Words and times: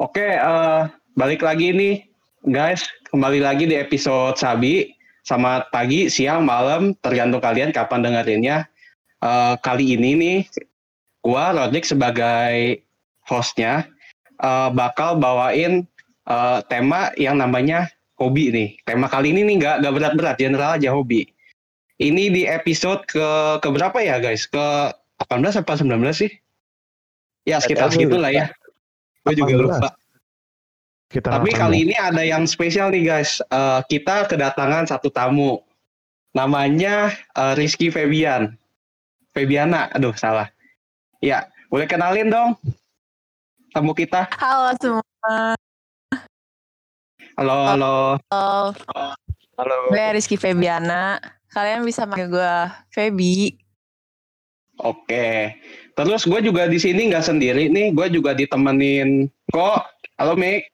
Oke, 0.00 0.32
uh, 0.32 0.88
balik 1.12 1.44
lagi 1.44 1.76
nih, 1.76 2.08
guys. 2.48 2.88
Kembali 3.12 3.44
lagi 3.44 3.68
di 3.68 3.76
episode 3.76 4.32
Sabi. 4.40 4.96
Selamat 5.28 5.68
pagi, 5.68 6.08
siang, 6.08 6.48
malam, 6.48 6.96
tergantung 7.04 7.44
kalian 7.44 7.68
kapan 7.68 8.08
dengerinnya. 8.08 8.64
Uh, 9.20 9.60
kali 9.60 10.00
ini 10.00 10.16
nih, 10.16 10.38
gua 11.20 11.52
Rodrik 11.52 11.84
sebagai 11.84 12.80
hostnya 13.28 13.92
uh, 14.40 14.72
bakal 14.72 15.20
bawain 15.20 15.84
uh, 16.24 16.64
tema 16.72 17.12
yang 17.20 17.36
namanya 17.36 17.92
hobi 18.16 18.48
nih. 18.48 18.68
Tema 18.88 19.04
kali 19.04 19.36
ini 19.36 19.52
nih 19.52 19.60
nggak 19.60 19.76
nggak 19.84 19.94
berat-berat, 20.00 20.36
general 20.40 20.80
aja 20.80 20.96
hobi. 20.96 21.28
Ini 22.00 22.32
di 22.32 22.48
episode 22.48 23.04
ke 23.04 23.60
ke 23.60 23.68
berapa 23.68 24.00
ya 24.00 24.16
guys? 24.16 24.48
Ke 24.48 24.96
18 25.28 25.60
apa 25.60 25.76
19 25.76 25.92
sih? 26.16 26.32
Ya 27.44 27.60
sekitar 27.60 27.92
segitu 27.92 28.16
lah 28.16 28.32
ya. 28.32 28.48
Gue 29.24 29.34
juga 29.36 29.52
lupa. 29.56 29.88
Kita 31.10 31.26
Tapi 31.26 31.50
kali 31.50 31.90
ini 31.90 31.94
ada 31.98 32.22
yang 32.22 32.46
spesial 32.46 32.94
nih 32.94 33.02
guys. 33.02 33.42
Uh, 33.50 33.82
kita 33.90 34.30
kedatangan 34.30 34.86
satu 34.86 35.10
tamu. 35.10 35.58
Namanya 36.38 37.10
uh, 37.34 37.58
Rizky 37.58 37.90
Febian. 37.90 38.54
Febiana, 39.34 39.90
aduh 39.90 40.14
salah. 40.14 40.46
Ya, 41.18 41.50
boleh 41.66 41.90
kenalin 41.90 42.30
dong 42.30 42.54
tamu 43.74 43.90
kita. 43.90 44.30
Halo 44.38 44.70
semua. 44.78 45.34
Halo, 47.34 47.58
halo. 47.66 47.94
Halo. 48.30 48.70
Halo. 49.58 49.76
Gue 49.90 50.06
Rizky 50.14 50.38
Febiana. 50.38 51.18
Kalian 51.50 51.82
bisa 51.82 52.06
manggil 52.06 52.30
gue 52.30 52.54
Febi. 52.94 53.58
Oke. 54.78 55.58
Terus 55.98 56.22
gue 56.22 56.38
juga 56.38 56.70
di 56.70 56.78
sini 56.78 57.10
nggak 57.10 57.26
sendiri 57.26 57.66
nih. 57.66 57.90
Gue 57.90 58.06
juga 58.14 58.30
ditemenin 58.30 59.26
kok. 59.50 59.90
Halo 60.14 60.38
Mik. 60.38 60.70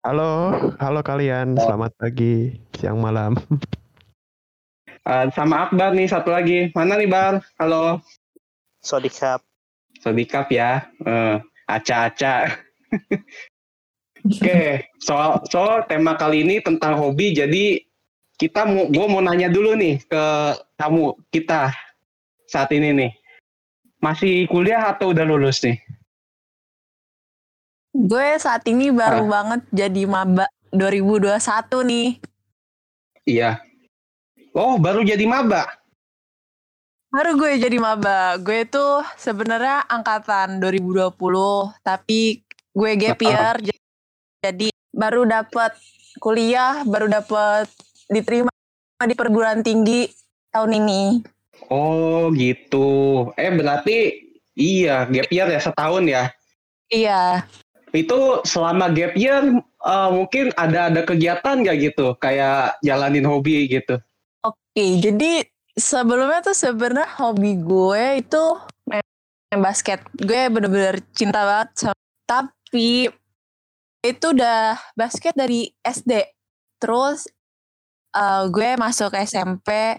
Halo, 0.00 0.56
halo 0.80 1.04
kalian. 1.04 1.60
Oh. 1.60 1.68
Selamat 1.68 1.92
pagi, 2.00 2.56
siang, 2.72 3.04
malam. 3.04 3.36
Uh, 5.04 5.28
sama 5.36 5.68
Akbar 5.68 5.92
nih 5.92 6.08
satu 6.08 6.32
lagi. 6.32 6.72
Mana 6.72 6.96
nih 6.96 7.04
Bar? 7.04 7.44
Halo. 7.60 8.00
Sodikap. 8.80 9.44
Sodikap 10.00 10.48
ya. 10.48 10.88
Uh, 11.04 11.36
aca-aca. 11.68 12.48
Oke, 14.24 14.40
okay. 14.40 14.68
soal 15.04 15.44
soal 15.52 15.84
tema 15.84 16.16
kali 16.16 16.48
ini 16.48 16.64
tentang 16.64 16.96
hobi. 16.96 17.36
Jadi 17.36 17.84
kita 18.40 18.64
mau 18.64 18.88
gue 18.88 19.04
mau 19.04 19.20
nanya 19.20 19.52
dulu 19.52 19.76
nih 19.76 20.00
ke 20.00 20.24
tamu 20.80 21.12
kita 21.28 21.76
saat 22.48 22.72
ini 22.72 22.96
nih. 22.96 23.12
Masih 24.00 24.48
kuliah 24.48 24.96
atau 24.96 25.12
udah 25.12 25.28
lulus 25.28 25.60
nih? 25.60 25.76
Gue 27.90 28.38
saat 28.38 28.62
ini 28.70 28.94
baru 28.94 29.26
ah. 29.26 29.28
banget 29.28 29.62
jadi 29.74 30.02
maba 30.06 30.46
2021 30.70 31.34
nih. 31.90 32.08
Iya. 33.26 33.58
Oh, 34.54 34.78
baru 34.78 35.02
jadi 35.02 35.26
maba. 35.26 35.66
Baru 37.10 37.34
gue 37.34 37.58
jadi 37.58 37.78
maba. 37.82 38.38
Gue 38.38 38.62
tuh 38.70 39.02
sebenarnya 39.18 39.82
angkatan 39.90 40.62
2020, 40.62 41.10
tapi 41.82 42.46
gue 42.70 42.90
gap 42.94 43.18
year. 43.18 43.58
Uh 43.58 43.78
jadi 44.40 44.72
baru 44.96 45.28
dapat 45.28 45.76
kuliah, 46.16 46.80
baru 46.88 47.12
dapat 47.12 47.68
diterima 48.08 48.48
di 49.04 49.12
perguruan 49.12 49.60
tinggi 49.60 50.08
tahun 50.48 50.80
ini. 50.80 51.20
Oh 51.68 52.32
gitu. 52.32 53.28
Eh 53.36 53.52
berarti 53.52 54.16
iya 54.56 55.04
gap 55.04 55.28
year 55.28 55.48
ya 55.52 55.60
setahun 55.60 56.08
ya? 56.08 56.24
Iya. 56.88 57.44
Itu 57.90 58.42
selama 58.46 58.90
gap 58.94 59.14
year 59.18 59.60
uh, 59.82 60.10
mungkin 60.14 60.54
ada 60.54 60.90
ada 60.92 61.02
kegiatan 61.02 61.62
gak 61.66 61.78
gitu 61.80 62.14
kayak 62.22 62.78
jalanin 62.84 63.26
hobi 63.26 63.66
gitu? 63.66 63.98
Oke, 64.46 64.84
jadi 65.02 65.44
sebelumnya 65.74 66.44
tuh 66.44 66.56
sebenarnya 66.56 67.08
hobi 67.18 67.58
gue 67.58 68.04
itu 68.22 68.44
main 68.86 69.60
basket. 69.60 70.00
Gue 70.14 70.46
bener-bener 70.48 71.02
cinta 71.12 71.42
banget 71.42 71.68
sama 71.76 72.00
tapi 72.30 73.10
itu 74.06 74.26
udah 74.30 74.78
basket 74.94 75.34
dari 75.34 75.74
SD. 75.82 76.30
Terus 76.78 77.26
uh, 78.14 78.46
gue 78.48 78.78
masuk 78.78 79.12
SMP 79.18 79.98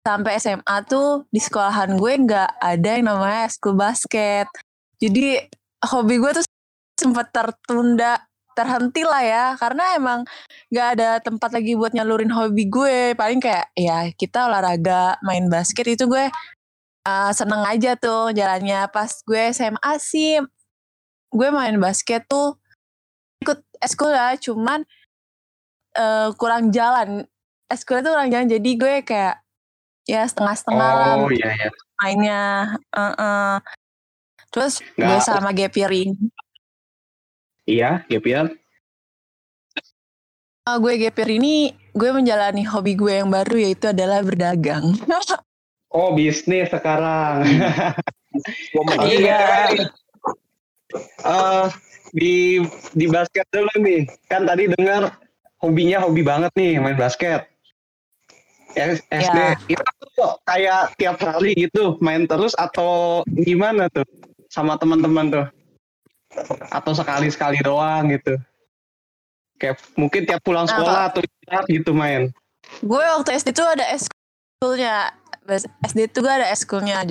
sampai 0.00 0.32
SMA 0.40 0.76
tuh 0.88 1.28
di 1.28 1.42
sekolahan 1.42 1.98
gue 1.98 2.12
nggak 2.24 2.50
ada 2.62 2.90
yang 2.96 3.10
namanya 3.10 3.50
school 3.52 3.76
basket. 3.76 4.48
Jadi 5.02 5.44
hobi 5.84 6.16
gue 6.16 6.30
tuh 6.40 6.44
sempat 7.00 7.32
tertunda, 7.32 8.20
terhenti 8.52 9.00
lah 9.00 9.22
ya, 9.24 9.46
karena 9.56 9.96
emang 9.96 10.20
nggak 10.68 10.88
ada 11.00 11.10
tempat 11.24 11.50
lagi 11.56 11.72
buat 11.72 11.96
nyalurin 11.96 12.28
hobi 12.28 12.68
gue. 12.68 13.16
Paling 13.16 13.40
kayak 13.40 13.72
ya 13.72 14.12
kita 14.12 14.52
olahraga, 14.52 15.16
main 15.24 15.48
basket 15.48 15.88
itu 15.88 16.04
gue 16.04 16.28
uh, 17.08 17.32
seneng 17.32 17.64
aja 17.64 17.96
tuh 17.96 18.36
jalannya. 18.36 18.92
Pas 18.92 19.08
gue 19.24 19.42
SMA 19.56 19.92
sih, 19.96 20.44
gue 21.32 21.48
main 21.48 21.78
basket 21.80 22.26
tuh 22.28 22.60
ikut 23.40 23.64
eskul 23.80 24.12
ya 24.12 24.36
cuman 24.36 24.84
uh, 25.96 26.28
kurang 26.36 26.68
jalan 26.74 27.24
eskul 27.72 28.04
itu 28.04 28.10
kurang 28.12 28.28
jalan 28.28 28.48
jadi 28.50 28.70
gue 28.76 28.94
kayak 29.06 29.36
ya 30.04 30.26
setengah-setengah 30.26 30.90
oh, 31.24 31.30
iya, 31.32 31.48
iya. 31.56 31.68
mainnya 32.02 32.42
uh 32.92 33.10
-uh. 33.14 33.54
terus 34.52 34.84
Nggak. 34.98 35.06
gue 35.06 35.18
sama 35.22 35.50
Gepiring 35.56 36.12
iya 37.70 38.02
Gepir 38.10 38.50
uh, 40.66 40.76
gue 40.82 40.94
Gepir 40.98 41.30
ini 41.30 41.70
gue 41.94 42.10
menjalani 42.10 42.66
hobi 42.66 42.98
gue 42.98 43.22
yang 43.22 43.30
baru 43.30 43.70
yaitu 43.70 43.94
adalah 43.94 44.26
berdagang 44.26 44.98
oh 45.96 46.10
bisnis 46.18 46.66
sekarang 46.74 47.46
iya 49.06 49.70
uh, 51.24 51.70
di 52.14 52.62
di 52.94 53.06
basket 53.06 53.46
dulu 53.54 53.70
nih. 53.80 54.06
Kan 54.26 54.46
tadi 54.46 54.70
dengar 54.70 55.14
hobinya 55.62 56.02
hobi 56.02 56.22
banget 56.26 56.50
nih 56.58 56.78
main 56.82 56.98
basket. 56.98 57.46
SD 58.70 59.10
ya. 59.10 59.58
itu 59.66 59.82
tuh 60.14 60.38
kayak 60.46 60.94
tiap 60.94 61.18
hari 61.18 61.58
gitu 61.58 61.98
main 61.98 62.30
terus 62.30 62.54
atau 62.54 63.26
gimana 63.26 63.90
tuh 63.90 64.06
sama 64.46 64.78
teman-teman 64.78 65.26
tuh? 65.26 65.46
Atau 66.70 66.94
sekali-sekali 66.94 67.58
doang 67.62 68.10
gitu? 68.14 68.38
Kayak 69.60 69.82
mungkin 69.98 70.24
tiap 70.24 70.40
pulang 70.40 70.64
sekolah 70.64 71.12
atau 71.12 71.20
gitu 71.68 71.92
main. 71.92 72.32
Gue 72.80 73.02
waktu 73.02 73.36
SD 73.36 73.52
tuh 73.52 73.66
ada 73.66 73.84
eskulnya. 73.92 75.12
SD 75.84 76.12
tuh 76.14 76.24
gue 76.24 76.32
ada 76.32 76.48
eskulnya. 76.48 77.04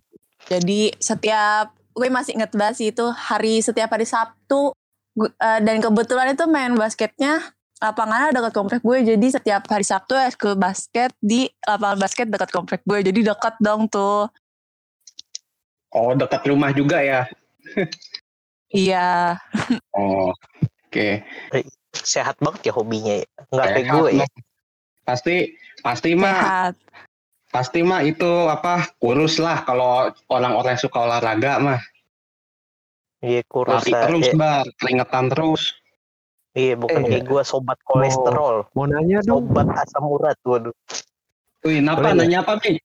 Jadi 0.50 0.96
setiap 0.98 1.76
gue 2.00 2.08
masih 2.08 2.40
inget 2.40 2.52
banget 2.56 2.76
sih 2.80 2.88
itu 2.96 3.06
hari 3.12 3.60
setiap 3.60 3.92
hari 3.92 4.08
Sabtu 4.08 4.72
uh, 4.72 5.60
dan 5.60 5.84
kebetulan 5.84 6.32
itu 6.32 6.48
main 6.48 6.72
basketnya 6.80 7.44
lapangannya 7.80 8.36
dekat 8.36 8.54
komplek 8.56 8.82
gue 8.84 9.16
jadi 9.16 9.28
setiap 9.40 9.68
hari 9.68 9.84
Sabtu 9.84 10.16
ke 10.36 10.56
basket 10.56 11.12
di 11.20 11.48
lapangan 11.68 12.00
basket 12.00 12.28
dekat 12.32 12.50
komplek 12.52 12.80
gue 12.84 13.00
jadi 13.04 13.36
dekat 13.36 13.56
dong 13.60 13.92
tuh 13.92 14.32
oh 15.96 16.12
dekat 16.16 16.44
rumah 16.48 16.72
juga 16.72 17.04
ya 17.04 17.28
iya 18.74 19.38
oh 19.94 20.32
oke 20.32 20.34
okay. 20.90 21.24
sehat 21.94 22.38
banget 22.42 22.70
ya 22.70 22.74
hobinya 22.74 23.14
ya 23.22 23.28
nggak 23.50 23.68
kayak 23.76 23.88
gue 23.90 24.10
ya 24.24 24.28
pasti 25.06 25.36
pasti 25.82 26.14
mah 26.14 26.70
pasti 27.50 27.82
mah 27.82 28.06
itu 28.06 28.46
apa 28.46 28.94
kurus 29.02 29.42
lah 29.42 29.66
kalau 29.66 30.14
orang-orang 30.30 30.78
suka 30.78 31.02
olahraga 31.02 31.58
mah 31.58 31.82
Iya 33.20 33.44
kurus 33.52 33.84
Lari 33.84 34.08
terus 34.08 34.28
iya. 34.32 34.36
bar, 34.40 34.66
keringetan 34.80 35.26
terus. 35.28 35.76
Iya 36.56 36.74
bukan 36.80 37.02
eh, 37.04 37.08
kayak 37.12 37.26
gue 37.28 37.42
sobat 37.44 37.80
kolesterol. 37.84 38.64
Mau, 38.72 38.88
mau 38.88 38.96
nanya 38.96 39.20
dong. 39.28 39.52
Sobat 39.52 39.68
asam 39.76 40.04
urat 40.08 40.38
waduh. 40.48 40.76
Wih, 41.68 41.84
kenapa 41.84 42.16
nanya 42.16 42.48
apa 42.48 42.56
nih? 42.64 42.80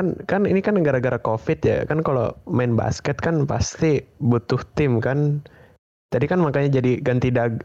Kan 0.00 0.16
kan 0.24 0.48
ini 0.48 0.64
kan 0.64 0.80
gara-gara 0.80 1.20
covid 1.20 1.60
ya 1.60 1.84
kan 1.84 2.00
kalau 2.00 2.32
main 2.48 2.72
basket 2.72 3.20
kan 3.20 3.44
pasti 3.44 4.00
butuh 4.24 4.60
tim 4.72 4.98
kan. 5.04 5.44
Tadi 6.12 6.28
kan 6.28 6.44
makanya 6.44 6.80
jadi 6.80 7.00
ganti 7.00 7.32
dag 7.32 7.64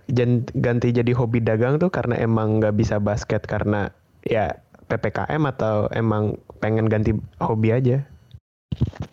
ganti 0.55 0.91
jadi 0.91 1.11
hobi 1.11 1.43
dagang 1.43 1.79
tuh 1.79 1.91
karena 1.91 2.15
emang 2.19 2.63
nggak 2.63 2.79
bisa 2.79 2.95
basket 2.99 3.43
karena 3.43 3.91
ya 4.23 4.55
ppkm 4.87 5.43
atau 5.51 5.91
emang 5.91 6.39
pengen 6.63 6.87
ganti 6.87 7.15
hobi 7.43 7.75
aja? 7.75 8.03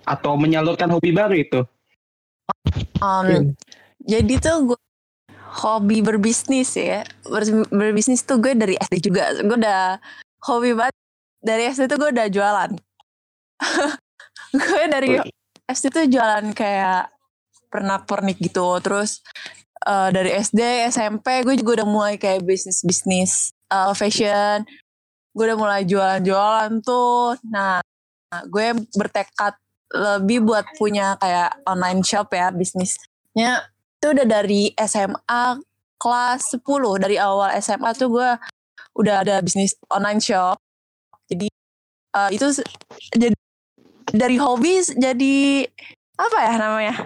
Atau 0.07 0.39
menyalurkan 0.39 0.91
hobi 0.91 1.11
baru 1.11 1.35
itu? 1.35 1.61
Um, 3.03 3.27
yeah. 3.27 3.43
Jadi 4.19 4.35
tuh 4.39 4.75
gue 4.75 4.81
hobi 5.63 6.03
berbisnis 6.03 6.75
ya. 6.77 7.03
Ber 7.27 7.43
berbisnis 7.71 8.23
tuh 8.23 8.39
gue 8.39 8.55
dari 8.55 8.79
SD 8.79 9.11
juga. 9.11 9.35
Gue 9.43 9.59
udah 9.59 9.99
hobi 10.47 10.77
banget. 10.77 10.97
Dari 11.45 11.63
SD 11.69 11.91
tuh 11.91 11.99
gue 12.01 12.11
udah 12.13 12.27
jualan. 12.31 12.71
gue 14.61 14.83
dari 14.91 15.19
SD 15.65 15.85
tuh 15.91 16.07
jualan 16.07 16.47
kayak 16.53 17.11
pernak-pernik 17.73 18.39
gitu. 18.39 18.79
Terus 18.79 19.25
eh, 19.83 20.09
dari 20.15 20.31
SD 20.31 20.91
SMP 20.95 21.43
gue 21.43 21.59
juga 21.59 21.83
udah 21.83 21.89
mulai 21.89 22.15
kayak 22.21 22.47
bisnis 22.47 22.87
bisnis 22.87 23.51
eh, 23.73 23.93
fashion. 23.97 24.63
Gue 25.35 25.51
udah 25.51 25.59
mulai 25.59 25.83
jualan-jualan 25.83 26.85
tuh. 26.87 27.35
Nah 27.51 27.83
gue 28.47 28.75
bertekad 28.95 29.55
lebih 29.95 30.43
buat 30.43 30.67
punya 30.75 31.15
kayak 31.19 31.63
online 31.67 32.03
shop 32.07 32.31
ya 32.35 32.51
bisnisnya. 32.51 33.67
Itu 33.99 34.15
udah 34.15 34.27
dari 34.27 34.75
SMA 34.79 35.63
kelas 35.99 36.59
10 36.59 37.01
dari 37.01 37.17
awal 37.17 37.55
SMA 37.63 37.91
tuh 37.97 38.11
gue 38.11 38.31
udah 38.99 39.27
ada 39.27 39.43
bisnis 39.43 39.75
online 39.91 40.23
shop. 40.23 40.59
Jadi 41.31 41.49
eh, 42.15 42.31
itu 42.35 42.47
jadi 43.15 43.35
dari 44.15 44.39
hobi 44.39 44.79
jadi 44.95 45.67
apa 46.15 46.39
ya 46.39 46.55
namanya 46.55 46.97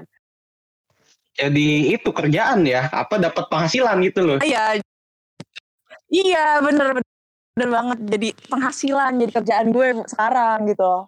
Jadi 1.38 1.94
itu 1.94 2.10
kerjaan 2.10 2.66
ya, 2.66 2.90
apa 2.90 3.14
dapat 3.14 3.46
penghasilan 3.46 4.02
gitu 4.02 4.26
loh. 4.26 4.38
Iya. 4.42 4.82
Iya, 6.10 6.58
bener, 6.66 6.98
bener 6.98 7.06
bener 7.58 7.70
banget 7.74 7.98
jadi 8.06 8.28
penghasilan 8.50 9.12
jadi 9.22 9.32
kerjaan 9.38 9.66
gue 9.74 9.86
sekarang 10.06 10.66
gitu. 10.66 11.06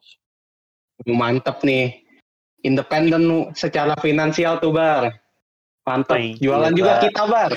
Mantep 1.07 1.63
nih. 1.67 2.07
Independen 2.63 3.51
secara 3.59 3.99
finansial 3.99 4.63
tuh 4.63 4.71
Bar. 4.71 5.15
Mantep. 5.83 6.15
Wih, 6.15 6.39
Jualan 6.39 6.75
iya, 6.75 6.79
juga 6.79 6.93
Bar. 6.95 7.03
kita 7.07 7.23
Bar. 7.27 7.51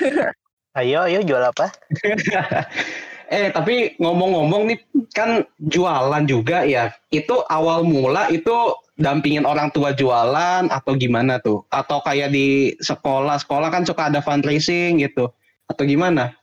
Ayo, 0.74 1.06
ayo 1.06 1.20
jual 1.22 1.44
apa? 1.46 1.70
eh 3.34 3.50
tapi 3.50 3.98
ngomong-ngomong 3.98 4.70
nih 4.70 4.80
kan 5.10 5.42
jualan 5.58 6.24
juga 6.30 6.62
ya. 6.70 6.94
Itu 7.10 7.42
awal 7.50 7.82
mula 7.82 8.30
itu 8.30 8.54
dampingin 8.94 9.50
orang 9.50 9.74
tua 9.74 9.90
jualan 9.98 10.70
atau 10.70 10.94
gimana 10.94 11.42
tuh? 11.42 11.66
Atau 11.74 12.06
kayak 12.06 12.30
di 12.30 12.78
sekolah, 12.78 13.42
sekolah 13.42 13.74
kan 13.74 13.82
suka 13.90 14.14
ada 14.14 14.22
fundraising 14.22 15.02
gitu. 15.02 15.34
Atau 15.66 15.90
gimana? 15.90 16.38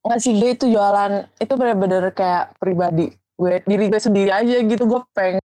Nggak 0.00 0.20
sih 0.24 0.32
gue 0.32 0.56
itu 0.56 0.66
jualan 0.72 1.28
itu 1.36 1.52
bener-bener 1.60 2.08
kayak 2.16 2.56
pribadi 2.56 3.12
gue 3.40 3.54
diri 3.64 3.88
gue 3.88 4.00
sendiri 4.00 4.28
aja 4.28 4.56
gitu 4.60 4.84
gue 4.84 5.00
pengen 5.16 5.40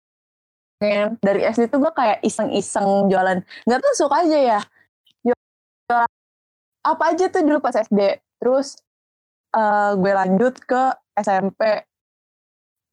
dari 1.21 1.45
SD 1.45 1.69
tuh 1.69 1.77
gue 1.85 1.93
kayak 1.93 2.25
iseng-iseng 2.25 3.05
jualan 3.05 3.45
nggak 3.69 3.79
tahu 3.79 3.93
suka 3.93 4.25
aja 4.25 4.37
ya 4.57 4.59
jualan 5.21 6.09
apa 6.83 7.03
aja 7.13 7.25
tuh 7.29 7.45
dulu 7.45 7.61
pas 7.61 7.77
SD 7.77 8.17
terus 8.41 8.81
eh, 9.53 9.91
gue 9.95 10.11
lanjut 10.11 10.53
ke 10.59 10.83
SMP 11.13 11.61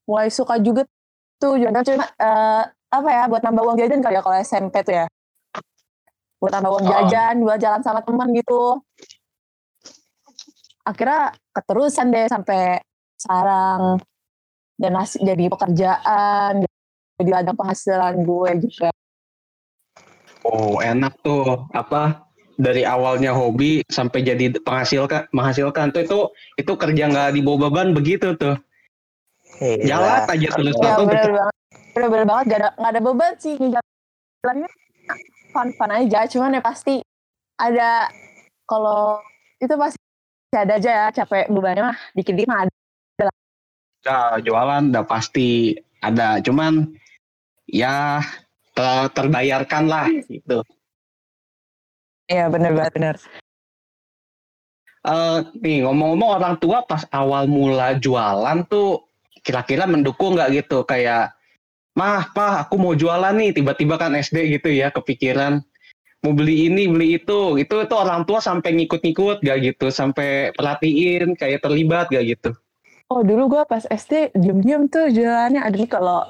mulai 0.05 0.29
suka 0.29 0.59
juga 0.59 0.83
tuh 1.37 1.57
jualan 1.57 1.81
cuma 1.81 2.05
eh, 2.11 2.63
apa 2.91 3.09
ya 3.09 3.23
buat 3.27 3.41
nambah 3.41 3.63
uang 3.65 3.79
jajan 3.79 4.03
kali 4.03 4.19
ya 4.19 4.23
kalau 4.23 4.37
SMP 4.37 4.75
tuh 4.83 4.95
ya? 4.95 5.07
Buat 6.37 6.53
nambah 6.59 6.71
uang 6.73 6.85
Oh. 6.85 6.91
jajan 6.91 7.35
buat 7.41 7.59
jalan 7.59 7.81
sama 7.81 8.01
teman 8.03 8.29
gitu. 8.35 8.83
Akhirnya 10.83 11.31
keterusan 11.53 12.11
deh 12.11 12.27
sampai 12.27 12.81
sekarang. 13.15 14.01
Dan 14.75 14.97
hasil- 14.97 15.21
jadi 15.23 15.45
pekerjaan 15.47 16.65
jadi 17.21 17.31
ladang 17.31 17.53
penghasilan 17.55 18.25
gue 18.25 18.51
juga. 18.65 18.91
Oh 20.41 20.81
enak 20.81 21.21
tuh. 21.21 21.69
Apa 21.71 22.30
dari 22.61 22.85
awalnya 22.85 23.33
hobi 23.33 23.81
sampai 23.89 24.21
jadi 24.21 24.53
penghasilkan 24.61 25.33
menghasilkan 25.33 25.97
tuh 25.97 26.05
itu 26.05 26.21
itu 26.61 26.73
kerja 26.77 27.09
nggak 27.09 27.33
dibawa 27.33 27.73
beban 27.73 27.97
begitu 27.97 28.37
tuh. 28.37 28.61
Iya. 29.61 29.97
jalan 29.97 30.25
aja 30.31 30.49
terus 30.57 30.77
ya 30.79 30.91
atau 30.95 31.05
bener 31.05 31.31
banget. 31.33 31.55
Bener, 31.91 32.09
bener 32.09 32.27
banget 32.29 32.45
gak 32.47 32.61
ada, 32.63 32.71
gak 32.79 32.91
ada 32.95 33.01
beban 33.03 33.33
sih 33.37 33.55
jalannya 33.59 34.71
fun 35.51 35.69
fun 35.75 35.91
aja 35.91 36.21
cuman 36.31 36.57
ya 36.57 36.63
pasti 36.63 36.95
ada 37.59 38.09
kalau 38.65 39.19
itu 39.59 39.75
pasti 39.75 40.01
ada 40.55 40.79
aja 40.79 40.91
ya 40.91 41.07
capek 41.13 41.51
bebannya 41.51 41.93
mah 41.93 41.99
dikit 42.15 42.39
dikit 42.39 42.49
mah 42.49 42.61
ada 42.65 42.73
Ya, 44.01 44.41
jualan 44.41 44.89
udah 44.89 45.05
pasti 45.05 45.77
ada 46.01 46.41
cuman 46.41 46.89
ya 47.69 48.25
ter- 48.73 49.13
terbayarkan 49.13 49.85
lah 49.93 50.09
gitu 50.25 50.65
Iya 52.31 52.47
bener 52.47 52.71
banget 52.79 52.95
bener 52.95 53.17
Eh 55.01 55.39
nih 55.65 55.81
ngomong-ngomong 55.89 56.31
orang 56.37 56.55
tua 56.61 56.85
pas 56.85 57.09
awal 57.09 57.49
mula 57.49 57.97
jualan 57.97 58.69
tuh 58.69 59.09
kira-kira 59.41 59.89
mendukung 59.89 60.37
nggak 60.37 60.61
gitu? 60.61 60.85
Kayak 60.85 61.33
mah 61.97 62.29
pah 62.37 62.69
aku 62.69 62.77
mau 62.77 62.93
jualan 62.93 63.33
nih. 63.33 63.57
Tiba-tiba 63.57 63.97
kan 63.97 64.13
SD 64.13 64.61
gitu 64.61 64.69
ya 64.69 64.93
kepikiran 64.93 65.65
mau 66.21 66.37
beli 66.37 66.69
ini 66.69 66.85
beli 66.85 67.17
itu. 67.17 67.57
Itu 67.57 67.81
itu 67.81 67.95
orang 67.97 68.29
tua 68.29 68.45
sampai 68.45 68.77
ngikut-ngikut 68.77 69.41
gak 69.41 69.59
gitu? 69.65 69.89
Sampai 69.89 70.53
perhatiin 70.53 71.33
kayak 71.33 71.65
terlibat 71.65 72.13
gak 72.13 72.25
gitu? 72.29 72.53
Oh 73.09 73.25
dulu 73.25 73.57
gue 73.57 73.63
pas 73.65 73.83
SD 73.89 74.37
diem-diem 74.37 74.85
tuh 74.93 75.09
jualannya. 75.09 75.65
Ada 75.65 75.77
nih 75.81 75.91
kalau 75.91 76.29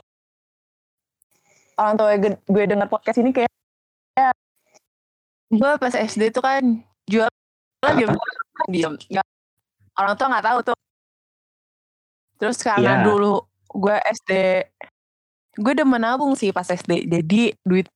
orang 1.75 1.95
tua 1.99 2.15
gue, 2.17 2.39
gue 2.39 2.65
denger 2.71 2.87
podcast 2.87 3.19
ini 3.19 3.35
kayak 3.35 3.51
ya, 4.15 4.31
gue 5.51 5.73
pas 5.83 5.95
SD 5.95 6.31
tuh 6.31 6.43
kan 6.47 6.63
jualan 7.11 7.31
diem 7.99 8.11
diem 8.71 8.95
nggak 8.95 9.27
orang 9.99 10.15
tua 10.15 10.27
nggak 10.31 10.47
tahu 10.47 10.59
tuh. 10.71 10.79
Terus 12.41 12.59
karena 12.63 13.03
Iya. 13.03 13.05
dulu 13.05 13.35
gue 13.71 13.97
SD 14.15 14.31
gue 15.61 15.73
udah 15.75 15.89
menabung 15.89 16.33
sih 16.39 16.55
pas 16.55 16.65
SD 16.65 17.11
jadi 17.11 17.53
duit 17.67 17.91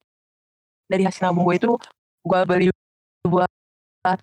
dari 0.90 1.06
hasil 1.06 1.30
nabung 1.30 1.46
gue 1.48 1.56
itu 1.56 1.72
gue 2.26 2.40
beli 2.44 2.68
buat 3.24 3.48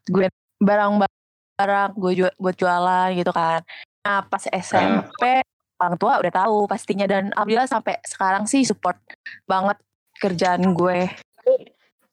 gue 0.06 0.28
barang-barang 0.62 1.90
gue 1.98 2.12
jual 2.22 2.34
buat 2.38 2.56
jualan 2.60 3.16
gitu 3.18 3.32
kan. 3.34 3.64
Nah 4.06 4.28
pas 4.28 4.44
SMP 4.46 5.42
orang 5.82 5.98
tua 5.98 6.22
udah 6.22 6.34
tahu 6.36 6.70
pastinya 6.70 7.10
dan 7.10 7.34
alhamdulillah 7.34 7.66
sampai 7.66 7.98
sekarang 8.06 8.46
sih 8.46 8.62
support 8.62 9.00
banget 9.50 9.80
kerjaan 10.22 10.62
gue 10.78 11.10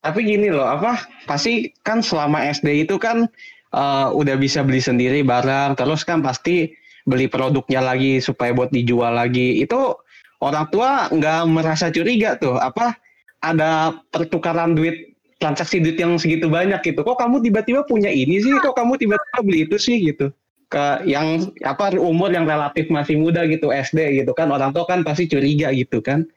tapi 0.08 0.24
gini 0.24 0.48
loh 0.48 0.64
apa 0.64 1.04
pasti 1.28 1.68
kan 1.84 2.00
selama 2.00 2.40
SD 2.48 2.88
itu 2.88 2.96
kan 2.96 3.28
eh, 3.76 4.08
udah 4.08 4.34
bisa 4.40 4.64
beli 4.64 4.80
sendiri 4.80 5.20
barang 5.20 5.76
terus 5.76 6.02
kan 6.08 6.24
pasti 6.24 6.72
beli 7.08 7.24
produknya 7.26 7.80
lagi 7.80 8.20
supaya 8.20 8.52
buat 8.52 8.68
dijual 8.68 9.16
lagi. 9.16 9.64
Itu 9.64 9.96
orang 10.44 10.68
tua 10.68 11.08
nggak 11.08 11.40
merasa 11.48 11.88
curiga 11.88 12.36
tuh 12.36 12.60
apa 12.60 12.92
ada 13.40 13.96
pertukaran 14.12 14.76
duit 14.76 15.16
transaksi 15.40 15.80
duit 15.80 15.96
yang 15.96 16.20
segitu 16.20 16.52
banyak 16.52 16.84
gitu. 16.84 17.00
Kok 17.00 17.16
kamu 17.16 17.40
tiba-tiba 17.40 17.80
punya 17.88 18.12
ini 18.12 18.44
sih? 18.44 18.52
Kok 18.60 18.76
kamu 18.76 19.00
tiba-tiba 19.00 19.40
beli 19.40 19.64
itu 19.64 19.80
sih 19.80 19.96
gitu? 20.04 20.28
Ke 20.68 21.00
yang 21.08 21.48
apa 21.64 21.96
umur 21.96 22.28
yang 22.28 22.44
relatif 22.44 22.92
masih 22.92 23.16
muda 23.16 23.48
gitu 23.48 23.72
SD 23.72 24.20
gitu 24.20 24.36
kan. 24.36 24.52
Orang 24.52 24.76
tua 24.76 24.84
kan 24.84 25.00
pasti 25.00 25.24
curiga 25.24 25.72
gitu 25.72 26.04
kan. 26.04 26.28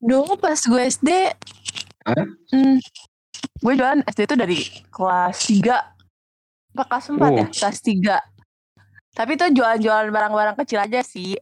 Dulu 0.00 0.40
pas 0.40 0.56
gue 0.56 0.82
SD 0.88 1.10
Hah? 2.00 2.24
hmm, 2.50 2.76
gue 3.60 3.72
jualan 3.74 4.00
SD 4.04 4.20
itu 4.24 4.36
dari 4.36 4.58
kelas 4.88 5.36
3 5.46 5.76
apa 6.70 6.82
kelas 6.86 7.06
4 7.10 7.18
ya 7.30 7.44
Oh. 7.44 7.48
kelas 7.50 7.78
3 7.80 8.16
tapi 9.10 9.30
itu 9.34 9.44
jualan-jualan 9.52 10.08
barang-barang 10.08 10.56
kecil 10.60 10.80
aja 10.80 11.00
sih 11.02 11.34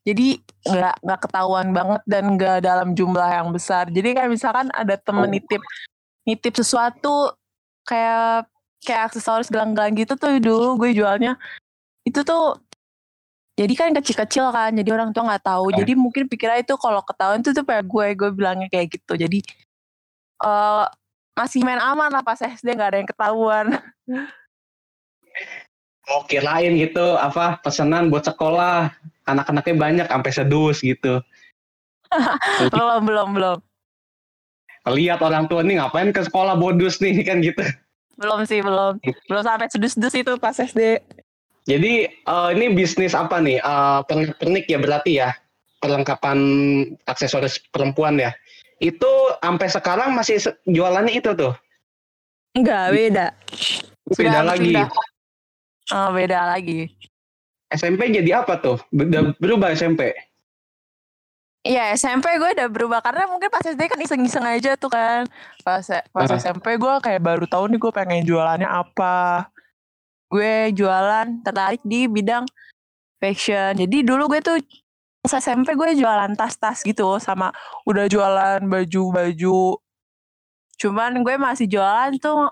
jadi 0.00 0.40
nggak 0.64 0.94
nggak 1.02 1.20
ketahuan 1.20 1.68
banget 1.70 2.00
dan 2.06 2.24
nggak 2.32 2.58
dalam 2.60 2.94
jumlah 2.94 3.28
yang 3.28 3.50
besar 3.50 3.90
jadi 3.90 4.16
kayak 4.16 4.30
misalkan 4.30 4.70
ada 4.72 4.96
temen 4.96 5.26
Oh. 5.26 5.30
nitip 5.30 5.60
nitip 6.22 6.54
sesuatu 6.54 7.34
kayak 7.82 8.46
kayak 8.80 9.12
aksesoris 9.12 9.50
gelang-gelang 9.50 9.92
gitu 9.92 10.14
tuh 10.14 10.38
dulu 10.38 10.80
gue 10.80 10.96
jualnya 10.96 11.36
itu 12.02 12.22
tuh 12.22 12.56
jadi 13.52 13.72
kan 13.76 13.92
kecil-kecil 13.92 14.48
kan 14.48 14.72
jadi 14.72 14.88
orang 14.96 15.12
tua 15.12 15.28
nggak 15.28 15.44
tahu 15.44 15.68
Ah. 15.68 15.76
jadi 15.84 15.92
mungkin 15.92 16.24
pikirnya 16.24 16.64
itu 16.64 16.72
kalau 16.80 17.04
ketahuan 17.04 17.44
tuh 17.44 17.52
tuh 17.52 17.66
kayak 17.66 17.84
gue 17.84 18.06
gue 18.16 18.30
bilangnya 18.32 18.72
kayak 18.72 18.96
gitu 18.96 19.20
jadi 19.20 19.38
eh 20.40 20.84
masih 21.36 21.64
main 21.64 21.80
aman 21.80 22.12
lah 22.12 22.24
pas 22.24 22.36
SD 22.36 22.76
nggak 22.76 22.90
ada 22.92 22.98
yang 23.00 23.10
ketahuan. 23.10 23.66
Mau 26.10 26.26
kirain 26.26 26.74
gitu 26.74 27.16
apa 27.16 27.60
pesanan 27.62 28.10
buat 28.10 28.26
sekolah. 28.26 28.92
Anak-anaknya 29.28 29.74
banyak 29.78 30.06
sampai 30.10 30.32
sedus 30.34 30.82
gitu. 30.82 31.22
Belum 32.74 33.06
belum 33.06 33.28
belum. 33.38 33.58
Lihat 34.90 35.22
orang 35.22 35.46
tua 35.46 35.62
nih 35.62 35.78
ngapain 35.78 36.10
ke 36.10 36.26
sekolah 36.26 36.58
bodus 36.58 36.98
nih 36.98 37.22
kan 37.28 37.38
gitu. 37.38 37.62
Belum 38.18 38.42
sih 38.42 38.58
belum. 38.58 38.98
Belum 39.30 39.42
sampai 39.46 39.70
sedus-sedus 39.70 40.18
itu 40.18 40.34
pas 40.36 40.58
SD 40.58 40.98
jadi 41.68 42.10
eh, 42.10 42.48
ini 42.56 42.74
bisnis 42.74 43.14
apa 43.14 43.38
nih? 43.38 43.62
Eh, 43.62 44.00
pernik-pernik 44.10 44.66
ya 44.66 44.78
berarti 44.82 45.12
ya? 45.22 45.30
Perlengkapan 45.78 46.38
aksesoris 47.06 47.62
perempuan 47.72 48.20
ya 48.20 48.34
itu 48.80 49.10
sampai 49.38 49.68
sekarang 49.68 50.10
masih 50.10 50.36
jualannya 50.64 51.14
itu 51.14 51.30
tuh 51.30 51.52
enggak 52.52 52.90
beda 52.90 53.26
beda 54.08 54.16
Sudah 54.16 54.42
lagi 54.42 54.72
pindah. 54.72 54.88
oh, 55.92 56.08
beda 56.10 56.38
lagi 56.48 56.80
SMP 57.70 58.10
jadi 58.10 58.42
apa 58.42 58.58
tuh 58.58 58.80
Ber- 58.88 59.36
berubah 59.36 59.70
SMP 59.70 60.10
Iya 61.60 61.92
SMP 61.92 62.40
gue 62.40 62.56
udah 62.56 62.72
berubah 62.72 63.04
karena 63.04 63.28
mungkin 63.28 63.52
pas 63.52 63.60
SD 63.60 63.84
kan 63.84 64.00
iseng-iseng 64.00 64.48
aja 64.48 64.80
tuh 64.80 64.88
kan. 64.88 65.28
Pas 65.60 65.84
pas 65.84 66.24
Ah. 66.24 66.40
SMP 66.40 66.72
gue 66.74 66.94
kayak 67.04 67.20
baru 67.20 67.44
tahu 67.44 67.68
nih 67.68 67.76
gue 67.76 67.92
pengen 67.92 68.24
jualannya 68.24 68.64
apa. 68.64 69.44
Gue 70.26 70.72
jualan 70.72 71.44
tertarik 71.44 71.84
di 71.84 72.08
bidang 72.08 72.48
fashion. 73.20 73.76
Jadi 73.76 74.00
dulu 74.00 74.32
gue 74.32 74.40
tuh 74.40 74.56
SMP 75.24 75.76
gue 75.76 76.00
jualan 76.00 76.32
tas-tas 76.32 76.80
gitu 76.80 77.20
sama 77.20 77.52
udah 77.84 78.08
jualan 78.08 78.64
baju-baju. 78.64 79.76
Cuman 80.80 81.20
gue 81.20 81.36
masih 81.36 81.68
jualan 81.68 82.16
tuh 82.16 82.48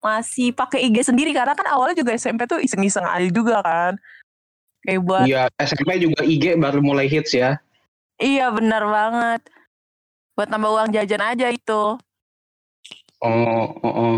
masih 0.00 0.52
pakai 0.52 0.88
IG 0.88 1.12
sendiri 1.12 1.32
karena 1.32 1.56
kan 1.56 1.64
awalnya 1.68 1.96
juga 1.96 2.16
SMP 2.16 2.44
tuh 2.44 2.60
iseng-iseng 2.60 3.04
aja 3.08 3.28
juga 3.32 3.64
kan. 3.64 3.96
Kayak 4.84 5.00
buat 5.04 5.24
Iya, 5.28 5.48
SMP 5.60 6.00
juga 6.00 6.20
IG 6.24 6.56
baru 6.60 6.80
mulai 6.84 7.08
hits 7.08 7.32
ya. 7.32 7.60
Iya 8.20 8.52
benar 8.52 8.84
banget. 8.84 9.40
Buat 10.36 10.48
nambah 10.52 10.70
uang 10.72 10.90
jajan 10.92 11.24
aja 11.24 11.48
itu. 11.48 11.96
Oh, 13.20 13.64
oh, 13.80 13.84
oh. 13.84 14.16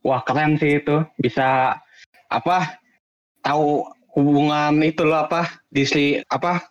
Wah 0.00 0.24
keren 0.24 0.56
sih 0.56 0.80
itu 0.80 1.04
bisa 1.20 1.76
apa 2.32 2.80
tahu 3.44 3.84
hubungan 4.16 4.80
itu 4.80 5.04
loh 5.04 5.28
apa 5.28 5.60
disi 5.68 6.16
apa 6.32 6.64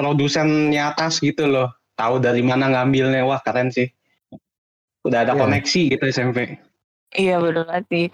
produsennya 0.00 0.96
atas 0.96 1.20
gitu 1.20 1.44
loh 1.44 1.68
tahu 1.92 2.16
dari 2.16 2.40
mana 2.40 2.72
ngambilnya 2.72 3.20
wah 3.22 3.36
keren 3.44 3.68
sih 3.68 3.92
udah 5.04 5.28
ada 5.28 5.36
Iya. 5.36 5.40
koneksi 5.44 5.80
gitu 5.92 6.04
SMP 6.08 6.56
Iya 7.12 7.36
benar 7.36 7.66
banget 7.68 7.84
sih. 7.90 8.06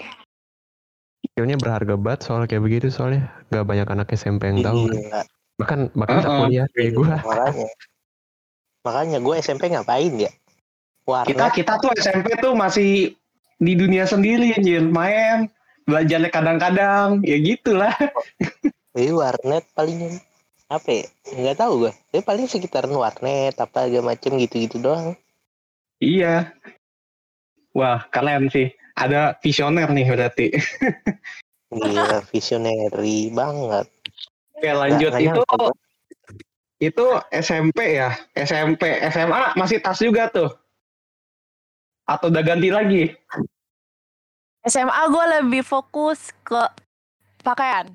skillnya 1.26 1.57
berharga 1.61 1.95
banget 1.95 2.21
soal 2.25 2.49
kayak 2.49 2.64
begitu 2.64 2.88
soalnya 2.88 3.28
gak 3.52 3.66
banyak 3.69 3.85
anak 3.85 4.09
SMP 4.11 4.49
yang 4.49 4.64
tahu. 4.64 4.88
Iya, 4.88 5.21
bahkan 5.61 5.93
bahkan 5.93 6.25
Uh-uh. 6.25 6.38
kuliah 6.49 6.66
kayak 6.73 6.90
gue 6.97 7.07
makanya. 7.21 7.69
Makanya 8.83 9.19
gue 9.21 9.35
SMP 9.37 9.62
ngapain 9.69 10.12
ya? 10.16 10.31
Warnet. 11.05 11.28
kita 11.28 11.47
kita 11.52 11.73
tuh 11.78 11.93
SMP 11.95 12.35
tuh 12.40 12.57
masih 12.57 13.14
di 13.59 13.73
dunia 13.76 14.09
sendiri 14.09 14.57
anjir 14.57 14.81
main 14.83 15.47
belajarnya 15.85 16.31
kadang-kadang 16.33 17.21
ya 17.23 17.37
gitulah 17.38 17.95
Iya 18.97 19.12
warnet 19.12 19.64
paling 19.71 20.19
apa 20.66 20.88
ya? 20.90 21.06
Nggak 21.30 21.58
tahu 21.62 21.73
gue. 21.87 21.92
Ya 22.11 22.20
paling 22.26 22.50
sekitaran 22.50 22.90
warnet 22.94 23.54
apa 23.58 23.87
segala 23.87 24.14
macem 24.14 24.35
gitu-gitu 24.40 24.82
doang. 24.82 25.14
iya 25.96 26.52
wah 27.76 28.08
keren 28.08 28.49
sih 28.49 28.73
ada 28.96 29.37
visioner 29.44 29.88
nih 29.92 30.08
berarti 30.08 30.46
Gila 31.68 32.25
visionary 32.32 33.28
banget. 33.28 33.87
oke 34.56 34.70
lanjut 34.73 35.12
nggak 35.12 35.25
itu 35.25 35.40
itu 36.80 37.06
SMP 37.32 38.00
ya 38.00 38.16
SMP 38.32 39.00
SMA 39.12 39.56
masih 39.61 39.80
tas 39.85 40.00
juga 40.00 40.32
tuh 40.32 40.49
atau 42.08 42.32
udah 42.32 42.42
ganti 42.44 42.73
lagi 42.73 43.04
SMA 44.64 45.02
gue 45.12 45.25
lebih 45.40 45.62
fokus 45.64 46.32
ke 46.44 46.61
pakaian. 47.44 47.92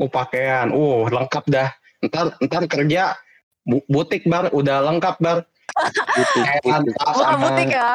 oh 0.00 0.08
pakaian 0.08 0.72
oh 0.72 1.08
lengkap 1.12 1.44
dah 1.52 1.68
ntar 2.02 2.34
ntar 2.38 2.62
kerja 2.66 3.14
bu- 3.62 3.84
butik 3.86 4.26
bar 4.26 4.50
udah 4.50 4.82
lengkap 4.84 5.16
bar 5.18 5.38
Butik, 6.18 6.42
Pakaian, 6.42 6.80
butik. 6.82 6.96
sama- 7.00 7.40
butik 7.40 7.68
ya. 7.70 7.90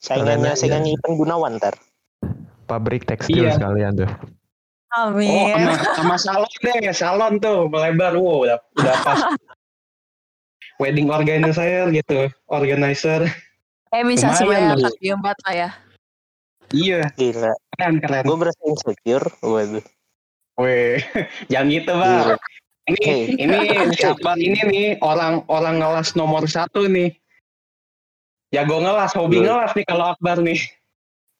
Saingannya 0.00 0.34
Keren 0.34 0.50
aja. 0.50 0.58
saingannya 0.58 0.90
Ivan 0.92 1.12
Gunawan 1.14 1.52
ntar. 1.56 1.74
pabrik 2.64 3.04
tekstil 3.04 3.44
Iya. 3.44 3.54
sekalian 3.54 3.92
tuh 3.94 4.10
oh 4.90 5.12
Amin. 5.12 5.52
sama, 5.52 5.74
sama 5.92 6.16
salon 6.16 6.52
deh 6.60 6.80
salon 6.90 7.32
tuh 7.36 7.68
melebar 7.68 8.16
wow 8.16 8.40
udah 8.40 8.56
udah 8.74 8.96
pas 9.00 9.20
wedding 10.80 11.08
organizer 11.08 11.84
gitu 11.90 12.24
organizer 12.48 13.28
eh 13.92 14.02
bisa 14.02 14.32
semuanya 14.32 14.74
empat 14.74 14.96
empat 14.98 15.36
lah 15.44 15.54
ya. 15.54 15.68
iya 16.72 17.00
Gila. 17.12 17.52
keren 17.76 17.94
keren 18.00 18.24
Gue 18.24 18.36
berasa 18.40 18.62
insecure. 18.64 19.28
Waduh. 19.38 19.84
Weh, 20.56 21.02
jangan 21.50 21.66
gitu 21.68 21.92
bang. 21.92 22.14
Gila. 22.20 22.36
Ini 22.84 23.00
Hey. 23.00 23.20
ini 23.40 23.56
si 23.92 24.04
Akbar 24.04 24.36
ini 24.36 24.60
nih 24.60 24.88
orang 25.00 25.40
orang 25.48 25.80
ngelas 25.80 26.12
nomor 26.12 26.44
satu 26.44 26.84
nih. 26.84 27.16
Jago 28.52 28.78
ngelas, 28.78 29.10
hobi 29.12 29.40
Loh. 29.40 29.50
ngelas 29.50 29.72
nih 29.72 29.84
kalau 29.84 30.12
Akbar 30.12 30.38
nih. 30.38 30.60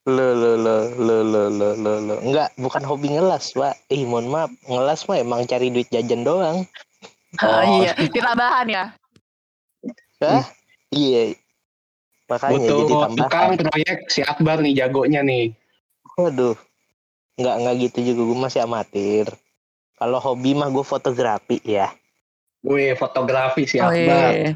Lo 0.05 0.33
lo 0.33 0.53
lo 0.57 0.77
lo 0.95 1.19
lo 1.23 1.43
lo 1.49 1.69
lo 1.75 1.93
lo. 2.03 2.15
Enggak, 2.21 2.53
bukan 2.57 2.83
hobi 2.83 3.09
ngelas, 3.09 3.53
Pak. 3.53 3.77
Ih, 3.89 4.05
mohon 4.05 4.27
maaf. 4.27 4.51
Ngelas 4.65 5.05
mah 5.05 5.17
emang 5.17 5.45
cari 5.45 5.69
duit 5.69 5.89
jajan 5.89 6.21
doang. 6.23 6.65
Ah, 7.39 7.63
Oh. 7.63 7.63
iya. 7.79 7.93
Ditambahan 8.15 8.67
ya. 8.67 8.85
Hah? 10.21 10.45
Iya. 10.91 11.37
Makanya 12.25 12.57
Butuh 12.57 12.69
jadi 12.75 12.89
tukang 12.89 13.13
tambahan. 13.21 13.57
proyek 13.63 13.99
si 14.09 14.21
Akbar 14.21 14.57
nih 14.59 14.73
jagonya 14.75 15.21
nih. 15.21 15.53
Waduh. 16.17 16.57
Enggak 17.35 17.55
enggak 17.59 17.75
gitu 17.83 17.99
juga 18.15 18.23
gue 18.31 18.39
masih 18.39 18.61
amatir. 18.63 19.27
Kalau 19.99 20.19
hobi 20.23 20.55
mah 20.55 20.71
gue 20.71 20.85
fotografi 20.87 21.59
ya. 21.63 21.91
Wih, 22.65 22.95
fotografi 22.97 23.67
si 23.67 23.79
Oh, 23.79 23.91
Akbar. 23.91 24.31
iya. 24.33 24.53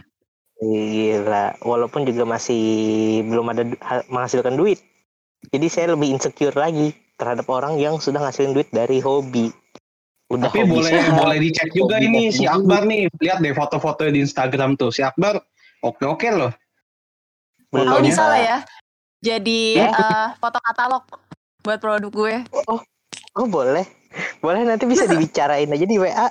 Gila, 0.59 1.63
walaupun 1.63 2.03
juga 2.03 2.27
masih 2.27 2.59
belum 3.23 3.47
ada 3.55 3.63
du- 3.63 3.79
menghasilkan 4.11 4.59
duit. 4.59 4.83
Jadi 5.55 5.67
saya 5.71 5.95
lebih 5.95 6.11
insecure 6.11 6.55
lagi 6.55 6.91
terhadap 7.15 7.47
orang 7.47 7.79
yang 7.79 8.03
sudah 8.03 8.19
ngasilin 8.19 8.59
duit 8.59 8.67
dari 8.75 8.99
hobi. 8.99 9.55
Udah 10.35 10.51
Tapi 10.51 10.67
hobi 10.67 10.73
boleh 10.83 10.91
sehat, 10.99 11.15
boleh 11.15 11.39
dicek 11.39 11.71
juga 11.71 12.03
hobi 12.03 12.07
ini 12.11 12.23
si. 12.35 12.43
Akbar 12.43 12.83
nih. 12.91 13.07
Lihat 13.23 13.39
deh 13.39 13.55
foto-foto 13.55 14.03
di 14.11 14.19
Instagram 14.19 14.75
tuh. 14.75 14.91
Si 14.91 14.99
Akbar 14.99 15.39
oke-oke 15.87 16.29
loh. 16.35 16.51
Oh 17.71 18.03
bisa 18.03 18.27
lah 18.27 18.41
ya. 18.43 18.59
Jadi 19.23 19.79
Ya. 19.79 19.95
eh, 19.95 20.27
foto 20.43 20.59
katalog 20.59 21.07
buat 21.69 21.79
produk 21.79 22.09
gue. 22.09 22.35
Oh 23.37 23.45
boleh, 23.45 23.85
boleh 24.41 24.65
nanti 24.65 24.89
bisa 24.89 25.05
dibicarain 25.13 25.69
aja 25.69 25.85
di 25.85 25.97
WA. 25.97 26.27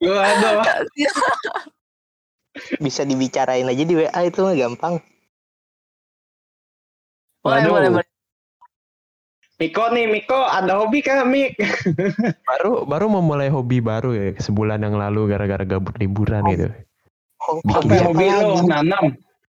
Waduh. 0.00 0.64
Bisa 2.80 3.04
dibicarain 3.04 3.62
aja 3.64 3.84
di 3.84 3.94
WA 3.94 4.20
itu 4.22 4.40
mah 4.40 4.56
gampang. 4.56 4.94
Boleh, 7.40 7.60
Waduh. 7.60 7.70
boleh, 7.70 7.88
boleh. 7.92 8.08
Miko 9.54 9.84
nih, 9.86 10.10
Miko 10.10 10.34
ada 10.34 10.82
hobi 10.82 10.98
kah, 10.98 11.22
Mik? 11.22 11.54
baru 12.50 12.82
baru 12.82 13.06
memulai 13.06 13.46
hobi 13.46 13.78
baru 13.78 14.10
ya 14.10 14.34
sebulan 14.36 14.82
yang 14.82 14.98
lalu 14.98 15.30
gara-gara 15.30 15.62
gabut 15.62 15.94
liburan 15.96 16.42
gitu 16.50 16.72
Oh, 17.44 17.60
Apa 17.62 17.84
Bikin 17.84 18.02
hobi 18.02 18.26
lo? 18.32 18.64
Nanam. 18.64 19.04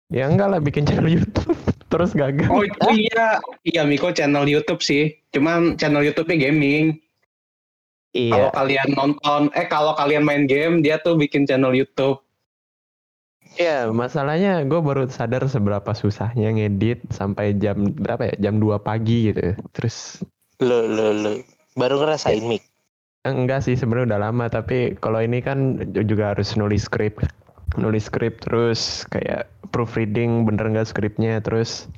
ya 0.08 0.24
enggak 0.24 0.48
lah 0.48 0.58
bikin 0.58 0.82
channel 0.82 1.06
YouTube 1.06 1.52
terus 1.92 2.16
gagal 2.16 2.48
Oh 2.48 2.64
itu 2.64 2.88
iya, 3.12 3.36
iya 3.62 3.84
Miko 3.84 4.08
channel 4.10 4.48
YouTube 4.48 4.80
sih. 4.80 5.12
Cuman 5.30 5.76
channel 5.76 6.00
YouTube-nya 6.02 6.48
gaming. 6.48 6.96
Kalau 8.12 8.48
iya 8.48 8.52
kalian 8.52 8.88
nonton, 8.92 9.48
eh 9.52 9.64
kalau 9.64 9.92
kalian 9.92 10.24
main 10.24 10.44
game, 10.44 10.80
dia 10.80 10.96
tuh 10.96 11.16
bikin 11.16 11.44
channel 11.44 11.72
YouTube. 11.72 12.20
iya 13.52 13.84
masalahnya 13.92 14.64
gue 14.64 14.80
baru 14.80 15.04
sadar 15.12 15.44
seberapa 15.44 15.92
susahnya 15.92 16.56
ngedit 16.56 17.04
sampai 17.12 17.52
jam 17.52 17.92
berapa 17.92 18.32
ya 18.32 18.48
jam 18.48 18.56
2 18.56 18.80
pagi 18.80 19.28
gitu 19.28 19.52
terus 19.76 20.24
Lo 20.56 20.88
lo 20.88 21.12
lo. 21.12 21.32
Baru 21.74 22.00
ngerasain 22.00 22.40
mic. 22.44 22.64
Eh, 23.22 23.28
Enggak 23.28 23.62
sih 23.62 23.76
sebenarnya 23.76 24.16
udah 24.16 24.20
lama 24.24 24.44
tapi 24.48 24.96
kalau 24.96 25.20
ini 25.20 25.44
kan 25.44 25.76
juga 25.92 26.32
harus 26.32 26.56
nulis 26.56 26.88
skrip 26.88 27.20
nulis 27.76 28.08
skrip 28.08 28.40
terus 28.42 29.08
kayak 29.08 29.48
proofreading 29.72 30.44
bener 30.44 30.68
nggak 30.68 30.90
skripnya 30.90 31.40
terus 31.40 31.88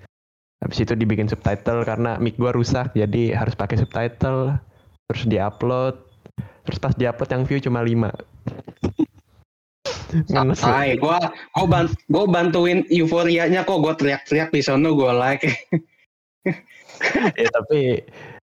habis 0.63 0.81
itu 0.81 0.97
dibikin 0.97 1.29
subtitle 1.29 1.85
karena 1.85 2.17
mic 2.23 2.39
gua 2.41 2.55
rusak 2.55 2.95
jadi 2.97 3.37
harus 3.37 3.53
pakai 3.59 3.81
subtitle 3.81 4.57
terus 5.11 5.23
diupload 5.29 5.95
terus 6.65 6.79
pas 6.81 6.95
diupload 6.97 7.31
yang 7.31 7.43
view 7.45 7.61
cuma 7.61 7.85
5 7.85 8.13
Ngenes 10.15 10.63
ya. 10.63 10.71
Hai, 10.71 10.95
gua 10.95 11.19
gua, 11.59 11.67
ban 11.67 11.87
gua 12.07 12.25
bantuin 12.31 12.87
euforianya 12.87 13.67
kok, 13.67 13.83
gua 13.83 13.99
teriak-teriak 13.99 14.55
di 14.55 14.63
sono, 14.63 14.95
gua 14.95 15.11
like. 15.11 15.43
ya 17.41 17.49
tapi 17.51 17.99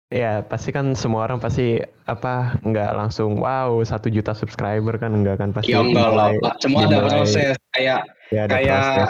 ya 0.09 0.41
pasti 0.41 0.73
kan 0.73 0.97
semua 0.97 1.29
orang 1.29 1.37
pasti 1.37 1.77
apa 2.09 2.57
nggak 2.65 2.91
langsung 2.97 3.37
wow 3.37 3.77
satu 3.85 4.09
juta 4.09 4.33
subscriber 4.33 4.97
kan 4.97 5.13
enggak 5.13 5.37
kan 5.37 5.53
pasti 5.53 5.73
ya 5.73 5.85
enggak 5.85 6.09
lah, 6.09 6.33
semua 6.57 6.89
ada 6.89 6.97
proses. 7.05 7.53
Kayak 7.77 8.09
ya 8.33 8.49
ada 8.49 8.53
kayak 8.57 8.73
proses. 8.73 9.09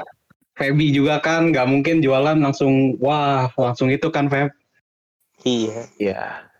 Feby 0.59 0.91
juga 0.91 1.23
kan, 1.23 1.55
nggak 1.55 1.67
mungkin 1.71 2.03
jualan 2.03 2.35
langsung, 2.35 2.99
wah 2.99 3.47
langsung 3.55 3.87
itu 3.87 4.11
kan 4.11 4.27
Feb. 4.27 4.51
Iya. 5.47 5.87
Ya. 5.95 6.51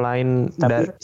Selain 0.00 0.48
Tapi- 0.56 0.88
da- 0.88 0.96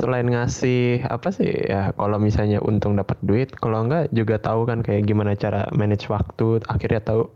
selain 0.00 0.32
ngasih 0.32 1.04
apa 1.12 1.28
sih 1.28 1.50
ya 1.66 1.92
kalau 1.92 2.16
misalnya 2.16 2.62
untung 2.62 2.94
dapat 2.94 3.18
duit, 3.26 3.50
kalau 3.58 3.84
enggak 3.84 4.06
juga 4.14 4.38
tahu 4.38 4.70
kan 4.70 4.86
kayak 4.86 5.02
gimana 5.04 5.34
cara 5.34 5.66
manage 5.74 6.06
waktu, 6.06 6.62
akhirnya 6.70 7.02
tahu 7.02 7.26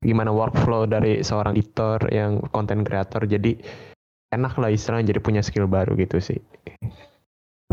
gimana 0.00 0.30
workflow 0.30 0.86
dari 0.86 1.20
seorang 1.20 1.58
editor 1.58 1.98
yang 2.14 2.38
konten 2.54 2.86
kreator. 2.86 3.26
Jadi 3.26 3.58
enak 4.34 4.54
lah 4.58 4.70
istilahnya 4.70 5.14
jadi 5.14 5.20
punya 5.22 5.40
skill 5.40 5.70
baru 5.70 5.94
gitu 5.96 6.18
sih. 6.18 6.38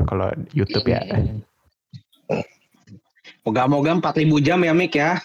Kalau 0.08 0.32
YouTube 0.56 0.88
ya. 0.90 1.02
Moga-moga 3.42 3.98
4000 3.98 4.46
jam 4.46 4.60
ya 4.62 4.74
Mik 4.74 4.94
ya. 4.98 5.22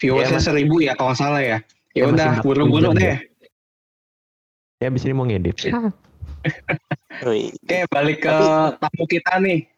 Viewersnya 0.00 0.40
Iya, 0.40 0.46
seribu 0.48 0.80
ya 0.80 0.96
kalau 0.96 1.12
nggak 1.12 1.20
salah 1.20 1.42
ya. 1.44 1.58
Ya 1.92 2.00
Ya, 2.00 2.08
udah, 2.08 2.40
40 2.40 2.46
buru-buru 2.46 2.90
jam 2.94 2.98
deh. 2.98 3.16
Ya 4.80 4.88
abis 4.88 5.04
ini 5.04 5.12
mau 5.12 5.28
ngedit. 5.28 5.68
Oke, 7.20 7.78
balik 7.92 8.24
ke 8.24 8.36
tamu 8.80 9.04
kita 9.04 9.36
nih. 9.44 9.68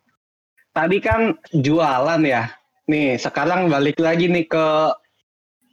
Tadi 0.71 0.99
kan 1.03 1.35
jualan 1.51 2.23
ya. 2.23 2.55
Nih, 2.87 3.19
sekarang 3.19 3.67
balik 3.67 3.99
lagi 3.99 4.31
nih 4.31 4.47
ke 4.47 4.67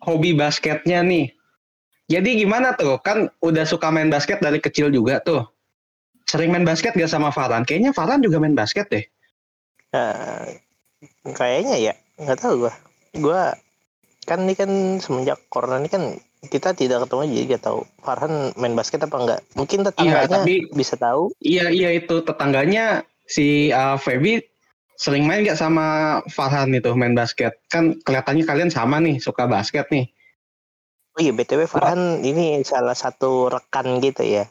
hobi 0.01 0.33
basketnya 0.33 1.05
nih. 1.05 1.29
Jadi 2.09 2.41
gimana 2.41 2.73
tuh? 2.73 2.97
Kan 3.05 3.29
udah 3.45 3.63
suka 3.69 3.93
main 3.93 4.09
basket 4.09 4.41
dari 4.41 4.57
kecil 4.57 4.89
juga 4.89 5.21
tuh. 5.21 5.45
Sering 6.25 6.49
main 6.49 6.65
basket 6.65 6.97
gak 6.97 7.09
sama 7.09 7.29
Farhan? 7.29 7.61
Kayaknya 7.61 7.93
Farhan 7.93 8.25
juga 8.25 8.41
main 8.41 8.57
basket 8.57 8.89
deh. 8.89 9.05
eh, 9.89 10.61
kayaknya 11.33 11.81
ya 11.81 11.93
nggak 12.21 12.45
tahu 12.45 12.65
gua. 12.65 12.73
Gua 13.17 13.43
kan 14.29 14.45
ini 14.45 14.53
kan 14.53 15.01
semenjak 15.01 15.41
corona 15.49 15.81
ini 15.81 15.89
kan 15.89 16.21
kita 16.45 16.77
tidak 16.77 17.09
ketemu 17.09 17.25
jadi 17.33 17.45
gak 17.57 17.63
tahu 17.65 17.79
Farhan 18.05 18.53
main 18.53 18.77
basket 18.77 19.01
apa 19.01 19.17
enggak. 19.17 19.41
Mungkin 19.57 19.81
tetangganya 19.85 20.45
tapi- 20.45 20.69
bisa 20.73 20.93
tahu. 20.97 21.33
Iya, 21.41 21.73
iya 21.73 21.89
itu 21.97 22.21
tetangganya 22.21 23.01
si 23.25 23.73
uh, 23.73 23.97
Feby 23.97 24.45
sering 24.93 25.25
main 25.25 25.41
gak 25.41 25.57
sama 25.57 26.19
Farhan 26.29 26.69
itu 26.73 26.93
main 26.93 27.17
basket? 27.17 27.57
Kan 27.73 27.97
kelihatannya 28.05 28.45
kalian 28.45 28.69
sama 28.69 29.01
nih, 29.01 29.17
suka 29.17 29.49
basket 29.49 29.89
nih. 29.89 30.05
Oh 31.19 31.27
iya 31.27 31.35
btw 31.35 31.67
Farhan 31.67 32.23
ini 32.23 32.63
salah 32.63 32.95
satu 32.95 33.51
rekan 33.51 33.99
gitu 33.99 34.23
ya. 34.23 34.47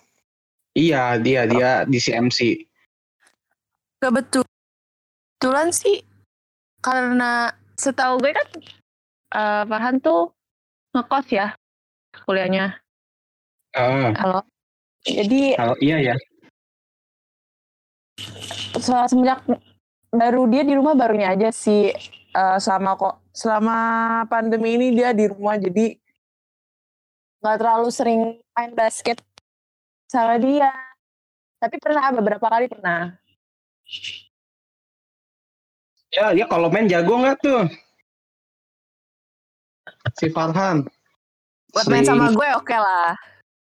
Iya, 0.77 1.17
dia 1.17 1.49
dia 1.49 1.89
di 1.89 1.97
CMC. 1.97 2.61
Kebetulan 4.05 5.73
sih 5.73 6.05
karena 6.85 7.57
setahu 7.73 8.21
gue 8.21 8.37
kan 8.37 8.49
eh, 9.33 9.63
Farhan 9.65 9.97
tuh 10.05 10.29
ngekos 10.93 11.33
ya 11.33 11.57
kuliahnya. 12.29 12.77
Ah, 13.73 14.13
Halo. 14.13 14.45
Jadi 15.09 15.57
kalau 15.57 15.73
iya 15.81 16.13
ya. 16.13 16.17
se- 18.77 19.09
semenjak 19.09 19.41
baru 20.13 20.45
dia 20.53 20.69
di 20.69 20.77
rumah 20.77 20.93
barunya 20.93 21.33
aja 21.33 21.49
sih 21.49 21.97
eh, 22.37 22.59
selama 22.61 23.01
kok 23.01 23.25
selama 23.33 23.79
pandemi 24.29 24.77
ini 24.77 24.93
dia 24.93 25.17
di 25.17 25.33
rumah 25.33 25.57
jadi 25.57 25.97
nggak 27.38 27.57
terlalu 27.59 27.88
sering 27.95 28.21
main 28.54 28.73
basket 28.75 29.18
sama 30.11 30.38
dia. 30.38 30.71
Tapi 31.59 31.76
pernah 31.83 32.11
beberapa 32.14 32.47
kali 32.47 32.71
pernah. 32.71 33.18
Ya, 36.14 36.33
dia 36.33 36.47
kalau 36.47 36.71
main 36.71 36.87
jago 36.87 37.18
nggak 37.18 37.37
tuh? 37.42 37.66
Si 40.16 40.31
Farhan. 40.33 40.87
Buat 41.74 41.87
main 41.90 42.07
sama 42.07 42.33
gue 42.33 42.48
oke 42.57 42.77
lah. 42.77 43.12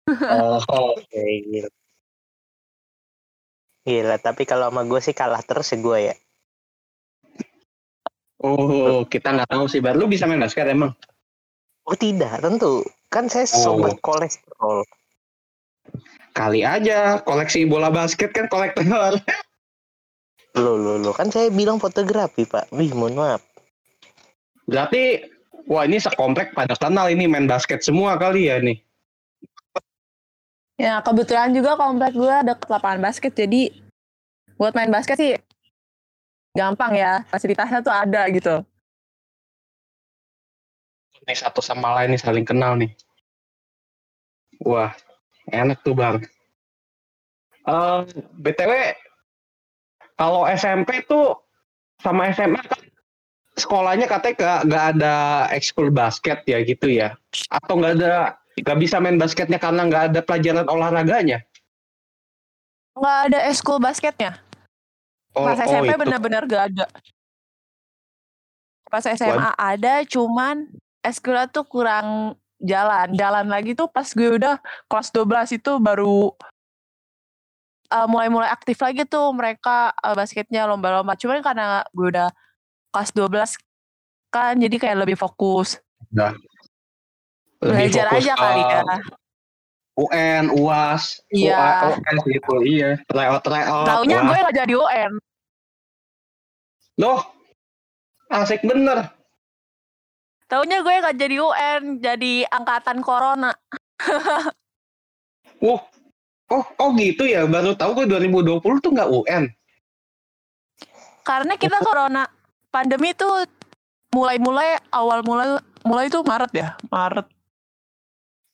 Oh, 0.04 0.60
Oke, 0.98 1.24
gila. 1.48 1.70
Gila, 3.84 4.16
tapi 4.20 4.42
kalau 4.48 4.68
sama 4.72 4.82
gue 4.84 5.00
sih 5.00 5.16
kalah 5.16 5.44
terus 5.44 5.72
ya 5.72 5.78
gue 5.80 5.98
ya. 6.12 6.16
oh, 8.44 9.04
kita 9.08 9.32
nggak 9.32 9.48
tahu 9.48 9.64
sih. 9.68 9.80
Baru 9.80 10.04
lu 10.04 10.06
bisa 10.12 10.28
main 10.28 10.40
basket 10.40 10.68
emang? 10.68 10.92
Oh 11.84 11.96
tidak, 11.96 12.40
tentu. 12.40 12.84
Kan 13.14 13.30
saya 13.30 13.46
Oh. 13.46 13.78
sobat 13.78 14.02
kolesterol. 14.02 14.82
Kali 16.34 16.66
aja 16.66 17.22
koleksi 17.22 17.62
bola 17.62 17.94
basket 17.94 18.34
kan 18.34 18.50
kolektor. 18.50 18.82
Loh, 20.58 20.78
loh, 20.78 20.98
loh. 21.02 21.10
Kan 21.10 21.34
saya 21.34 21.50
bilang 21.50 21.82
fotografi, 21.82 22.46
Pak. 22.46 22.70
Wih, 22.70 22.94
mohon 22.94 23.18
maaf. 23.18 23.42
Berarti, 24.70 25.26
wah 25.66 25.82
ini 25.82 25.98
sekomplek 25.98 26.54
pada 26.54 26.78
kenal 26.78 27.10
ini 27.10 27.26
main 27.26 27.50
basket 27.50 27.82
semua 27.82 28.14
kali 28.14 28.46
ya 28.46 28.62
nih. 28.62 28.78
Ya 30.78 31.02
kebetulan 31.02 31.54
juga 31.54 31.74
komplek 31.74 32.14
gue 32.14 32.36
deket 32.46 32.66
lapangan 32.70 33.02
basket 33.02 33.34
jadi 33.34 33.70
buat 34.58 34.74
main 34.74 34.90
basket 34.90 35.18
sih 35.18 35.34
gampang 36.54 36.98
ya 36.98 37.22
fasilitasnya 37.30 37.82
tuh 37.82 37.94
ada 37.94 38.26
gitu. 38.30 38.62
Nih 41.26 41.38
satu 41.38 41.62
sama 41.62 41.94
lain 41.98 42.14
nih 42.14 42.22
saling 42.22 42.46
kenal 42.46 42.78
nih. 42.78 42.90
Wah, 44.62 44.94
enak 45.50 45.82
tuh 45.82 45.96
bang. 45.96 46.22
Eh, 47.64 48.00
btw, 48.38 48.72
kalau 50.14 50.44
SMP 50.46 51.02
tuh 51.08 51.40
sama 51.98 52.30
SMA 52.30 52.60
kan 52.60 52.82
sekolahnya 53.56 54.06
katanya 54.10 54.34
gak, 54.36 54.60
gak 54.68 54.84
ada 54.96 55.14
ekskul 55.54 55.88
basket 55.88 56.44
ya 56.44 56.60
gitu 56.62 56.86
ya? 56.86 57.16
Atau 57.48 57.80
nggak 57.80 57.98
ada 57.98 58.36
nggak 58.54 58.78
bisa 58.78 59.02
main 59.02 59.18
basketnya 59.18 59.58
karena 59.58 59.88
nggak 59.88 60.04
ada 60.12 60.20
pelajaran 60.22 60.66
olahraganya? 60.68 61.42
Nggak 62.94 63.18
ada 63.30 63.38
eskul 63.50 63.82
basketnya. 63.82 64.38
Oh, 65.34 65.50
Pas 65.50 65.58
oh, 65.58 65.66
SMP 65.66 65.90
itu. 65.90 66.00
bener-bener 66.06 66.42
gak 66.46 66.64
ada. 66.70 66.86
Pas 68.86 69.02
SMA 69.02 69.50
ada 69.58 70.06
cuman 70.06 70.70
eskulnya 71.02 71.50
tuh 71.50 71.66
kurang 71.66 72.38
jalan. 72.62 73.14
Jalan 73.14 73.46
lagi 73.50 73.74
tuh 73.74 73.90
pas 73.90 74.06
gue 74.06 74.38
udah 74.38 74.58
kelas 74.90 75.08
12 75.10 75.58
itu 75.58 75.72
baru 75.78 76.30
uh, 77.94 78.06
mulai-mulai 78.10 78.50
aktif 78.50 78.82
lagi 78.82 79.06
tuh 79.06 79.30
mereka 79.30 79.94
uh, 80.02 80.14
basketnya 80.18 80.66
lomba-lomba. 80.66 81.14
Cuman 81.14 81.42
karena 81.42 81.86
gue 81.94 82.08
udah 82.10 82.28
kelas 82.90 83.10
12 83.14 83.58
kan 84.34 84.58
jadi 84.58 84.76
kayak 84.78 85.06
lebih 85.06 85.14
fokus. 85.14 85.78
Lebih 86.10 86.42
Belajar 87.62 88.06
fokus 88.10 88.24
aja 88.26 88.34
kali 88.34 88.62
ya. 88.62 88.82
UN, 89.94 90.50
UAS, 90.50 91.22
Iya. 91.30 91.54
UA, 91.54 92.02
UAS 92.02 92.22
gitu, 92.26 92.54
iya. 92.66 92.98
Tryout, 93.06 93.46
tryout. 93.46 93.86
Taunya 93.86 94.26
gue 94.26 94.38
gak 94.42 94.56
jadi 94.58 94.74
UN. 94.74 95.12
Loh, 96.98 97.22
asik 98.34 98.66
bener. 98.66 99.13
Taunya 100.54 100.86
gue 100.86 101.02
gak 101.02 101.18
jadi 101.18 101.36
UN, 101.42 101.82
jadi 101.98 102.46
angkatan 102.46 103.02
corona. 103.02 103.50
Wah, 105.66 105.82
oh, 106.46 106.64
oh 106.78 106.90
gitu 106.94 107.26
ya. 107.26 107.42
Baru 107.42 107.74
tahu 107.74 107.98
gue 107.98 108.06
2020 108.06 108.62
tuh 108.78 108.94
nggak 108.94 109.10
UN. 109.10 109.50
Karena 111.26 111.58
kita 111.58 111.82
corona 111.82 112.30
pandemi 112.70 113.10
tuh 113.18 113.50
mulai-mulai 114.14 114.78
awal 114.94 115.26
mulai 115.26 115.58
mulai 115.82 116.06
itu 116.06 116.22
Maret 116.22 116.52
ya, 116.54 116.78
Maret. 116.86 117.26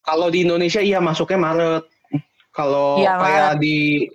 Kalau 0.00 0.32
di 0.32 0.48
Indonesia 0.48 0.80
iya 0.80 1.04
masuknya 1.04 1.36
Maret. 1.36 1.84
Kalau 2.56 2.96
Iya, 2.96 3.20
kayak 3.20 3.52
di 3.60 4.08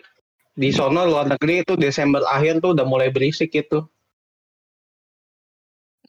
di 0.58 0.74
sono 0.74 1.06
luar 1.06 1.30
negeri 1.30 1.62
itu 1.62 1.78
Desember 1.78 2.26
akhir 2.34 2.66
tuh 2.66 2.74
udah 2.74 2.86
mulai 2.90 3.14
berisik 3.14 3.54
gitu. 3.54 3.86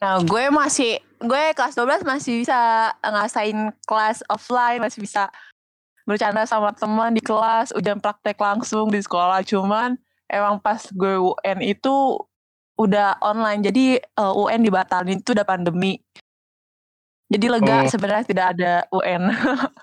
Nah, 0.01 0.25
gue 0.25 0.49
masih 0.49 1.05
gue 1.17 1.43
kelas 1.57 1.73
12 1.73 2.05
masih 2.05 2.45
bisa 2.45 2.91
ngasain 3.01 3.73
kelas 3.85 4.21
offline, 4.29 4.81
masih 4.81 5.01
bisa 5.01 5.29
bercanda 6.07 6.47
sama 6.47 6.71
teman 6.71 7.11
di 7.11 7.19
kelas, 7.19 7.75
ujian 7.75 7.99
praktek 7.99 8.39
langsung 8.39 8.87
di 8.93 9.01
sekolah. 9.01 9.43
Cuman 9.43 9.99
emang 10.29 10.61
pas 10.61 10.87
gue 10.93 11.19
UN 11.19 11.59
itu 11.65 12.21
udah 12.77 13.17
online. 13.19 13.65
Jadi 13.65 13.85
eh, 13.99 14.33
UN 14.39 14.61
dibatalin 14.63 15.19
itu 15.19 15.33
udah 15.33 15.45
pandemi. 15.47 15.99
Jadi 17.27 17.45
lega 17.51 17.83
Oh. 17.83 17.89
sebenarnya 17.91 18.25
tidak 18.25 18.45
ada 18.55 18.73
UN. 18.93 19.27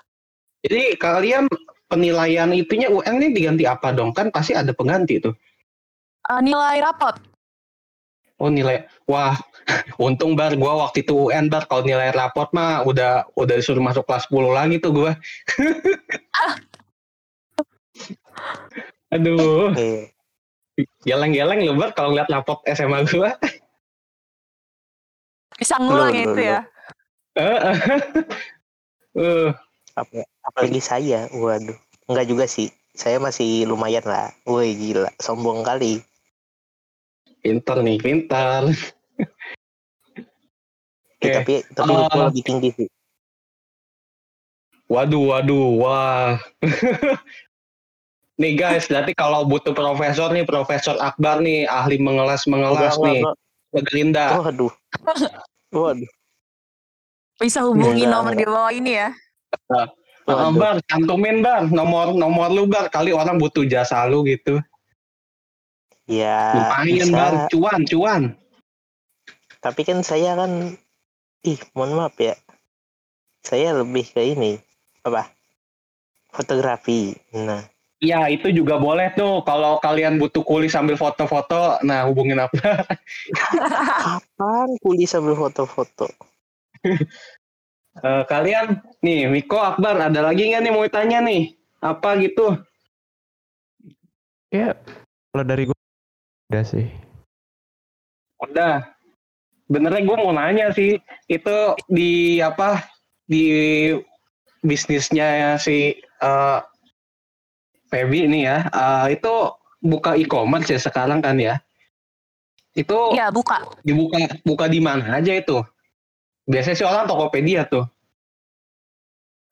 Jadi 0.65 0.97
kalian 0.97 1.45
penilaian 1.85 2.49
itunya 2.49 2.89
UN 2.89 3.21
ini 3.21 3.37
diganti 3.37 3.69
apa 3.69 3.93
dong? 3.93 4.17
Kan 4.17 4.33
pasti 4.33 4.57
ada 4.57 4.73
pengganti 4.73 5.21
tuh. 5.21 5.35
Eh, 6.25 6.41
nilai 6.41 6.81
rapot. 6.81 7.13
Oh 8.35 8.51
nilai, 8.51 8.83
wah 9.07 9.37
untung 9.97 10.35
bar 10.37 10.55
gua 10.55 10.75
waktu 10.87 11.01
itu 11.05 11.31
UN 11.31 11.49
bar 11.49 11.65
kalau 11.65 11.83
nilai 11.85 12.11
raport 12.13 12.53
mah 12.53 12.83
udah 12.85 13.25
udah 13.33 13.55
disuruh 13.57 13.81
masuk 13.81 14.05
kelas 14.05 14.27
10 14.29 14.53
lagi 14.53 14.79
tuh 14.81 14.93
gua. 14.93 15.17
Aduh, 19.15 19.71
geleng-geleng 21.07 21.65
lu 21.65 21.73
bar 21.79 21.93
kalau 21.95 22.11
ngeliat 22.13 22.29
raport 22.29 22.61
SMA 22.67 23.05
gua. 23.09 23.33
Bisa 25.55 25.79
ngulang 25.79 26.11
Loh, 26.11 26.11
loh, 26.11 26.35
itu 26.35 26.41
ya. 26.43 26.59
Apa, 29.95 30.27
apalagi 30.43 30.83
saya, 30.83 31.31
waduh. 31.31 31.79
Enggak 32.11 32.27
juga 32.27 32.45
sih. 32.51 32.67
Saya 32.91 33.15
masih 33.19 33.63
lumayan 33.63 34.03
lah. 34.03 34.27
Woi 34.43 34.75
gila, 34.75 35.07
sombong 35.23 35.63
kali. 35.63 36.03
pinter 37.39 37.79
nih, 37.79 37.95
pinter. 38.01 38.73
Oke. 41.15 41.31
tapi 41.31 41.53
tapi 41.73 41.89
Eh, 41.89 41.95
Liverpool 41.95 42.23
lebih 42.29 42.43
tinggi 42.45 42.69
sih. 42.75 42.87
Waduh, 44.85 45.23
waduh, 45.33 45.65
wah. 45.81 46.37
nih 48.41 48.53
guys, 48.53 48.85
berarti 48.85 49.17
kalau 49.17 49.41
butuh 49.47 49.73
profesor 49.73 50.29
nih, 50.29 50.45
Profesor 50.45 50.93
Akbar 51.01 51.41
nih, 51.41 51.65
ahli 51.65 51.97
mengelas-mengelas 51.97 52.93
Enggak, 52.99 53.09
nih. 53.09 53.21
ke 53.73 53.79
Gerinda. 53.89 54.25
Waduh. 54.37 54.69
Waduh. 55.73 56.11
Bisa 57.41 57.65
hubungi 57.65 58.05
nomor 58.05 58.37
di 58.37 58.45
bawah 58.45 58.71
ini 58.71 58.93
ya. 58.93 59.09
Uh, 59.67 59.89
Waduh. 60.29 60.53
bar, 60.53 60.75
cantumin 60.85 61.41
bar 61.41 61.65
nomor 61.69 62.13
nomor 62.13 62.49
lu 62.53 62.69
bar 62.69 62.89
kali 62.93 63.09
orang 63.09 63.41
butuh 63.41 63.65
jasa 63.65 64.05
lu 64.05 64.21
gitu. 64.23 64.61
Ya, 66.05 66.53
Lumayan 66.53 67.09
bisa. 67.09 67.17
bar, 67.17 67.33
cuan 67.49 67.81
cuan. 67.89 68.21
Tapi 69.65 69.81
kan 69.81 70.05
saya 70.05 70.37
kan, 70.37 70.77
ih, 71.41 71.57
mohon 71.73 71.97
maaf 71.97 72.13
ya. 72.21 72.37
Saya 73.41 73.73
lebih 73.81 74.05
ke 74.05 74.21
ini, 74.21 74.61
apa? 75.01 75.33
Fotografi. 76.29 77.17
Nah, 77.33 77.65
Ya 78.03 78.27
itu 78.29 78.51
juga 78.53 78.77
boleh 78.77 79.09
tuh 79.17 79.41
kalau 79.47 79.81
kalian 79.81 80.21
butuh 80.21 80.45
kuli 80.45 80.69
sambil 80.69 80.93
foto-foto, 80.99 81.81
nah 81.81 82.05
hubungin 82.05 82.37
apa? 82.37 82.85
kapan 84.05 84.69
kuliah 84.83 85.09
sambil 85.09 85.33
foto-foto? 85.33 86.05
Eh, 88.03 88.23
kalian 88.27 88.83
nih 88.99 89.31
Miko 89.31 89.55
Akbar 89.55 89.95
ada 89.95 90.19
lagi 90.19 90.51
nggak 90.51 90.61
nih 90.67 90.73
mau 90.75 90.83
tanya 90.91 91.23
nih 91.23 91.55
apa 91.79 92.19
gitu? 92.19 92.59
Ya, 94.51 94.75
kalau 95.31 95.45
dari 95.47 95.71
gue 95.71 95.77
udah 96.51 96.65
sih. 96.67 96.91
Udah. 98.43 98.94
Benernya 99.65 100.05
gue 100.05 100.17
mau 100.17 100.29
nanya 100.29 100.69
sih 100.71 101.01
itu 101.25 101.57
di 101.89 102.37
apa 102.37 102.85
di 103.25 103.45
bisnisnya 104.61 105.57
si 105.57 105.97
eh 106.21 106.59
Feby 107.85 108.25
ini 108.29 108.49
ya 108.49 108.65
eh, 108.69 109.13
itu 109.13 109.33
buka 109.81 110.17
e-commerce 110.17 110.73
ya 110.73 110.79
sekarang 110.81 111.21
kan 111.21 111.37
ya? 111.37 111.61
Itu 112.75 113.13
Iya 113.15 113.29
buka. 113.31 113.61
dibuka 113.85 114.17
buka 114.43 114.65
di 114.67 114.81
mana 114.81 115.21
aja 115.21 115.31
itu? 115.31 115.61
Biasanya 116.45 116.77
sih 116.77 116.85
orang 116.85 117.05
Tokopedia 117.09 117.65
tuh. 117.65 117.85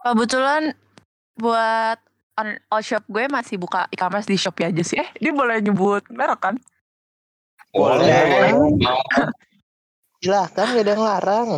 Kebetulan 0.04 0.76
buat 1.40 1.98
on, 2.38 2.58
all 2.70 2.84
shop 2.84 3.02
gue 3.08 3.26
masih 3.32 3.56
buka 3.58 3.88
e-commerce 3.90 4.28
di 4.28 4.36
Shopee 4.36 4.70
aja 4.70 4.84
sih. 4.84 5.00
Eh, 5.00 5.10
dia 5.18 5.32
boleh 5.32 5.64
nyebut 5.64 6.04
merek 6.12 6.42
kan? 6.44 6.56
Boleh, 7.74 8.06
Boleh. 8.06 8.52
boleh. 8.54 8.94
Silahkan, 10.24 10.72
gak 10.72 10.84
ada 10.88 10.92
yang 10.96 11.04
larang. 11.04 11.50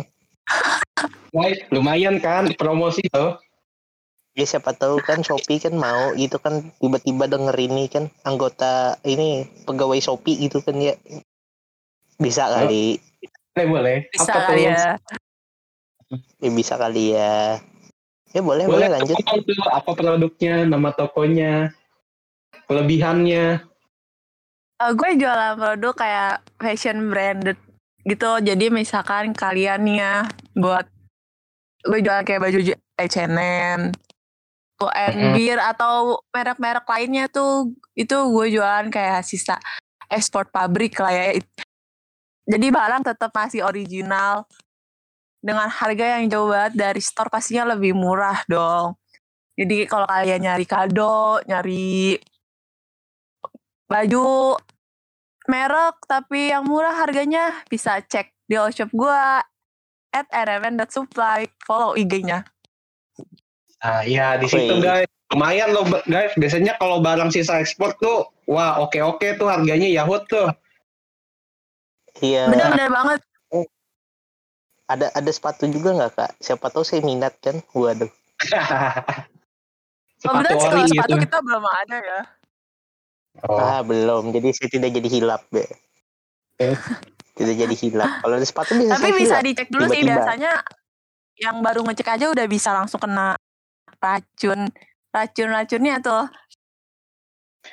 Lumayan 1.70 2.18
kan 2.18 2.50
promosi 2.58 3.06
tuh. 3.06 3.38
Ya 4.34 4.44
siapa 4.44 4.74
tahu 4.74 4.98
kan 5.00 5.22
Shopee 5.22 5.62
kan 5.62 5.78
mau 5.78 6.12
gitu 6.12 6.36
kan 6.42 6.74
tiba-tiba 6.82 7.24
denger 7.30 7.56
ini 7.56 7.88
kan 7.88 8.10
anggota 8.26 8.98
ini 9.06 9.46
pegawai 9.64 10.02
Shopee 10.02 10.36
gitu 10.50 10.60
kan 10.66 10.76
ya. 10.82 10.98
Bisa 12.18 12.50
kali. 12.50 12.98
Boleh, 13.54 13.66
boleh. 13.70 13.96
Bisa 14.10 14.28
Apa 14.34 14.50
kali 14.50 14.66
tuh? 14.66 14.74
ya. 14.74 14.84
Ya 16.42 16.50
bisa 16.50 16.74
kali 16.74 17.04
ya. 17.14 17.62
Ya 18.34 18.40
boleh, 18.44 18.66
boleh, 18.68 18.90
Boleh 18.90 19.00
lanjut. 19.00 19.16
tuh 19.16 19.62
apa 19.72 19.90
produknya, 19.94 20.66
nama 20.68 20.92
tokonya, 20.92 21.70
kelebihannya. 22.68 23.62
Eh, 24.76 24.92
gue 24.92 25.10
jualan 25.16 25.56
produk 25.56 25.94
kayak 25.96 26.34
fashion 26.60 27.08
branded 27.08 27.56
gitu. 28.06 28.30
Jadi 28.40 28.70
misalkan 28.70 29.34
kalian 29.34 29.82
nih 29.82 29.98
ya 30.00 30.14
buat 30.54 30.86
gue 31.82 31.98
jualan 32.02 32.22
kayak 32.22 32.42
baju 32.42 32.58
J- 32.62 32.82
H&M, 32.96 33.92
Mhm. 34.76 35.32
Beer 35.34 35.58
atau 35.58 36.20
merek-merek 36.30 36.86
lainnya 36.86 37.26
tuh 37.26 37.72
itu 37.96 38.14
gue 38.14 38.46
jualan 38.54 38.86
kayak 38.88 39.24
sisa 39.26 39.56
ekspor 40.06 40.46
pabrik 40.48 40.94
lah 41.02 41.12
ya. 41.12 41.40
Jadi 42.46 42.66
barang 42.70 43.02
tetap 43.02 43.34
masih 43.34 43.66
original 43.66 44.46
dengan 45.42 45.66
harga 45.66 46.18
yang 46.18 46.30
jauh 46.30 46.50
banget 46.50 46.74
dari 46.78 47.02
store 47.02 47.30
pastinya 47.30 47.74
lebih 47.74 47.94
murah 47.94 48.42
dong. 48.46 48.94
Jadi 49.56 49.88
kalau 49.88 50.04
kalian 50.06 50.42
nyari 50.46 50.66
kado, 50.68 51.40
nyari 51.48 52.20
baju 53.88 54.58
merek 55.46 55.96
tapi 56.06 56.50
yang 56.54 56.66
murah 56.66 56.94
harganya 56.94 57.50
bisa 57.66 57.98
cek 58.02 58.30
di 58.46 58.54
all 58.54 58.70
shop 58.70 58.90
gua 58.94 59.42
at 60.14 60.26
rmn.supply 60.32 61.50
follow 61.66 61.92
IG-nya. 61.98 62.46
Nah, 63.84 64.02
iya 64.02 64.40
di 64.40 64.48
situ 64.48 64.80
guys. 64.80 65.06
Lumayan 65.34 65.74
loh 65.74 65.84
guys. 66.06 66.32
Biasanya 66.38 66.78
kalau 66.80 67.02
barang 67.04 67.28
sisa 67.34 67.60
ekspor 67.60 67.92
tuh, 68.00 68.30
wah 68.48 68.80
oke-oke 68.80 69.36
tuh 69.36 69.50
harganya 69.50 69.86
Yahoo 69.86 70.22
tuh. 70.24 70.48
Iya. 72.24 72.48
Bener-bener 72.48 72.88
banget. 72.88 73.20
Ada 74.86 75.10
ada 75.18 75.30
sepatu 75.34 75.66
juga 75.66 75.98
nggak 75.98 76.12
kak? 76.14 76.30
Siapa 76.38 76.70
tahu 76.70 76.86
saya 76.86 77.02
minat 77.02 77.34
kan. 77.42 77.58
Waduh. 77.74 78.08
Kebetulan 80.16 80.54
sih 80.56 80.66
ori 80.66 80.72
kalau 80.72 80.88
sepatu 80.88 81.14
gitu. 81.14 81.24
kita 81.28 81.38
belum 81.44 81.64
ada 81.66 81.96
ya. 82.00 82.20
Oh, 83.44 83.58
Ah 83.58 83.84
belum. 83.84 84.32
Jadi 84.32 84.48
saya 84.52 84.68
tidak 84.70 84.90
jadi 84.96 85.08
hilap 85.10 85.42
deh. 85.50 85.68
Eh. 86.56 86.76
Tidak 87.36 87.54
jadi 87.54 87.74
hilap. 87.76 88.24
Kalau 88.24 88.34
ada 88.34 88.46
sepatu 88.46 88.72
bisa 88.74 88.96
Tapi 88.96 89.12
bisa 89.12 89.36
hilap. 89.36 89.44
dicek 89.44 89.68
dulu 89.68 89.84
sih 89.86 90.00
Tiba-tiba. 90.00 90.08
biasanya 90.16 90.52
yang 91.36 91.56
baru 91.60 91.84
ngecek 91.84 92.08
aja 92.08 92.26
udah 92.32 92.46
bisa 92.48 92.72
langsung 92.72 92.96
kena 92.96 93.36
racun 94.00 94.72
racun-racunnya 95.12 96.00
tuh. 96.00 96.24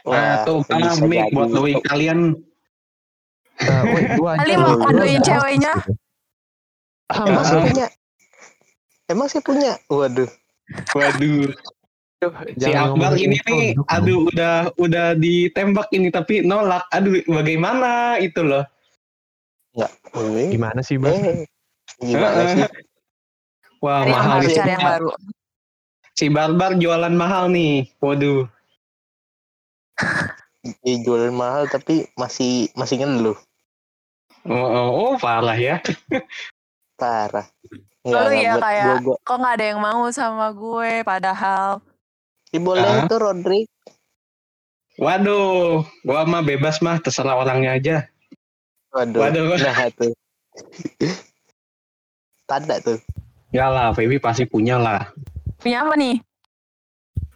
nah, 0.03 0.41
tuh 0.43 0.65
bisa 0.65 0.99
kan 0.99 1.05
mic 1.05 1.31
buat 1.31 1.47
doi 1.47 1.79
kalian. 1.85 2.35
Gua 4.17 4.33
loh, 4.35 4.57
mau 4.57 4.75
kadoin 4.81 5.21
ceweknya. 5.21 5.73
Ah, 7.07 7.23
Ah. 7.23 7.61
punya. 7.61 7.87
Emang 9.05 9.27
saya 9.29 9.43
punya. 9.45 9.77
Waduh. 9.87 10.27
Waduh. 10.91 11.53
Si 12.55 12.71
Akbar 12.71 13.17
ini 13.17 13.35
nih, 13.35 13.41
produk 13.43 13.75
dong. 13.75 13.87
aduh 13.89 14.19
udah 14.29 14.55
udah 14.77 15.07
ditembak 15.17 15.87
ini 15.91 16.07
tapi 16.13 16.43
nolak. 16.45 16.85
Aduh, 16.93 17.19
bagaimana 17.25 18.19
itu 18.21 18.39
loh? 18.43 18.63
Eh, 19.73 20.53
Gimana 20.53 20.79
sih, 20.85 21.01
Bang? 21.01 21.17
eh, 21.17 21.49
gimana 21.97 22.45
Heeh. 22.45 22.53
sih? 22.53 22.63
Wah, 23.81 24.05
Cari 24.05 24.11
yang 24.13 24.21
mahal 24.21 24.37
baru, 24.37 24.47
nih. 24.47 24.55
cari 24.55 24.71
yang 24.71 24.85
baru. 24.85 25.09
Si 26.13 26.25
Barbar 26.29 26.71
jualan 26.77 27.15
mahal 27.17 27.43
nih. 27.49 27.89
Waduh. 27.99 28.45
Ya, 30.85 30.95
jualan 31.03 31.33
mahal 31.35 31.67
tapi 31.67 32.07
masih 32.15 32.71
masih 32.77 33.03
ngeluh. 33.03 33.35
Oh, 34.47 34.55
oh, 34.67 34.89
oh, 34.91 35.13
parah 35.19 35.55
ya. 35.57 35.79
Parah. 36.95 37.47
Lalu 38.03 38.43
ya 38.43 38.59
kayak 38.59 38.99
gua, 39.03 39.15
gua. 39.15 39.15
kok 39.23 39.37
nggak 39.39 39.53
ada 39.55 39.65
yang 39.71 39.79
mau 39.79 40.03
sama 40.11 40.51
gue 40.51 41.01
padahal 41.07 41.79
Ih, 42.53 42.61
boleh 42.61 42.85
Ah. 42.85 43.05
tuh 43.05 43.17
Rodrik. 43.17 43.65
Waduh, 44.95 45.81
gua 46.03 46.21
mah 46.23 46.39
bebas 46.39 46.77
mah 46.79 47.01
terserah 47.01 47.33
orangnya 47.35 47.73
aja. 47.73 47.95
Waduh. 48.91 49.19
Waduh. 49.19 49.57
Nah 49.57 49.89
tuh. 49.91 50.13
Tanda 52.45 52.77
tuh. 52.79 53.01
Ya 53.49 53.67
lah, 53.67 53.89
Feby 53.91 54.17
pasti 54.17 54.45
punya 54.45 54.77
lah. 54.77 55.09
punya 55.57 55.81
apa 55.81 55.95
nih? 55.95 56.21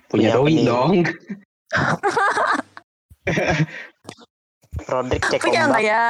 Punya 0.08 0.30
Punya 0.30 0.36
doi 0.36 0.54
nih? 0.54 0.66
dong. 0.66 0.92
Rodrik 4.88 5.24
cek 5.26 5.42
Punya 5.42 5.66
ombak. 5.66 5.82
ya? 5.82 6.06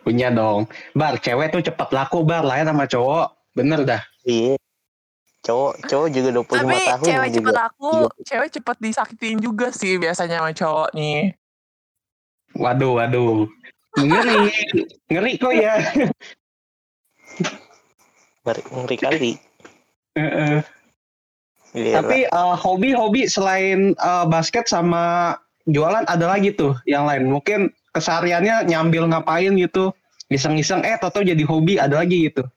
Punya 0.00 0.28
dong. 0.30 0.68
Bar, 0.92 1.18
cewek 1.18 1.50
tuh 1.50 1.62
cepat 1.62 1.88
laku, 1.90 2.22
Bar. 2.22 2.44
Lain 2.44 2.64
sama 2.64 2.84
cowok. 2.84 3.34
Bener 3.52 3.82
dah. 3.82 4.02
Iya. 4.22 4.54
Cowok, 5.44 5.72
cowok 5.84 6.08
juga 6.08 6.28
25 6.40 6.56
Tapi 6.56 6.76
tahun 6.88 7.04
cewek 7.04 7.28
juga. 7.28 7.36
cepet 7.36 7.56
aku, 7.68 7.92
cewek 8.24 8.48
cepet 8.56 8.76
disakitin 8.80 9.36
juga 9.36 9.68
sih 9.76 10.00
biasanya 10.00 10.40
sama 10.40 10.50
cowok 10.56 10.88
nih. 10.96 11.36
Waduh, 12.56 12.96
waduh. 12.96 13.44
Ngeri. 14.00 14.40
Ngeri 15.12 15.32
kok 15.36 15.52
ya. 15.52 15.74
Ngeri, 18.48 18.62
ngeri 18.72 18.96
kali. 18.96 19.32
Heeh. 20.16 20.58
Iya, 21.74 22.00
Tapi 22.00 22.18
eh, 22.24 22.54
hobi-hobi 22.56 23.26
selain 23.26 23.92
eh, 23.98 24.24
basket 24.30 24.64
sama 24.70 25.36
jualan 25.68 26.08
ada 26.08 26.24
lagi 26.24 26.56
tuh 26.56 26.72
yang 26.88 27.04
lain. 27.04 27.28
Mungkin 27.28 27.68
kesehariannya 27.92 28.64
nyambil 28.64 29.12
ngapain 29.12 29.52
gitu. 29.60 29.92
Iseng-iseng 30.32 30.88
eh 30.88 30.96
toto 30.96 31.20
jadi 31.20 31.44
hobi 31.44 31.76
ada 31.76 32.00
lagi 32.00 32.32
gitu. 32.32 32.48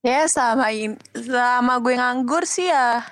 Ya 0.00 0.28
sama 0.28 0.70
in- 0.70 1.00
sama 1.14 1.80
gue 1.80 1.94
nganggur 1.96 2.44
sih 2.44 2.68
ya. 2.68 3.02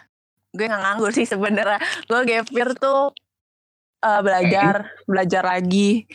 Gue 0.55 0.67
nggak 0.67 0.83
nganggur 0.83 1.11
sih 1.11 1.27
sebenarnya. 1.27 1.81
Gue 2.07 2.21
gap 2.25 2.47
year 2.53 2.71
tuh 2.77 3.11
eh, 4.01 4.21
belajar, 4.21 4.93
belajar 5.05 5.43
lagi. 5.43 6.07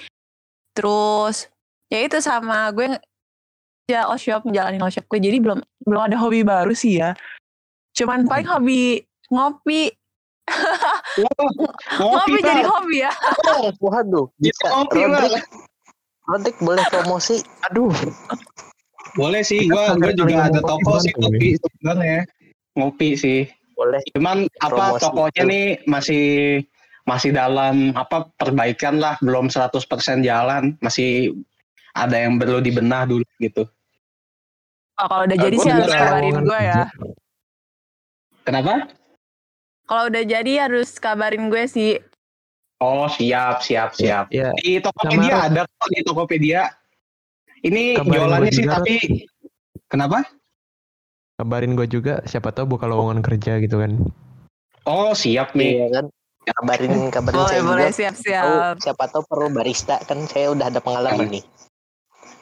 Terus 0.71 1.49
ya 1.89 1.99
itu 2.05 2.21
sama 2.21 2.69
gue 2.71 2.95
ya 3.89 4.05
all 4.05 4.21
shop 4.21 4.45
menjalani 4.47 4.79
all 4.79 4.93
shop 4.93 5.09
gue. 5.09 5.19
Jadi 5.19 5.37
belum 5.41 5.59
belum 5.83 6.01
ada 6.07 6.15
hobi 6.15 6.45
baru 6.45 6.71
sih 6.71 7.01
ya. 7.01 7.11
Cuman 7.97 8.23
paling 8.23 8.47
hobi 8.47 9.03
ngopi. 9.27 9.91
Wah, 11.19 11.29
Ngopi 11.99 12.01
ngopi 12.01 12.39
jadi 12.41 12.63
hobi 12.65 12.97
ya. 13.03 13.11
Waduh, 13.77 14.25
Gitu 14.39 14.55
bisa. 14.55 14.65
ngopi. 14.71 14.97
Rodrik, 15.03 15.45
Rodik 16.25 16.55
boleh 16.57 16.83
promosi. 16.87 17.37
Aduh, 17.67 17.91
Boleh 19.17 19.41
sih, 19.41 19.65
gua 19.69 19.95
gua 19.97 20.11
juga 20.13 20.49
ada 20.49 20.59
toko 20.61 21.01
sih 21.01 21.13
kopi 21.15 21.57
sebenarnya. 21.57 22.25
Ngopi 22.77 23.09
sih. 23.17 23.39
Boleh. 23.73 24.03
Cuman 24.11 24.45
apa 24.59 24.67
Promosi 24.69 25.01
tokonya 25.07 25.43
nih 25.47 25.65
masih 25.87 26.25
masih 27.07 27.31
dalam 27.33 27.95
apa 27.97 28.29
perbaikan 28.37 28.99
lah, 29.01 29.17
belum 29.23 29.49
100% 29.49 30.21
jalan, 30.21 30.77
masih 30.83 31.33
ada 31.95 32.21
yang 32.21 32.37
perlu 32.37 32.61
dibenah 32.61 33.09
dulu 33.09 33.25
gitu. 33.41 33.65
Oh, 34.99 35.07
kalau 35.07 35.23
udah 35.25 35.37
jadi 35.39 35.55
sih 35.57 35.71
harus 35.71 35.93
kabarin 35.95 36.37
gue 36.43 36.59
ya. 36.59 36.83
Kenapa? 38.43 38.73
Kalau 39.87 40.03
udah 40.11 40.23
jadi 40.27 40.51
harus 40.67 40.89
kabarin 41.01 41.47
gue 41.49 41.63
sih. 41.65 41.91
Oh, 42.79 43.07
siap, 43.11 43.59
siap, 43.63 43.95
siap. 43.95 44.31
Ya, 44.31 44.55
Di 44.59 44.79
Tokopedia 44.79 45.35
Sama- 45.35 45.47
ada 45.51 45.61
kok 45.67 45.89
di 45.91 45.99
Tokopedia. 46.03 46.61
Ini 47.59 47.99
Kabarin 47.99 48.15
jualannya 48.15 48.51
sih 48.55 48.63
juga, 48.65 48.75
tapi 48.79 48.95
kenapa? 49.91 50.23
kabarin 51.39 51.71
gue 51.79 51.87
juga 51.87 52.19
siapa 52.27 52.51
tahu 52.51 52.75
buka 52.75 52.83
lowongan 52.83 53.23
kerja 53.23 53.63
gitu 53.63 53.79
kan. 53.79 53.95
Oh, 54.83 55.15
siap 55.15 55.55
nih. 55.55 55.79
Iya 55.79 55.87
kan. 55.87 56.05
Kabarin 56.43 56.93
kabarin 57.15 57.39
Boleh, 57.39 57.47
saya 57.47 57.61
boleh 57.63 57.87
juga. 57.87 57.95
siap-siap. 57.95 58.43
Tahu, 58.43 58.55
siapa 58.83 59.03
tahu 59.07 59.23
perlu 59.23 59.47
barista 59.55 59.95
kan 60.03 60.19
saya 60.27 60.51
udah 60.51 60.67
ada 60.67 60.83
pengalaman 60.83 61.39
nih. 61.39 61.43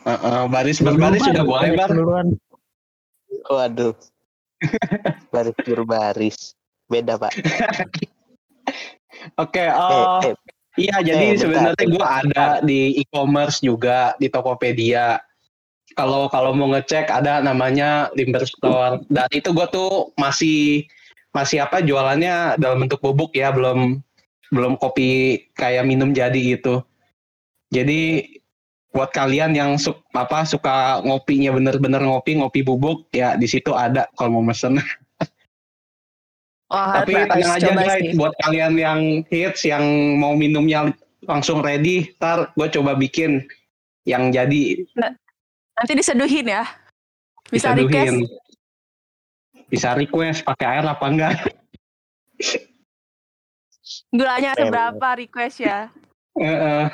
Heeh, 0.08 0.42
baris 0.50 0.82
berbaris 0.82 1.22
sudah 1.22 1.44
boleh, 1.46 1.70
Bar. 1.78 1.90
Duluan. 1.94 2.28
Waduh. 3.54 3.94
baris 5.34 5.58
berbaris. 5.62 6.38
Beda, 6.90 7.22
Pak. 7.22 7.38
Oke, 9.44 9.62
Eh, 9.62 9.70
eh, 9.70 10.32
eh, 10.32 10.34
iya 10.78 10.98
jadi 11.02 11.36
sebenarnya 11.36 11.86
gue 11.90 12.06
ada 12.06 12.46
di 12.62 13.02
e-commerce 13.02 13.60
juga 13.60 14.14
di 14.22 14.30
Tokopedia. 14.30 15.20
Kalau 15.98 16.30
kalau 16.30 16.54
mau 16.54 16.70
ngecek 16.78 17.10
ada 17.10 17.42
namanya 17.42 18.14
Limber 18.14 18.46
Store. 18.46 19.02
Dan 19.10 19.26
itu 19.34 19.50
gue 19.50 19.68
tuh 19.74 20.14
masih 20.16 20.86
masih 21.34 21.66
apa 21.66 21.82
jualannya 21.82 22.62
dalam 22.62 22.86
bentuk 22.86 23.02
bubuk 23.02 23.34
ya, 23.34 23.50
belum 23.50 23.98
belum 24.54 24.78
kopi 24.78 25.42
kayak 25.58 25.90
minum 25.90 26.14
jadi 26.14 26.38
gitu. 26.38 26.86
Jadi 27.74 28.24
buat 28.94 29.12
kalian 29.12 29.54
yang 29.58 29.76
su- 29.76 29.98
apa 30.16 30.48
suka 30.48 31.04
ngopinya 31.04 31.52
bener-bener 31.54 32.02
ngopi 32.02 32.40
ngopi 32.40 32.62
bubuk 32.64 33.10
ya 33.12 33.36
di 33.36 33.50
situ 33.50 33.74
ada 33.74 34.08
kalau 34.16 34.40
mau 34.40 34.46
mesen. 34.46 34.78
Wah, 36.68 37.00
Tapi 37.00 37.16
tenang 37.16 37.56
aja 37.56 37.72
guys, 37.72 38.12
buat 38.20 38.36
kalian 38.44 38.76
yang 38.76 39.00
hits, 39.32 39.64
yang 39.64 39.84
mau 40.20 40.36
minumnya 40.36 40.92
langsung 41.24 41.64
ready, 41.64 42.12
ntar 42.20 42.52
gue 42.60 42.68
coba 42.68 42.92
bikin 43.00 43.48
yang 44.04 44.36
jadi 44.36 44.84
Nanti 45.78 45.94
diseduhin 45.96 46.52
ya. 46.52 46.68
Bisa 47.48 47.72
request. 47.72 47.88
diseduhin. 47.88 48.16
Bisa 49.72 49.90
request 49.96 50.44
pakai 50.44 50.68
air 50.80 50.84
apa 50.84 51.06
enggak? 51.08 51.34
Gulanya 54.12 54.52
seberapa 54.60 55.08
request 55.16 55.64
ya. 55.64 55.88
Heeh. 56.36 56.92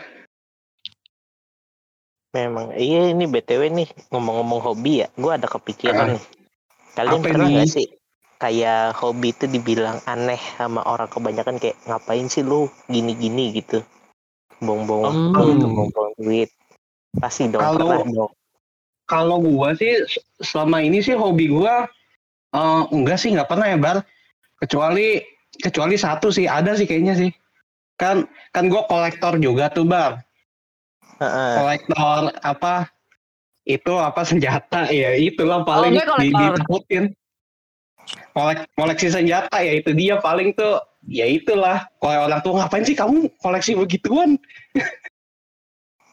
Memang 2.34 2.78
iya 2.78 3.10
ini 3.10 3.26
BTW 3.26 3.74
nih 3.74 3.90
ngomong-ngomong 4.14 4.62
hobi 4.62 5.02
ya, 5.02 5.10
gue 5.18 5.32
ada 5.34 5.50
kepikiran 5.50 6.18
nih. 6.18 6.24
Kalian 6.94 7.22
Apa 7.22 7.26
pernah 7.26 7.48
nih? 7.50 7.56
nggak 7.58 7.70
sih 7.74 7.88
kayak 8.44 9.00
hobi 9.00 9.32
itu 9.32 9.48
dibilang 9.48 10.04
aneh 10.04 10.40
sama 10.60 10.84
orang 10.84 11.08
kebanyakan 11.08 11.56
kayak 11.56 11.80
ngapain 11.88 12.28
sih 12.28 12.44
lu 12.44 12.68
gini-gini 12.86 13.56
gitu, 13.56 13.80
bong-bong 14.60 15.08
Hmm. 15.08 15.32
gitu, 15.48 15.66
bong-bong 15.66 16.12
duit. 16.20 16.52
Pasti 17.16 17.48
dong 17.48 17.64
Kalau- 17.64 18.04
pernah 18.04 18.28
dong. 18.28 18.32
Kalau 19.04 19.38
gue 19.40 19.70
sih 19.76 19.94
selama 20.40 20.80
ini 20.80 21.00
sih 21.00 21.16
hobi 21.16 21.48
gue 21.48 21.76
eh, 22.54 22.82
enggak 22.92 23.18
sih 23.18 23.32
nggak 23.32 23.48
pernah 23.48 23.66
ya 23.66 23.78
bar. 23.80 23.98
Kecuali 24.60 25.24
kecuali 25.58 25.96
satu 25.96 26.28
sih 26.30 26.46
ada 26.46 26.76
sih 26.76 26.84
kayaknya 26.84 27.16
sih. 27.16 27.32
Kan 27.96 28.28
kan 28.52 28.68
gue 28.68 28.84
kolektor 28.86 29.40
juga 29.40 29.72
tuh 29.72 29.88
bar. 29.88 30.20
Heeh. 31.18 31.52
kolektor 31.56 32.20
apa 32.42 32.90
itu 33.64 33.94
apa 33.96 34.22
senjata 34.24 34.90
ya 34.92 35.16
itulah 35.16 35.64
paling 35.64 35.96
gue 35.96 36.04
kolektor. 36.04 36.60
Kolek 38.32 38.66
koleksi 38.74 39.08
senjata 39.10 39.58
ya 39.58 39.74
itu 39.76 39.92
dia 39.92 40.18
paling 40.18 40.52
tuh 40.52 40.78
ya 41.04 41.24
itulah 41.24 41.86
kalau 41.98 42.26
orang 42.26 42.42
tua 42.42 42.54
ngapain 42.60 42.82
sih 42.82 42.94
kamu 42.94 43.30
koleksi 43.38 43.76
begituan 43.76 44.36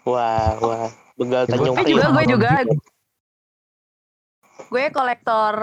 Wah, 0.03 0.57
wah, 0.59 0.89
begal 1.15 1.45
Tanjung 1.45 1.77
gua- 1.77 1.77
Gue 1.77 1.93
juga, 1.93 2.07
gue 2.09 2.25
juga. 2.27 2.51
Gue 4.67 4.85
kolektor. 4.89 5.55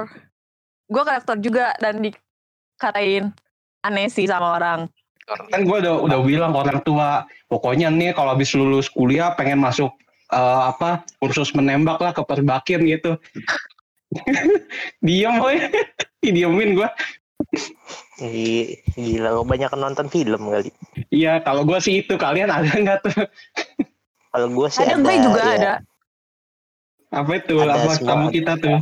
Gue 0.86 1.02
kolektor 1.02 1.36
juga 1.38 1.74
dan 1.78 2.00
dikatain 2.00 3.34
aneh 3.82 4.08
sih 4.08 4.26
sama 4.26 4.56
orang. 4.56 4.80
kan 5.28 5.60
gue 5.60 5.78
udah 5.78 5.96
udah 6.00 6.20
bilang 6.22 6.56
ke 6.56 6.60
orang 6.62 6.80
tua 6.82 7.10
pokoknya 7.48 7.90
nih 7.90 8.16
kalau 8.16 8.32
habis 8.32 8.54
lulus 8.54 8.88
kuliah 8.88 9.34
pengen 9.34 9.60
masuk 9.60 9.92
eh, 10.30 10.40
apa 10.66 11.04
kursus 11.18 11.52
menembak 11.52 12.00
lah 12.00 12.14
ke 12.14 12.22
perbakin 12.22 12.88
gitu 12.88 13.20
diem 15.06 15.36
boy 15.38 15.56
diemin 16.24 16.76
gue 16.76 16.90
Gila, 18.98 19.30
lo 19.30 19.46
banyak 19.46 19.70
nonton 19.78 20.10
film 20.10 20.50
kali. 20.50 20.74
iya 21.14 21.38
kalau 21.46 21.62
gue 21.64 21.78
sih 21.78 22.02
itu 22.02 22.18
kalian 22.18 22.50
ada 22.50 22.66
nggak 22.68 23.00
tuh 23.06 23.14
Kalau 24.28 24.48
gue 24.52 24.68
sih 24.70 24.84
Ada, 24.84 24.98
ada, 24.98 25.06
gue 25.06 25.18
juga 25.22 25.42
ya, 25.42 25.54
ada. 25.56 25.74
apa 27.14 27.32
itu 27.38 27.56
Ada 27.62 27.74
apa 27.78 27.92
semua 27.94 28.10
tamu 28.10 28.28
ada. 28.28 28.34
kita 28.36 28.54
tuh 28.58 28.78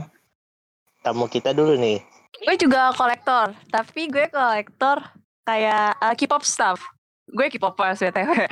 Tamu 1.06 1.26
kita 1.30 1.54
dulu 1.54 1.78
nih. 1.78 2.02
Gue 2.42 2.56
juga 2.58 2.90
kolektor. 2.98 3.54
Tapi 3.70 4.10
gue 4.10 4.26
kolektor 4.26 5.06
kayak 5.46 5.94
uh, 6.02 6.18
K-pop 6.18 6.42
stuff. 6.42 6.82
Gue 7.30 7.46
K-popers 7.54 8.02
BTW. 8.02 8.50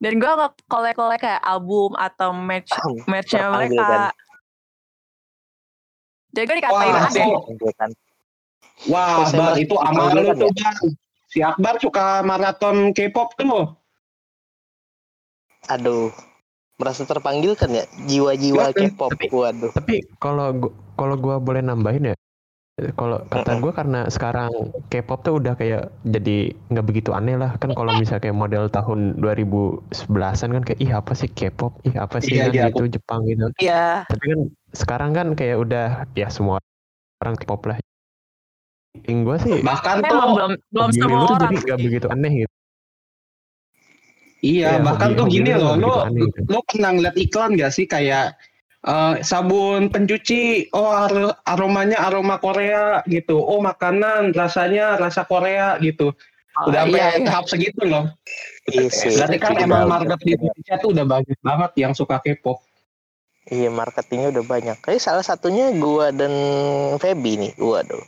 Dan 0.00 0.16
gue 0.16 0.32
kolek-kolek 0.72 1.20
kayak 1.20 1.44
album 1.44 1.92
atau 2.00 2.32
match 2.32 2.72
matchnya 3.04 3.52
mereka. 3.52 3.84
kan. 3.84 4.00
Jadi 6.30 6.44
gue 6.46 6.56
dikatain 6.58 6.90
Wah, 6.90 7.06
aneh. 7.06 7.24
so- 7.26 7.74
kan. 7.74 7.90
Wah, 8.88 9.28
Bar, 9.28 9.54
itu 9.54 9.76
amal 9.76 10.08
lu 10.10 10.24
kan 10.24 10.36
tuh, 10.38 10.50
Bang. 10.56 10.76
Si 11.28 11.38
Akbar 11.38 11.76
suka 11.78 12.22
maraton 12.22 12.90
K-pop 12.90 13.36
tuh. 13.36 13.76
Aduh, 15.68 16.10
merasa 16.74 17.04
terpanggil 17.04 17.54
kan 17.54 17.70
ya 17.70 17.84
jiwa-jiwa 18.08 18.72
K-pop. 18.72 19.12
tapi- 19.12 19.28
Waduh. 19.28 19.70
Tapi 19.70 19.94
kalau 20.16 20.48
gua, 20.56 20.72
kalau 20.96 21.14
gua 21.14 21.36
boleh 21.36 21.60
nambahin 21.60 22.10
ya, 22.10 22.16
kalau 22.96 23.20
kata 23.28 23.60
gua 23.60 23.70
karena 23.70 24.08
sekarang 24.08 24.50
K-pop 24.88 25.20
tuh 25.20 25.36
udah 25.36 25.54
kayak 25.54 25.92
jadi 26.02 26.56
nggak 26.72 26.86
begitu 26.88 27.12
aneh 27.12 27.36
lah 27.36 27.60
kan 27.60 27.76
kalau 27.76 27.92
misalnya 27.94 28.24
kayak 28.24 28.38
model 28.40 28.64
tahun 28.66 29.20
2011-an 29.20 30.50
kan 30.56 30.62
kayak 30.64 30.80
ih 30.80 30.90
apa 30.90 31.12
sih 31.12 31.28
K-pop, 31.28 31.84
ih 31.84 31.94
apa 31.94 32.16
sih 32.18 32.34
Iya, 32.34 32.48
kan 32.48 32.52
iya, 32.56 32.64
gitu 32.72 32.84
Jepang 32.88 33.20
gitu. 33.28 33.46
Iya. 33.60 34.08
Tapi 34.08 34.24
kan 34.24 34.40
sekarang 34.70 35.10
kan 35.12 35.26
kayak 35.34 35.56
udah 35.58 35.86
ya 36.14 36.28
semua 36.30 36.58
orang 37.20 37.34
K-pop 37.36 37.62
lah. 37.66 37.78
Yang 39.06 39.18
gua 39.22 39.36
sih 39.38 39.58
Bahkan 39.62 39.96
tuh, 40.02 40.18
belum 40.34 40.52
belum 40.74 40.90
semua 40.90 41.18
orang. 41.26 41.38
jadi 41.38 41.56
nggak 41.62 41.78
begitu 41.78 42.06
aneh 42.10 42.32
gitu. 42.42 42.54
iya, 44.40 44.80
Iya, 44.80 44.82
bahkan 44.82 45.14
hobi- 45.14 45.18
tuh 45.18 45.24
hobi 45.28 45.34
gini 45.38 45.50
loh, 45.54 45.74
aneh 45.76 46.22
gitu. 46.26 46.40
lu 46.48 46.58
pernah 46.64 46.90
ngeliat 46.96 47.16
iklan 47.16 47.50
gak 47.54 47.72
sih 47.76 47.86
kayak 47.86 48.34
eh, 48.80 49.14
sabun 49.20 49.92
pencuci, 49.92 50.72
oh 50.72 50.88
ar- 50.88 51.36
aromanya 51.44 52.00
aroma 52.00 52.40
Korea 52.40 53.04
gitu, 53.04 53.36
oh 53.36 53.60
makanan 53.60 54.32
rasanya 54.32 54.96
rasa 54.96 55.28
Korea 55.28 55.76
gitu. 55.84 56.16
Udah 56.66 56.82
sampai 56.88 56.98
iya, 56.98 57.08
iya. 57.14 57.24
tahap 57.28 57.44
segitu 57.46 57.82
loh. 57.86 58.04
Iya. 58.66 58.88
Berarti 58.90 59.36
kan 59.38 59.52
emang 59.60 59.84
market 59.86 60.18
di 60.24 60.32
Indonesia 60.34 60.74
tuh 60.80 60.88
udah 60.92 61.04
bagus 61.06 61.38
banget 61.40 61.70
yang 61.78 61.92
suka 61.94 62.16
K-pop. 62.18 62.58
Iya, 63.50 63.66
marketingnya 63.66 64.30
udah 64.30 64.44
banyak. 64.46 64.78
Kayak 64.78 65.02
salah 65.02 65.26
satunya 65.26 65.74
gua 65.74 66.14
dan 66.14 66.30
Feby 67.02 67.34
nih. 67.34 67.52
Waduh. 67.58 68.02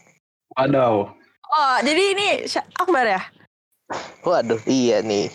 Waduh. 0.55 1.11
Oh, 1.53 1.77
jadi 1.83 2.03
ini 2.15 2.27
Akbar 2.79 3.05
ya? 3.05 3.21
Waduh, 4.23 4.63
iya 4.71 5.03
nih. 5.03 5.29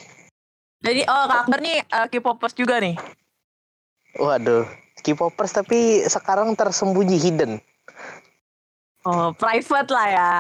Jadi 0.80 1.04
oh 1.06 1.24
Kak 1.28 1.46
Akbar 1.46 1.60
nih 1.60 1.84
uh, 1.92 2.08
K-popers 2.08 2.56
juga 2.56 2.80
nih. 2.80 2.96
Waduh. 4.16 4.64
K-popers 5.04 5.54
tapi 5.54 6.08
sekarang 6.08 6.56
tersembunyi 6.56 7.20
hidden. 7.20 7.60
Oh, 9.06 9.36
private 9.36 9.92
lah 9.92 10.08
ya. 10.08 10.32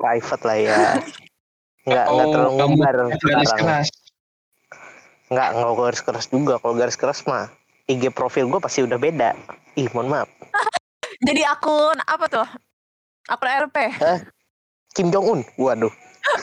Private 0.00 0.42
lah 0.42 0.56
ya. 0.58 0.78
Nggak, 1.84 2.04
nggak 2.08 2.26
Oh, 2.26 2.32
terlalu 2.32 2.50
kamu 2.50 2.58
ngumbar 2.74 2.96
garis 3.20 3.52
keras. 3.54 3.88
Nggak, 5.28 5.48
nggak 5.56 5.72
garis 5.76 6.02
keras 6.02 6.26
juga. 6.32 6.54
Kalau 6.58 6.74
garis 6.74 6.96
keras 6.96 7.20
mah 7.28 7.52
IG 7.84 8.08
profil 8.16 8.48
gue 8.48 8.60
pasti 8.60 8.80
udah 8.80 8.96
beda. 8.96 9.36
Ih, 9.76 9.88
mohon 9.92 10.08
maaf. 10.08 10.28
Jadi 11.26 11.42
akun 11.44 11.98
apa 12.04 12.24
tuh? 12.28 12.48
Akun 13.28 13.48
RP. 13.48 13.76
Kim 14.96 15.12
Jong 15.12 15.26
Un. 15.26 15.40
Waduh. 15.60 15.92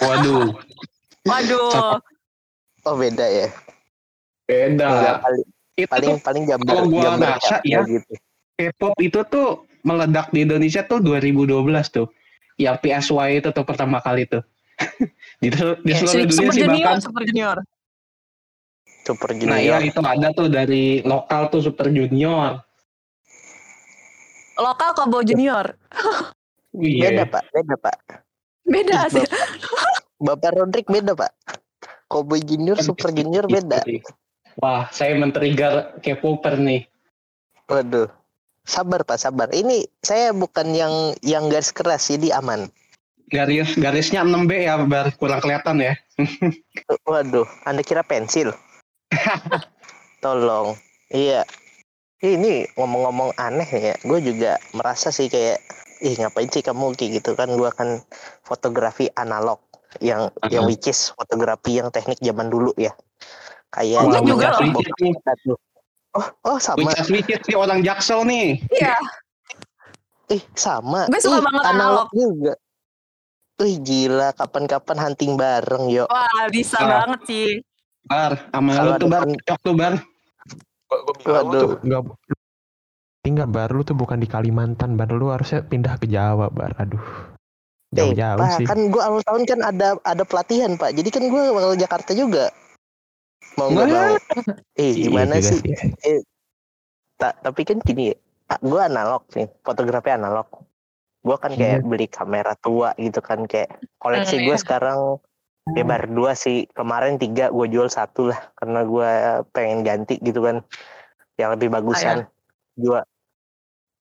Waduh. 0.01 0.54
Waduh. 1.30 1.97
Oh 2.86 2.95
beda 2.97 3.25
ya. 3.25 3.47
Beda. 4.45 4.86
Enggak 4.89 5.17
kali. 5.25 5.41
Itu 5.71 5.88
paling 5.88 6.15
paling 6.19 6.43
gambar 6.45 6.73
kalau 6.75 6.86
gua 6.91 7.01
gambar 7.15 7.30
rasa 7.39 7.47
capnya 7.58 7.80
ya, 7.80 7.82
gitu. 7.88 8.13
K-pop 8.60 8.95
itu 8.99 9.19
tuh 9.32 9.47
meledak 9.82 10.27
di 10.30 10.39
Indonesia 10.45 10.82
tuh 10.86 10.99
2012 11.01 11.58
tuh. 11.89 12.08
Yang 12.60 12.75
PSY 12.86 13.30
itu 13.41 13.49
tuh 13.49 13.65
pertama 13.65 13.97
kali 14.04 14.30
tuh. 14.30 14.43
di, 15.41 15.49
di 15.49 15.91
seluruh 15.93 16.25
dunia 16.25 16.34
Super 16.34 16.54
sih 16.54 16.62
Junior, 16.65 16.86
bahkan. 16.86 16.99
Super 17.01 17.21
Junior. 17.25 17.58
Super 19.01 19.33
Nah 19.33 19.57
iya 19.57 19.81
Junior. 19.81 19.89
itu 19.89 19.99
ada 20.05 20.27
tuh 20.33 20.47
dari 20.47 21.01
lokal 21.01 21.49
tuh 21.49 21.61
Super 21.65 21.89
Junior. 21.89 22.61
Lokal 24.61 24.91
Kobo 24.93 25.25
Junior. 25.25 25.73
Iya. 26.77 27.09
Beda 27.11 27.23
pak, 27.27 27.43
beda 27.51 27.75
pak. 27.81 27.97
Beda 28.63 28.97
Ih, 29.09 29.19
sih. 29.19 29.25
Bapak, 29.25 29.41
Bapak 30.21 30.51
Rodrik 30.53 30.87
beda 30.87 31.17
pak. 31.17 31.31
Cowboy 32.07 32.43
Junior, 32.43 32.77
Super 32.79 33.09
Junior 33.15 33.47
beda. 33.47 33.81
Wah, 34.59 34.91
saya 34.91 35.15
men-trigger 35.15 35.97
K-popper 36.03 36.59
nih. 36.59 36.85
Waduh. 37.71 38.11
Sabar 38.67 39.01
pak, 39.01 39.17
sabar. 39.17 39.49
Ini 39.49 39.87
saya 40.05 40.35
bukan 40.35 40.75
yang 40.75 40.93
yang 41.25 41.49
garis 41.49 41.73
keras, 41.73 42.11
jadi 42.11 42.37
aman. 42.37 42.69
Garis 43.31 43.79
garisnya 43.79 44.27
6B 44.27 44.67
ya, 44.67 44.75
biar 44.83 45.15
kurang 45.15 45.39
kelihatan 45.39 45.79
ya. 45.81 45.93
Waduh, 47.09 47.47
anda 47.63 47.81
kira 47.81 48.03
pensil? 48.03 48.51
Tolong. 50.23 50.77
Iya. 51.10 51.43
Ini 52.21 52.69
ngomong-ngomong 52.77 53.34
aneh 53.41 53.65
ya. 53.65 53.95
Gue 54.05 54.21
juga 54.21 54.62
merasa 54.77 55.10
sih 55.10 55.25
kayak, 55.25 55.57
ih 56.05 56.13
ngapain 56.21 56.49
sih 56.53 56.62
kamu 56.62 56.93
kayak 56.93 57.21
gitu 57.21 57.34
kan? 57.34 57.49
Gue 57.57 57.73
kan 57.73 58.05
fotografi 58.45 59.10
analog 59.17 59.57
yang 59.99 60.29
yang 60.47 60.69
which 60.69 60.88
is 60.88 61.12
fotografi 61.17 61.81
yang 61.81 61.89
teknik 61.89 62.21
zaman 62.21 62.47
dulu 62.53 62.71
ya. 62.77 62.93
Kayak 63.73 64.05
Wah, 64.05 64.21
juga 64.21 64.47
loh. 64.53 64.62
Nih. 65.01 65.15
Oh, 66.12 66.27
oh 66.43 66.57
sama. 66.60 66.91
Wicca 66.91 67.07
Switches 67.07 67.41
nih 67.47 67.55
orang 67.55 67.81
Jaksel 67.81 68.27
nih. 68.27 68.60
Iya. 68.69 68.95
Eh, 70.31 70.41
sama. 70.55 71.07
Gue 71.07 71.19
suka 71.23 71.39
Ih, 71.39 71.43
banget 71.43 71.63
analog 71.71 72.07
juga. 72.12 72.53
Wih 73.62 73.77
gila, 73.79 74.29
kapan-kapan 74.34 74.97
hunting 74.97 75.38
bareng 75.38 75.86
yuk. 75.89 76.07
Wah, 76.10 76.49
bisa 76.49 76.81
Nah. 76.81 77.05
banget 77.05 77.21
sih. 77.29 77.49
Bar, 78.07 78.33
sama 78.49 78.71
lu 78.81 78.91
tuh 78.97 79.09
bar, 79.09 79.23
cocok 79.25 79.57
tuh 79.61 79.73
bar. 79.77 79.93
Waduh. 81.25 81.79
Enggak 81.85 82.01
tinggal 83.21 83.47
baru 83.53 83.85
tuh 83.85 83.93
bukan 83.93 84.17
di 84.17 84.25
Kalimantan, 84.25 84.97
bar 84.97 85.13
lu 85.13 85.29
harusnya 85.29 85.61
pindah 85.61 86.01
ke 86.01 86.09
Jawa, 86.09 86.49
bar. 86.49 86.73
Aduh. 86.81 87.01
Eh, 87.91 87.99
Jauh-jauh 87.99 88.39
Pak, 88.39 88.51
sih. 88.57 88.65
kan 88.65 88.79
gue 88.87 89.01
awal 89.03 89.21
tahun 89.21 89.43
kan 89.45 89.59
ada 89.67 89.99
ada 90.07 90.23
pelatihan 90.23 90.79
Pak. 90.79 90.95
Jadi 90.95 91.09
kan 91.11 91.23
gue 91.27 91.43
bakal 91.51 91.75
Jakarta 91.75 92.11
juga. 92.15 92.49
Mau 93.59 93.67
nggak 93.67 93.87
Wah. 93.91 94.15
mau. 94.15 94.15
Eh, 94.79 94.95
Iya 94.95 95.11
gimana 95.11 95.33
juga 95.37 95.49
sih? 95.51 95.59
Ta- 97.19 97.37
tapi 97.37 97.61
kan 97.67 97.77
gini, 97.83 98.15
gue 98.63 98.81
analog 98.81 99.27
nih, 99.35 99.45
fotografi 99.61 100.09
analog. 100.09 100.47
Gue 101.21 101.37
kan 101.37 101.53
kayak 101.53 101.85
beli 101.85 102.09
kamera 102.09 102.57
tua 102.57 102.97
gitu 102.97 103.21
kan 103.21 103.45
kayak 103.45 103.77
koleksi 104.01 104.41
Hmm, 104.41 104.45
gue 104.49 104.55
iya. 104.57 104.63
sekarang 104.63 104.99
ya 105.78 105.84
baru 105.86 106.08
dua 106.10 106.32
sih. 106.34 106.65
Kemarin 106.74 107.21
tiga 107.21 107.54
gue 107.54 107.67
jual 107.69 107.88
satu 107.88 108.34
lah 108.34 108.39
karena 108.58 108.82
gue 108.86 109.10
pengen 109.54 109.86
ganti 109.86 110.17
gitu 110.19 110.41
kan 110.41 110.65
yang 111.38 111.54
lebih 111.54 111.69
bagusan. 111.69 112.26
Jual 112.78 113.06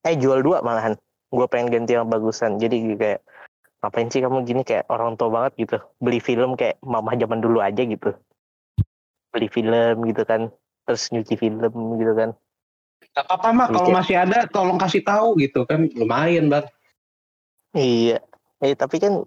eh 0.09 0.17
jual 0.17 0.41
dua 0.41 0.65
malahan. 0.65 0.97
Gue 1.31 1.47
pengen 1.47 1.71
ganti 1.71 1.95
yang 1.95 2.09
bagusan. 2.09 2.59
Jadi 2.59 2.97
kayak 2.97 3.21
ngapain 3.81 4.09
sih 4.13 4.21
kamu 4.21 4.45
gini 4.45 4.63
kayak 4.65 4.89
orang 4.89 5.15
tua 5.17 5.29
banget 5.31 5.53
gitu. 5.69 5.77
Beli 6.01 6.21
film 6.21 6.57
kayak 6.57 6.81
mama 6.85 7.15
zaman 7.15 7.41
dulu 7.41 7.61
aja 7.61 7.85
gitu. 7.85 8.17
Beli 9.31 9.49
film 9.53 10.05
gitu 10.09 10.25
kan. 10.25 10.51
Terus 10.89 11.13
nyuci 11.15 11.35
film 11.39 12.01
gitu 12.01 12.13
kan. 12.17 12.35
Gak 13.11 13.27
apa-apa 13.27 13.49
mah 13.51 13.67
kalau 13.73 13.91
masih 13.91 14.23
ada 14.23 14.47
tolong 14.51 14.79
kasih 14.79 15.03
tahu 15.03 15.35
gitu 15.43 15.67
kan 15.67 15.87
lumayan 15.99 16.47
bar. 16.51 16.67
Iya. 17.75 18.23
Eh 18.61 18.75
tapi 18.75 18.99
kan 18.99 19.23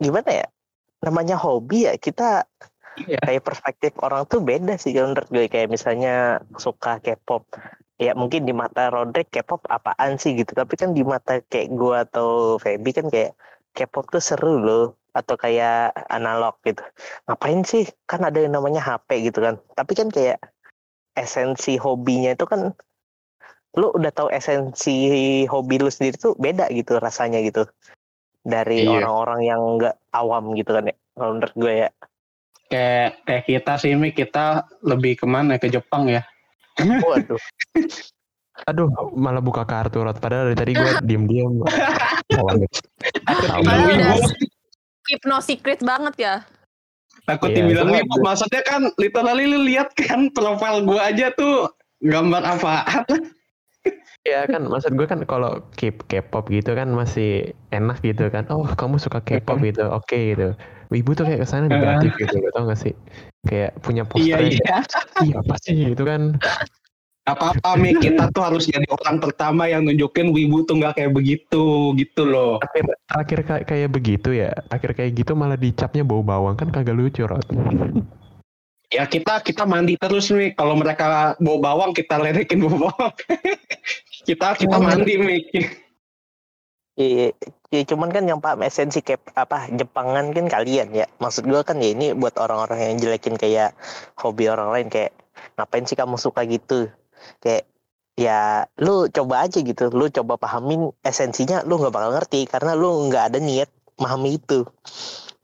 gimana 0.00 0.30
ya? 0.32 0.46
Namanya 1.04 1.36
hobi 1.36 1.86
ya 1.86 1.94
kita 2.00 2.48
Iya. 2.94 3.18
kayak 3.18 3.42
perspektif 3.42 3.92
orang 3.98 4.22
tuh 4.30 4.38
beda 4.38 4.78
sih 4.78 4.94
menurut 4.94 5.26
gue 5.26 5.50
kayak 5.50 5.66
misalnya 5.66 6.38
suka 6.54 7.02
K-pop. 7.02 7.42
Ya 7.98 8.14
mungkin 8.14 8.46
di 8.46 8.54
mata 8.54 8.90
Rodrik 8.90 9.34
K-pop 9.34 9.66
apaan 9.66 10.18
sih 10.18 10.38
gitu. 10.38 10.54
Tapi 10.54 10.74
kan 10.78 10.94
di 10.94 11.02
mata 11.02 11.42
kayak 11.42 11.74
gue 11.74 11.96
atau 12.06 12.58
Feby 12.62 12.90
kan 12.94 13.06
kayak 13.10 13.34
K-pop 13.74 14.14
tuh 14.14 14.22
seru 14.22 14.62
loh. 14.62 14.86
Atau 15.14 15.38
kayak 15.38 15.94
analog 16.10 16.58
gitu. 16.66 16.82
Ngapain 17.26 17.62
sih? 17.66 17.86
Kan 18.06 18.26
ada 18.26 18.38
yang 18.38 18.54
namanya 18.54 18.82
HP 18.82 19.30
gitu 19.30 19.42
kan. 19.42 19.58
Tapi 19.74 19.92
kan 19.94 20.10
kayak 20.10 20.38
esensi 21.14 21.78
hobinya 21.78 22.34
itu 22.34 22.46
kan 22.46 22.74
lu 23.74 23.90
udah 23.90 24.10
tahu 24.14 24.30
esensi 24.30 25.42
hobi 25.50 25.82
lu 25.82 25.90
sendiri 25.90 26.14
tuh 26.14 26.38
beda 26.38 26.70
gitu 26.70 26.98
rasanya 27.02 27.42
gitu 27.42 27.66
dari 28.44 28.84
Iya. 28.84 29.00
orang-orang 29.00 29.40
yang 29.42 29.60
nggak 29.80 29.96
awam 30.12 30.52
gitu 30.52 30.70
kan 30.70 30.84
ya 30.86 30.96
kalau 31.16 31.30
menurut 31.34 31.56
gue 31.56 31.74
ya 31.80 31.90
Kayak 32.64 33.20
kayak 33.24 33.44
kita 33.44 33.72
sih 33.76 33.92
Mi, 33.92 34.10
kita 34.10 34.46
lebih 34.80 35.20
ke 35.20 35.26
mana 35.28 35.60
ke 35.60 35.68
Jepang 35.68 36.08
ya. 36.08 36.24
waduh 36.78 37.38
Aduh, 38.70 38.86
malah 39.12 39.42
buka 39.42 39.66
kartu 39.66 40.00
rot. 40.00 40.16
Padahal 40.16 40.54
dari 40.54 40.56
tadi 40.56 40.72
gue 40.72 40.92
diem-diem. 41.10 41.58
Keep 45.04 45.22
no 45.26 45.38
secret 45.38 45.82
banget 45.82 46.14
ya. 46.16 46.34
takut 47.24 47.50
Iya, 47.50 47.56
dibilang 47.62 47.88
wibu. 47.90 48.20
Maksudnya 48.22 48.62
kan 48.62 48.88
literally 48.96 49.44
lu 49.44 49.64
lihat 49.64 49.92
kan 49.96 50.28
profil 50.30 50.84
gua 50.84 51.08
aja 51.08 51.32
tuh 51.32 51.68
gambar 52.00 52.42
apaan. 52.42 53.04
Ya 54.24 54.48
kan, 54.48 54.64
maksud 54.72 54.96
gue 54.96 55.04
kan 55.04 55.20
kalau 55.28 55.60
keep 55.76 56.00
K-pop 56.08 56.48
gitu 56.48 56.72
kan 56.72 56.88
masih 56.96 57.52
enak 57.68 58.00
gitu 58.00 58.32
kan. 58.32 58.48
Oh, 58.48 58.64
kamu 58.64 58.96
suka 58.96 59.20
K-pop 59.20 59.60
gitu, 59.60 59.84
oke 59.84 60.16
gitu. 60.16 60.56
Wibu 60.88 61.12
tuh 61.12 61.28
kayak 61.28 61.44
ke 61.44 61.46
sana 61.48 61.68
negatif 61.68 62.16
gitu, 62.16 62.40
tau 62.56 62.64
gak 62.64 62.80
sih? 62.80 62.96
Kayak 63.44 63.76
punya 63.84 64.08
Iya 64.16 64.36
poster. 64.40 64.48
iya. 64.48 64.76
Iya 65.20 65.34
apa 65.44 65.54
sih 65.60 65.76
gitu 65.92 66.08
kan? 66.08 66.40
Apa-apa 67.24 67.80
Mi, 67.80 67.96
kita 67.96 68.28
tuh 68.32 68.44
harus 68.44 68.68
jadi 68.68 68.84
orang 68.88 69.16
pertama 69.16 69.64
yang 69.64 69.88
nunjukin 69.88 70.28
wibu 70.28 70.60
tuh 70.68 70.76
nggak 70.76 71.00
kayak 71.00 71.12
begitu 71.16 71.96
gitu 71.96 72.22
loh. 72.24 72.60
Akhir, 72.60 72.84
akhir 73.12 73.38
kayak 73.48 73.64
kayak 73.64 73.88
begitu 73.92 74.28
ya. 74.36 74.52
Akhir 74.68 74.92
kayak 74.92 75.20
gitu 75.20 75.32
malah 75.32 75.56
dicapnya 75.56 76.04
bau 76.04 76.20
bawang 76.20 76.52
kan 76.56 76.68
kagak 76.68 76.92
lucu 76.96 77.24
rot. 77.24 77.44
Ya 78.92 79.08
kita 79.08 79.40
kita 79.40 79.64
mandi 79.64 79.96
terus 79.96 80.28
nih. 80.28 80.52
Kalau 80.52 80.76
mereka 80.76 81.32
bawa 81.40 81.58
bawang 81.64 81.90
kita 81.96 82.20
ledekin 82.20 82.60
bawa 82.60 82.92
bawang. 82.92 83.14
kita 84.24 84.56
kita 84.56 84.76
mandi 84.80 85.14
Mi. 85.20 85.38
Iya, 86.94 87.34
ya 87.74 87.82
cuman 87.90 88.14
kan 88.14 88.22
yang 88.22 88.38
paham 88.38 88.62
esensi 88.62 89.02
kayak 89.02 89.34
apa 89.34 89.66
Jepangan 89.74 90.30
kan 90.30 90.46
kalian 90.46 90.94
ya. 90.94 91.06
Maksud 91.18 91.42
gue 91.50 91.58
kan 91.66 91.82
ya 91.82 91.90
ini 91.90 92.14
buat 92.14 92.38
orang-orang 92.38 92.94
yang 92.94 92.96
jelekin 93.02 93.34
kayak 93.34 93.74
hobi 94.14 94.46
orang 94.46 94.70
lain 94.70 94.86
kayak 94.86 95.10
ngapain 95.58 95.82
sih 95.82 95.98
kamu 95.98 96.14
suka 96.14 96.46
gitu? 96.46 96.86
Kayak 97.42 97.66
ya 98.14 98.70
lu 98.78 99.10
coba 99.10 99.50
aja 99.50 99.58
gitu, 99.58 99.90
lu 99.90 100.06
coba 100.06 100.38
pahamin 100.38 100.94
esensinya 101.02 101.66
lu 101.66 101.82
nggak 101.82 101.90
bakal 101.90 102.14
ngerti 102.14 102.46
karena 102.46 102.78
lu 102.78 103.10
nggak 103.10 103.34
ada 103.34 103.38
niat 103.42 103.66
memahami 103.98 104.38
itu. 104.38 104.62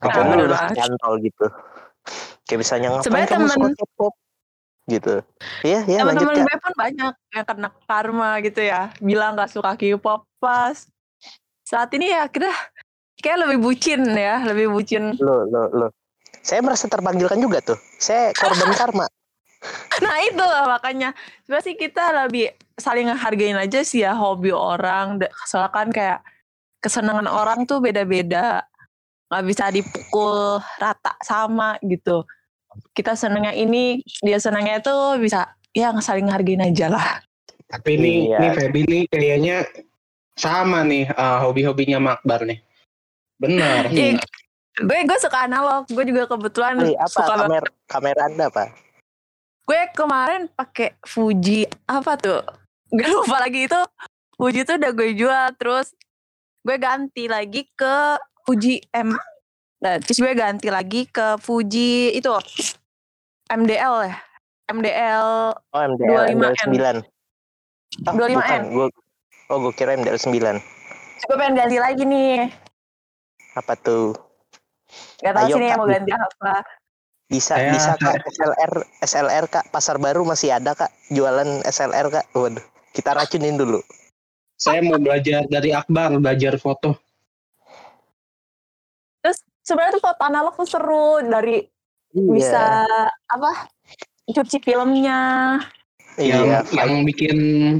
Lu 0.06 0.46
udah 0.46 0.70
nyantol 0.70 1.18
gitu. 1.18 1.46
Kayak 2.46 2.58
misalnya 2.62 2.88
ngapain 2.94 3.26
kamu 3.26 3.46
suka 3.50 3.58
temen- 3.58 3.74
K-pop? 3.74 4.14
Gitu. 4.90 5.14
Iya, 5.62 5.86
ya 5.86 6.00
lanjut 6.02 6.26
Teman-teman 6.26 6.50
gue 6.50 6.56
pun 6.58 6.74
banyak 6.74 7.14
yang 7.30 7.46
kena 7.46 7.68
karma 7.86 8.30
gitu 8.42 8.60
ya. 8.60 8.90
Bilang 8.98 9.38
gak 9.38 9.54
suka 9.54 9.78
K-pop 9.78 10.26
pas. 10.42 10.90
Saat 11.62 11.94
ini 11.94 12.10
ya 12.10 12.26
kita 12.26 12.50
kayak 13.22 13.46
lebih 13.46 13.62
bucin 13.62 14.02
ya. 14.10 14.42
Lebih 14.42 14.74
bucin. 14.74 15.14
Lo, 15.22 15.46
lo, 15.46 15.70
lo. 15.70 15.86
Saya 16.42 16.60
merasa 16.66 16.90
terpanggilkan 16.90 17.38
juga 17.38 17.62
tuh. 17.62 17.78
Saya 18.02 18.34
korban 18.34 18.74
karma. 18.80 19.06
Nah 20.02 20.16
itu 20.26 20.42
lah 20.42 20.66
makanya. 20.66 21.14
Sebenarnya 21.46 21.66
sih 21.70 21.76
kita 21.78 22.04
lebih 22.26 22.50
saling 22.80 23.12
ngehargain 23.12 23.60
aja 23.60 23.80
sih 23.86 24.02
ya 24.02 24.16
hobi 24.16 24.50
orang. 24.50 25.20
Soalnya 25.46 25.70
kan 25.70 25.88
kayak 25.94 26.20
kesenangan 26.82 27.28
orang 27.30 27.68
tuh 27.68 27.78
beda-beda. 27.78 28.66
Gak 29.30 29.44
bisa 29.46 29.70
dipukul 29.70 30.58
rata 30.82 31.14
sama 31.22 31.78
gitu. 31.86 32.26
Kita 32.92 33.14
senengnya 33.14 33.50
ini, 33.50 33.98
dia 34.22 34.38
senengnya 34.38 34.78
itu 34.78 34.94
bisa 35.18 35.50
ya 35.70 35.90
saling 35.98 36.26
ngehargain 36.26 36.62
aja 36.62 36.86
lah. 36.90 37.08
Tapi 37.66 37.94
ini 37.94 38.12
Iya. 38.26 38.38
nih 38.38 38.50
Feby 38.52 38.80
nih 38.82 39.02
kayaknya 39.06 39.56
sama 40.34 40.82
nih 40.82 41.06
eh, 41.06 41.38
hobi-hobinya 41.42 41.98
Makbar 41.98 42.46
nih. 42.46 42.58
Benar. 43.38 43.88
Ih, 43.88 44.18
gue 44.76 44.98
gue 45.06 45.18
suka 45.18 45.46
analog. 45.46 45.86
Gue 45.88 46.04
juga 46.04 46.26
kebetulan 46.26 46.76
Wih, 46.82 46.98
apa 46.98 47.08
suka 47.08 47.32
banget. 47.36 47.40
kamera 47.40 47.68
kamera 47.86 48.20
Anda, 48.26 48.46
Pak? 48.50 48.68
Gue 49.64 49.82
kemarin 49.94 50.50
pakai 50.50 50.98
Fuji 51.06 51.62
apa 51.86 52.18
tuh? 52.18 52.42
Gak 52.90 53.06
lupa 53.06 53.38
lagi 53.38 53.70
itu. 53.70 53.80
Fuji 54.34 54.66
tuh 54.66 54.76
udah 54.82 54.90
gue 54.90 55.10
jual 55.14 55.46
terus 55.54 55.94
gue 56.60 56.76
ganti 56.76 57.30
lagi 57.30 57.70
ke 57.72 58.18
Fuji 58.42 58.82
M. 58.90 59.14
Nah, 59.80 59.96
terus 59.96 60.20
gue 60.20 60.32
ganti 60.36 60.68
lagi 60.68 61.08
ke 61.08 61.40
Fuji 61.40 62.12
itu 62.12 62.28
MDL 63.48 63.94
ya. 64.06 64.16
MDL 64.70 65.28
Oh 65.56 65.80
MDL 65.82 66.36
25N. 66.36 66.96
9 67.98 68.06
Oh, 68.06 68.14
25N. 68.14 68.36
bukan. 68.38 68.60
Gua, 68.70 68.86
oh 69.50 69.58
gue 69.66 69.72
kira 69.74 69.96
MDL 69.98 70.20
9 70.20 70.60
gue 71.20 71.36
pengen 71.36 71.54
ganti 71.54 71.78
lagi 71.78 72.02
nih. 72.02 72.48
Apa 73.54 73.76
tuh? 73.76 74.16
Gak 75.22 75.36
tahu 75.36 75.46
Ayo, 75.46 75.54
sih 75.54 75.60
nih 75.62 75.70
mau 75.76 75.86
ganti 75.86 76.10
apa. 76.10 76.54
Bisa 77.30 77.54
Saya- 77.54 77.70
bisa 77.70 77.92
kak 77.94 78.26
SLR 78.26 78.72
SLR 79.06 79.44
kak 79.46 79.64
pasar 79.70 80.02
baru 80.02 80.26
masih 80.26 80.50
ada 80.50 80.74
kak 80.74 80.90
jualan 81.08 81.62
SLR 81.62 82.10
kak. 82.10 82.26
Waduh 82.34 82.62
kita 82.90 83.14
racunin 83.14 83.54
dulu. 83.54 83.78
Saya 84.58 84.82
mau 84.82 84.98
belajar 84.98 85.46
dari 85.46 85.70
Akbar, 85.70 86.18
belajar 86.18 86.58
foto. 86.58 86.98
Sebenarnya 89.70 89.94
tuh 89.94 90.02
foto 90.02 90.22
analog 90.24 90.54
tuh 90.56 90.66
seru 90.66 91.08
dari 91.22 91.62
Iya. 92.10 92.26
bisa 92.26 92.64
apa 93.24 93.70
cuci 94.26 94.58
filmnya. 94.58 95.18
yang 96.18 96.42
Iya. 96.42 96.60
yang 96.74 97.06
bikin 97.06 97.38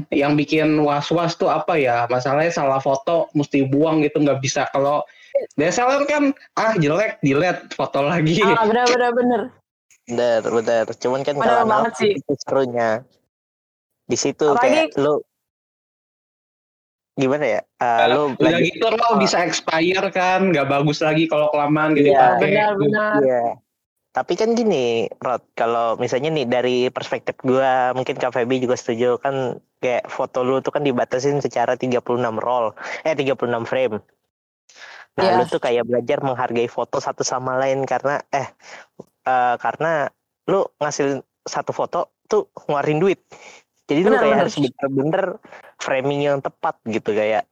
yang 0.09 0.33
bikin 0.33 0.79
was 0.79 1.11
was 1.11 1.35
tuh 1.35 1.51
apa 1.51 1.75
ya 1.75 2.07
masalahnya 2.07 2.49
salah 2.49 2.79
foto 2.79 3.27
mesti 3.33 3.67
buang 3.67 3.99
gitu 4.01 4.17
nggak 4.17 4.39
bisa 4.39 4.65
kalau 4.71 5.03
DSLR 5.53 6.07
kan 6.07 6.23
ah 6.55 6.73
jelek 6.73 7.19
delete 7.19 7.69
foto 7.71 8.01
lagi 8.01 8.39
Ah 8.39 8.63
bener 8.63 8.87
bener 8.87 9.11
bener. 9.13 9.41
Bener 10.07 10.41
bener. 10.43 10.85
Cuman 10.95 11.21
kan 11.21 11.35
Bener 11.35 11.59
kalau 11.59 11.67
banget 11.67 11.93
sih. 11.93 12.11
itu 12.15 12.33
serunya 12.39 13.03
di 14.07 14.15
situ 14.15 14.47
Apalagi- 14.47 14.89
kayak 14.89 14.97
lu 14.97 15.19
gimana 17.13 17.45
ya? 17.45 17.61
Eh, 17.77 18.05
lu 18.09 18.33
udah 18.33 18.51
lagi 18.55 18.71
gitu 18.71 18.87
lo 18.87 19.19
bisa 19.19 19.43
expire 19.43 20.07
kan 20.09 20.49
nggak 20.49 20.67
bagus 20.67 21.03
lagi 21.03 21.27
kalau 21.27 21.51
kelamaan 21.51 21.93
gitu 21.93 22.11
Iya. 22.11 22.39
dipakai. 22.39 22.49
Benar 22.51 22.73
benar. 22.79 23.13
Iya. 23.21 23.43
Tapi 24.11 24.33
kan 24.35 24.51
gini, 24.51 25.07
Rod, 25.23 25.39
kalau 25.55 25.95
misalnya 25.95 26.27
nih 26.27 26.43
dari 26.43 26.77
perspektif 26.91 27.39
gua, 27.39 27.95
mungkin 27.95 28.19
Kak 28.19 28.35
Feby 28.35 28.59
juga 28.59 28.75
setuju 28.75 29.15
kan 29.17 29.55
kayak 29.79 30.11
foto 30.11 30.43
lu 30.43 30.59
tuh 30.59 30.75
kan 30.75 30.83
dibatasin 30.83 31.39
secara 31.39 31.79
36 31.79 32.03
roll, 32.37 32.75
eh 33.07 33.15
36 33.15 33.63
frame. 33.63 34.03
Nah, 35.15 35.23
Iya. 35.23 35.35
lu 35.39 35.43
tuh 35.47 35.59
kayak 35.59 35.87
belajar 35.87 36.19
menghargai 36.19 36.67
foto 36.67 36.99
satu 36.99 37.23
sama 37.23 37.55
lain 37.55 37.87
karena 37.87 38.19
eh 38.31 38.51
eh, 39.23 39.55
karena 39.59 40.11
lu 40.47 40.67
ngasih 40.75 41.23
satu 41.43 41.71
foto 41.71 42.11
tuh 42.27 42.51
ngeluarin 42.67 42.99
duit. 42.99 43.19
Jadi 43.87 44.07
lu 44.07 44.11
kayak 44.11 44.23
benar. 44.27 44.39
harus 44.43 44.55
bener-bener 44.55 45.25
framing 45.81 46.21
yang 46.21 46.37
tepat 46.39 46.77
gitu 46.85 47.11
kayak 47.11 47.49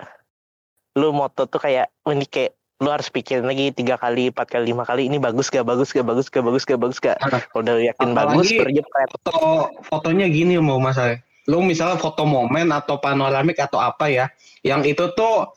lu 0.93 1.09
moto 1.09 1.45
tuh 1.45 1.57
kayak 1.57 1.89
oh, 2.05 2.13
ini 2.13 2.23
kayak 2.23 2.53
lu 2.79 2.87
harus 2.87 3.11
pikirin 3.11 3.43
lagi 3.43 3.75
tiga 3.75 3.99
kali, 3.99 4.31
empat 4.31 4.47
kali, 4.47 4.71
lima 4.71 4.87
kali 4.87 5.11
ini 5.11 5.19
bagus 5.19 5.51
gak, 5.51 5.67
bagus 5.67 5.91
gak, 5.91 6.07
bagus 6.07 6.31
gak, 6.31 6.47
bagus 6.47 6.63
gak, 6.63 6.79
bagus 6.79 6.95
gak. 6.97 7.19
Nah, 7.19 7.43
Kalau 7.43 7.59
udah 7.59 7.75
yakin 7.75 8.07
apalagi- 8.07 8.31
bagus, 8.31 8.49
baru 8.55 8.71
jepret. 8.71 9.09
foto 9.11 9.35
fotonya 9.83 10.25
gini 10.31 10.55
mau 10.61 10.79
masalah 10.79 11.19
lu 11.43 11.59
misalnya 11.59 11.97
foto 11.97 12.23
momen 12.23 12.69
atau 12.69 13.01
panoramik 13.01 13.57
atau 13.57 13.81
apa 13.81 14.05
ya 14.05 14.29
yang 14.61 14.85
itu 14.85 15.09
tuh 15.11 15.49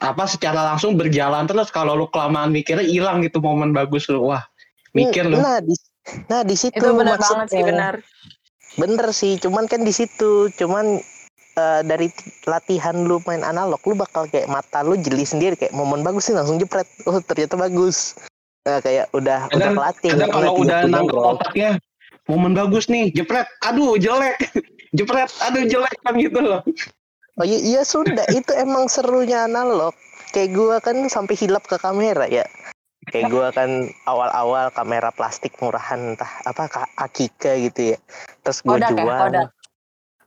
apa 0.00 0.24
secara 0.24 0.64
langsung 0.72 0.96
berjalan 0.96 1.44
terus 1.44 1.68
kalau 1.68 1.92
lu 1.92 2.08
kelamaan 2.08 2.48
mikirnya 2.48 2.82
hilang 2.82 3.20
gitu 3.20 3.36
momen 3.38 3.76
bagus 3.76 4.08
lu 4.08 4.32
wah 4.32 4.48
mikir 4.96 5.28
lu 5.28 5.36
Nah 5.36 5.60
di, 5.60 5.76
nah 6.24 6.40
di 6.40 6.56
situ 6.56 6.80
Itu 6.80 6.96
benar 6.96 7.20
banget 7.20 7.28
sih 7.52 7.60
maksudnya. 7.60 7.66
benar. 7.68 7.94
Bener 8.74 9.06
sih, 9.12 9.32
cuman 9.38 9.68
kan 9.68 9.84
di 9.84 9.92
situ, 9.92 10.48
cuman 10.56 10.98
eh, 11.54 11.80
dari 11.82 12.08
latihan 12.44 12.96
lu 12.98 13.18
main 13.22 13.40
analog, 13.40 13.78
lu 13.82 13.94
bakal 13.94 14.26
kayak 14.26 14.46
mata 14.46 14.80
lu 14.80 14.94
jeli 14.96 15.22
sendiri 15.22 15.54
kayak 15.54 15.70
momen 15.70 16.00
bagus 16.00 16.26
sih 16.26 16.34
langsung 16.34 16.56
jepret. 16.56 16.86
Oh 17.04 17.18
ternyata 17.18 17.54
bagus. 17.56 18.14
Nah, 18.62 18.80
kayak 18.80 19.10
udah 19.10 19.46
udah 19.46 19.58
Kadang- 19.60 19.76
kelatih. 19.76 20.10
kadang 20.10 20.30
karena 20.30 20.48
kalau 20.48 20.52
udah 20.56 20.78
36 20.80 20.88
nangkep 20.90 21.16
otaknya 21.20 21.70
momen 22.24 22.52
bagus 22.52 22.84
nih 22.86 23.12
jepret 23.12 23.44
aduh 23.60 23.92
jelek 23.94 24.40
jepret 24.96 25.28
aduh 25.42 25.62
jelek 25.62 25.96
kan 26.00 26.14
gitu 26.16 26.40
loh 26.40 26.60
Oh 27.34 27.42
iya, 27.42 27.58
iya 27.58 27.82
sudah, 27.82 28.22
itu 28.30 28.54
emang 28.54 28.86
serunya 28.86 29.44
analog. 29.44 29.90
Kayak 30.30 30.54
gua 30.54 30.78
kan 30.78 30.94
sampai 31.08 31.34
hilap 31.34 31.66
ke 31.66 31.74
kamera 31.76 32.24
ya. 32.24 32.46
Kayak 33.04 33.26
gua 33.26 33.50
kan 33.50 33.68
awal-awal 34.06 34.70
kamera 34.70 35.10
plastik 35.10 35.50
murahan 35.58 36.14
entah 36.14 36.30
apa 36.40 36.64
Ka- 36.64 36.94
Akika 36.94 37.58
gitu 37.58 37.92
ya. 37.92 37.98
Terus 38.40 38.62
gua 38.62 38.78
Kodak 38.78 38.86
ya, 38.88 38.96
jual. 38.96 39.18
Kodak. 39.18 39.48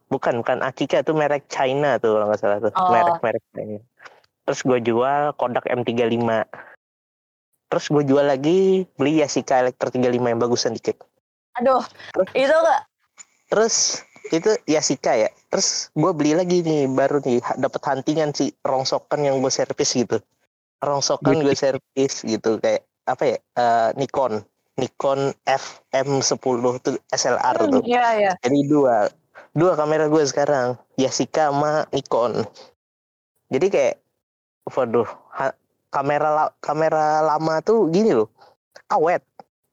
Bukan, 0.07 0.39
bukan 0.39 0.63
Akika 0.63 1.03
tuh 1.03 1.15
merek 1.15 1.51
China 1.51 1.99
tuh 1.99 2.15
kalau 2.15 2.25
nggak 2.31 2.39
salah 2.39 2.57
tuh. 2.63 2.71
Oh. 2.75 2.91
Merek-merek 2.91 3.43
China. 3.51 3.77
Terus 4.47 4.59
gua 4.63 4.79
jual 4.79 5.21
Kodak 5.35 5.67
M35. 5.67 6.23
Terus 7.67 7.85
gua 7.91 8.03
jual 8.07 8.25
lagi 8.25 8.87
beli 8.95 9.19
Yashica 9.19 9.59
Electro 9.59 9.91
35 9.91 10.07
yang 10.07 10.39
bagusan 10.39 10.71
dikit. 10.71 11.03
Aduh, 11.57 11.81
Terus? 12.13 12.29
itu 12.37 12.53
gak 12.53 12.81
Terus 13.47 13.75
itu 14.29 14.51
Yasika 14.67 15.15
ya. 15.15 15.29
Terus 15.47 15.89
gue 15.95 16.11
beli 16.11 16.35
lagi 16.35 16.59
nih 16.59 16.91
baru 16.91 17.23
nih 17.23 17.39
dapat 17.55 17.79
huntingan 17.79 18.35
sih 18.35 18.51
rongsokan 18.61 19.23
yang 19.23 19.39
gue 19.39 19.51
servis 19.51 19.95
gitu. 19.95 20.19
Rongsokan 20.83 21.41
gue 21.41 21.55
servis 21.55 22.13
gitu 22.27 22.59
kayak 22.59 22.83
apa 23.07 23.23
ya? 23.23 23.37
eh, 23.39 23.89
Nikon. 23.95 24.43
Nikon 24.77 25.33
FM10 25.47 26.61
tuh 26.85 27.01
SLR 27.09 27.55
tuh. 27.65 27.81
Iya 27.81 28.07
iya. 28.19 28.31
Jadi 28.45 28.59
dua. 28.69 29.09
Dua 29.57 29.73
kamera 29.73 30.05
gue 30.05 30.21
sekarang. 30.21 30.77
Yasika 31.01 31.49
sama 31.49 31.89
Nikon. 31.89 32.45
Jadi 33.49 33.67
kayak 33.73 33.95
waduh, 34.69 35.09
ha- 35.33 35.57
kamera 35.89 36.29
la- 36.29 36.55
kamera 36.61 37.25
lama 37.25 37.57
tuh 37.65 37.89
gini 37.89 38.13
loh. 38.13 38.29
Awet. 38.93 39.25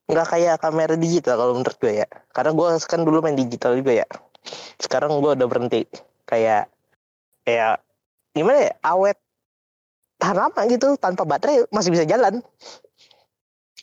Nggak 0.09 0.27
kayak 0.33 0.57
kamera 0.65 0.97
digital 0.97 1.37
kalau 1.37 1.53
menurut 1.61 1.77
gue 1.77 2.01
ya. 2.01 2.09
Karena 2.33 2.57
gue 2.57 2.67
kan 2.81 3.01
dulu 3.05 3.21
main 3.21 3.37
digital 3.37 3.77
juga 3.77 3.93
ya. 3.93 4.09
Sekarang 4.81 5.21
gue 5.21 5.37
udah 5.37 5.49
berhenti. 5.49 5.85
Kayak 6.25 6.73
kayak 7.45 7.85
gimana 8.33 8.73
ya? 8.73 8.75
Awet 8.89 9.21
tahan 10.17 10.49
lama 10.49 10.61
gitu 10.73 10.97
tanpa 10.97 11.29
baterai 11.29 11.69
masih 11.69 11.93
bisa 11.93 12.09
jalan. 12.09 12.41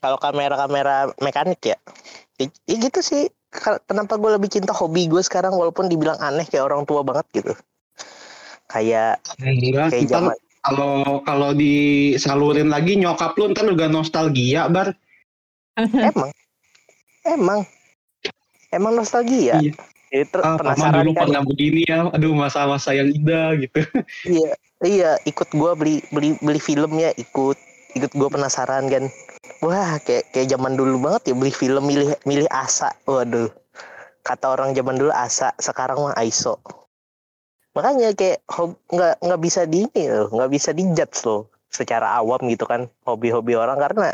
Kalau 0.01 0.17
kamera-kamera 0.17 1.13
mekanik 1.21 1.61
ya. 1.61 1.77
Ya, 2.41 2.49
ya 2.65 2.75
gitu 2.89 3.05
sih 3.05 3.29
kenapa 3.85 4.15
gue 4.15 4.31
lebih 4.39 4.49
cinta 4.49 4.71
hobi 4.71 5.11
gue 5.11 5.19
sekarang 5.19 5.51
walaupun 5.51 5.91
dibilang 5.91 6.17
aneh 6.23 6.47
kayak 6.47 6.71
orang 6.71 6.87
tua 6.87 7.03
banget 7.03 7.27
gitu? 7.35 7.53
Kayak 8.71 9.19
enggak 9.43 9.91
kayak 9.91 10.07
zaman 10.07 10.35
kalau 10.61 11.25
kalau 11.25 11.49
disalurin 11.57 12.69
lagi 12.69 12.93
nyokap 12.93 13.33
lu 13.35 13.49
ntar 13.51 13.65
juga 13.65 13.89
nostalgia 13.89 14.69
bar. 14.69 14.93
Emang. 16.09 16.31
Emang. 17.25 17.59
Emang 18.71 18.93
nostalgia? 18.95 19.57
Iya. 19.59 19.75
itu 20.11 20.43
ah 20.43 20.59
paman 20.59 20.75
penasaran 20.75 21.07
dulu 21.07 21.11
kan? 21.15 21.21
pernah 21.23 21.41
begini 21.47 21.81
ya. 21.87 21.99
Aduh 22.11 22.35
masa-masa 22.35 22.91
yang 22.91 23.15
indah 23.15 23.55
gitu. 23.57 23.79
Iya 24.27 24.51
iya 24.83 25.11
ikut 25.23 25.49
gue 25.55 25.71
beli 25.79 25.95
beli 26.11 26.35
beli 26.43 26.59
filmnya 26.59 27.15
ikut. 27.15 27.57
Ikut 27.95 28.11
gue 28.15 28.29
penasaran 28.31 28.87
kan 28.91 29.07
wah 29.59 29.99
kayak 29.99 30.31
kayak 30.31 30.47
zaman 30.55 30.79
dulu 30.79 30.97
banget 31.03 31.31
ya 31.31 31.33
beli 31.35 31.51
film 31.51 31.83
milih 31.83 32.15
milih 32.23 32.47
asa. 32.47 32.95
Waduh. 33.03 33.51
Kata 34.21 34.53
orang 34.53 34.71
zaman 34.77 34.95
dulu 34.95 35.11
asa 35.11 35.51
sekarang 35.59 35.97
mah 35.99 36.15
ISO 36.23 36.61
makanya 37.71 38.11
kayak 38.11 38.43
nggak 38.91 39.15
nggak 39.23 39.41
bisa 39.41 39.63
di 39.63 39.87
ini 39.87 40.11
loh 40.11 40.27
nggak 40.27 40.51
bisa 40.51 40.75
dijudge 40.75 41.23
loh 41.23 41.47
secara 41.71 42.19
awam 42.19 42.43
gitu 42.51 42.67
kan 42.67 42.91
hobi-hobi 43.07 43.55
orang. 43.55 43.79
Karena 43.79 44.11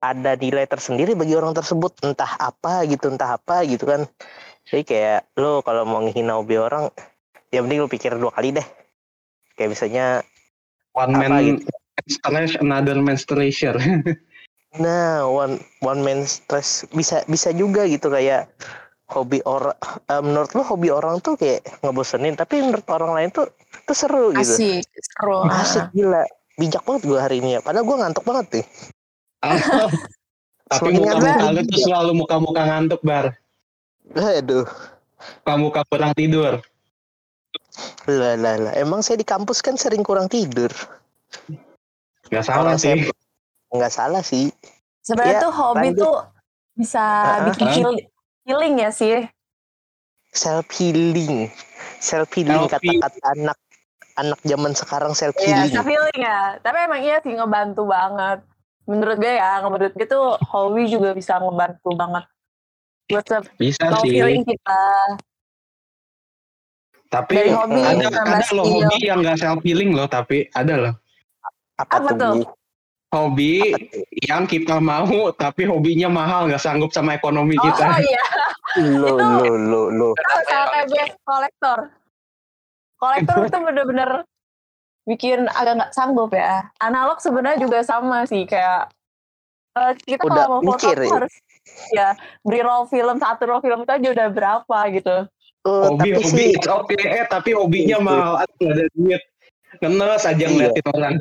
ada 0.00 0.32
nilai 0.36 0.64
tersendiri 0.68 1.12
bagi 1.12 1.36
orang 1.36 1.52
tersebut 1.52 1.92
entah 2.04 2.36
apa 2.40 2.84
gitu 2.88 3.12
entah 3.12 3.36
apa 3.36 3.64
gitu 3.68 3.84
kan. 3.84 4.08
Jadi 4.66 4.82
kayak 4.82 5.20
lo 5.38 5.60
kalau 5.62 5.84
mau 5.86 6.00
ngehina 6.02 6.40
hobi 6.40 6.56
orang 6.58 6.88
ya 7.52 7.62
mending 7.62 7.84
lo 7.84 7.88
pikir 7.88 8.16
dua 8.16 8.32
kali 8.32 8.56
deh. 8.56 8.66
Kayak 9.56 9.70
misalnya 9.76 10.06
one 10.96 11.12
Apa 11.16 11.28
man 11.28 11.60
gitu? 11.60 11.68
another 12.60 12.96
man's 13.00 13.24
treasure 13.24 13.76
Nah, 14.76 15.24
one 15.24 15.60
one 15.80 16.00
man 16.04 16.28
stress 16.28 16.84
bisa 16.92 17.24
bisa 17.30 17.52
juga 17.52 17.88
gitu 17.88 18.12
kayak 18.12 18.50
hobi 19.08 19.40
orang. 19.46 19.76
menurut 20.22 20.50
lo 20.52 20.62
hobi 20.66 20.90
orang 20.90 21.22
tuh 21.22 21.38
kayak 21.38 21.64
ngebosenin, 21.80 22.34
tapi 22.34 22.60
menurut 22.60 22.86
orang 22.90 23.12
lain 23.14 23.30
tuh 23.32 23.46
tuh 23.86 23.96
seru 23.96 24.34
gitu. 24.34 24.56
Asik, 24.56 24.84
seru. 24.84 25.46
Asik 25.46 25.86
gila. 25.94 26.26
Bijak 26.56 26.88
banget 26.88 27.02
gue 27.04 27.20
hari 27.20 27.36
ini 27.44 27.56
ya. 27.56 27.60
Padahal 27.60 27.84
gue 27.84 27.96
ngantuk 28.00 28.24
banget 28.24 28.46
nih. 28.60 28.66
tapi 30.70 30.98
muka-muka 30.98 31.54
lu 31.54 31.62
tuh 31.62 31.78
selalu 31.78 32.12
muka-muka 32.18 32.62
ngantuk 32.66 33.00
bar 33.06 33.38
Aduh. 34.14 34.66
muka-muka 35.42 35.80
kurang 35.86 36.12
tidur 36.14 36.58
Lah 38.08 38.38
lah 38.40 38.56
lah. 38.56 38.72
Emang 38.78 39.04
saya 39.04 39.20
di 39.20 39.26
kampus 39.26 39.60
kan 39.60 39.76
sering 39.76 40.00
kurang 40.00 40.32
tidur. 40.32 40.72
nggak 42.32 42.44
salah 42.46 42.74
sih 42.80 43.04
Nggak 43.76 43.92
salah 43.92 44.20
sih. 44.20 44.48
Sebenarnya 45.00 45.38
Ya, 45.38 45.40
tuh 45.40 45.52
hobi 45.52 45.78
lanjut. 45.90 46.02
tuh 46.02 46.16
bisa 46.74 47.02
Ah, 47.02 47.38
bikin 47.46 47.66
heal- 47.70 48.06
healing 48.42 48.74
ya 48.78 48.90
sih. 48.90 49.28
Self 50.30 50.66
healing. 50.72 51.48
Self 51.98 52.28
healing 52.30 52.66
kata-kata 52.66 53.32
anak 53.32 53.58
anak 54.16 54.40
zaman 54.42 54.72
sekarang 54.72 55.12
self 55.12 55.36
healing. 55.36 55.70
self 55.70 55.84
healing 55.84 56.18
ya. 56.18 56.56
Tapi 56.58 56.76
emang 56.82 57.00
iya 57.00 57.16
sih 57.20 57.32
ngebantu 57.32 57.86
banget. 57.86 58.42
Menurut 58.84 59.16
gue 59.16 59.32
ya, 59.32 59.58
menurut 59.60 59.92
gue 59.92 60.06
tuh 60.06 60.38
hobi 60.46 60.86
juga 60.86 61.10
bisa 61.12 61.36
ngebantu 61.36 61.90
banget. 61.92 62.24
buat 63.06 63.22
self 63.22 63.46
Bisa 63.54 63.86
sih. 64.02 64.10
feeling 64.10 64.42
kita. 64.42 64.82
Tapi 67.06 67.38
Dari 67.38 67.50
hobi 67.50 67.78
ada 67.78 68.06
ada 68.10 68.46
loh 68.50 68.66
hobi 68.66 68.98
yang 69.00 69.22
nggak 69.22 69.38
self 69.38 69.62
healing 69.62 69.94
loh, 69.94 70.10
tapi 70.10 70.50
ada 70.50 70.74
loh 70.76 70.94
Apa, 71.76 72.02
Apa 72.02 72.10
tuh? 72.10 72.34
tuh? 72.34 72.50
Hobi 73.14 73.62
yang 74.26 74.50
kita 74.50 74.82
mau 74.82 75.30
tapi 75.30 75.62
hobinya 75.62 76.10
mahal 76.10 76.50
nggak 76.50 76.58
sanggup 76.58 76.90
sama 76.90 77.14
ekonomi 77.14 77.54
kita. 77.54 77.86
Oh 77.86 78.00
iya, 78.02 78.24
Lo, 79.00 79.16
lo, 79.16 79.46
lo, 79.56 79.82
lo. 79.88 80.08
Tahu 80.12 80.40
sama 80.44 80.66
kayak 80.68 80.86
best 80.90 81.14
kolektor. 81.24 81.78
Kolektor 82.98 83.36
itu 83.46 83.58
bener-bener 83.62 84.10
bikin 85.06 85.46
agak 85.48 85.72
nggak 85.80 85.92
sanggup 85.94 86.34
ya. 86.34 86.66
Analog 86.82 87.22
sebenarnya 87.22 87.62
juga 87.62 87.80
sama 87.86 88.26
sih 88.26 88.42
kayak 88.44 88.90
eh, 89.80 89.92
kita 90.02 90.26
Udah 90.26 90.44
kalau 90.44 90.60
mau 90.60 90.74
foto 90.76 90.90
mikir 90.90 90.98
ya? 90.98 91.10
harus 91.14 91.34
ya 91.94 92.08
beli 92.42 92.60
roll 92.62 92.84
film 92.90 93.16
satu 93.22 93.42
roll 93.48 93.62
film 93.62 93.86
itu 93.86 93.92
aja 93.96 94.08
udah 94.12 94.28
berapa 94.34 94.78
gitu. 94.92 95.16
Oh, 95.66 95.94
hobi 95.94 96.10
tapi 96.14 96.20
hobi 96.20 96.30
sih, 96.30 96.48
it's 96.54 96.68
okay 96.68 97.00
eh 97.00 97.26
tapi 97.26 97.50
hobinya 97.54 97.98
Itu. 97.98 98.06
mahal 98.06 98.34
ada 98.44 98.84
duit 98.94 99.22
ngenes 99.82 100.22
aja 100.22 100.36
Iya. 100.36 100.48
ngeliatin 100.52 100.86
orang 100.94 101.14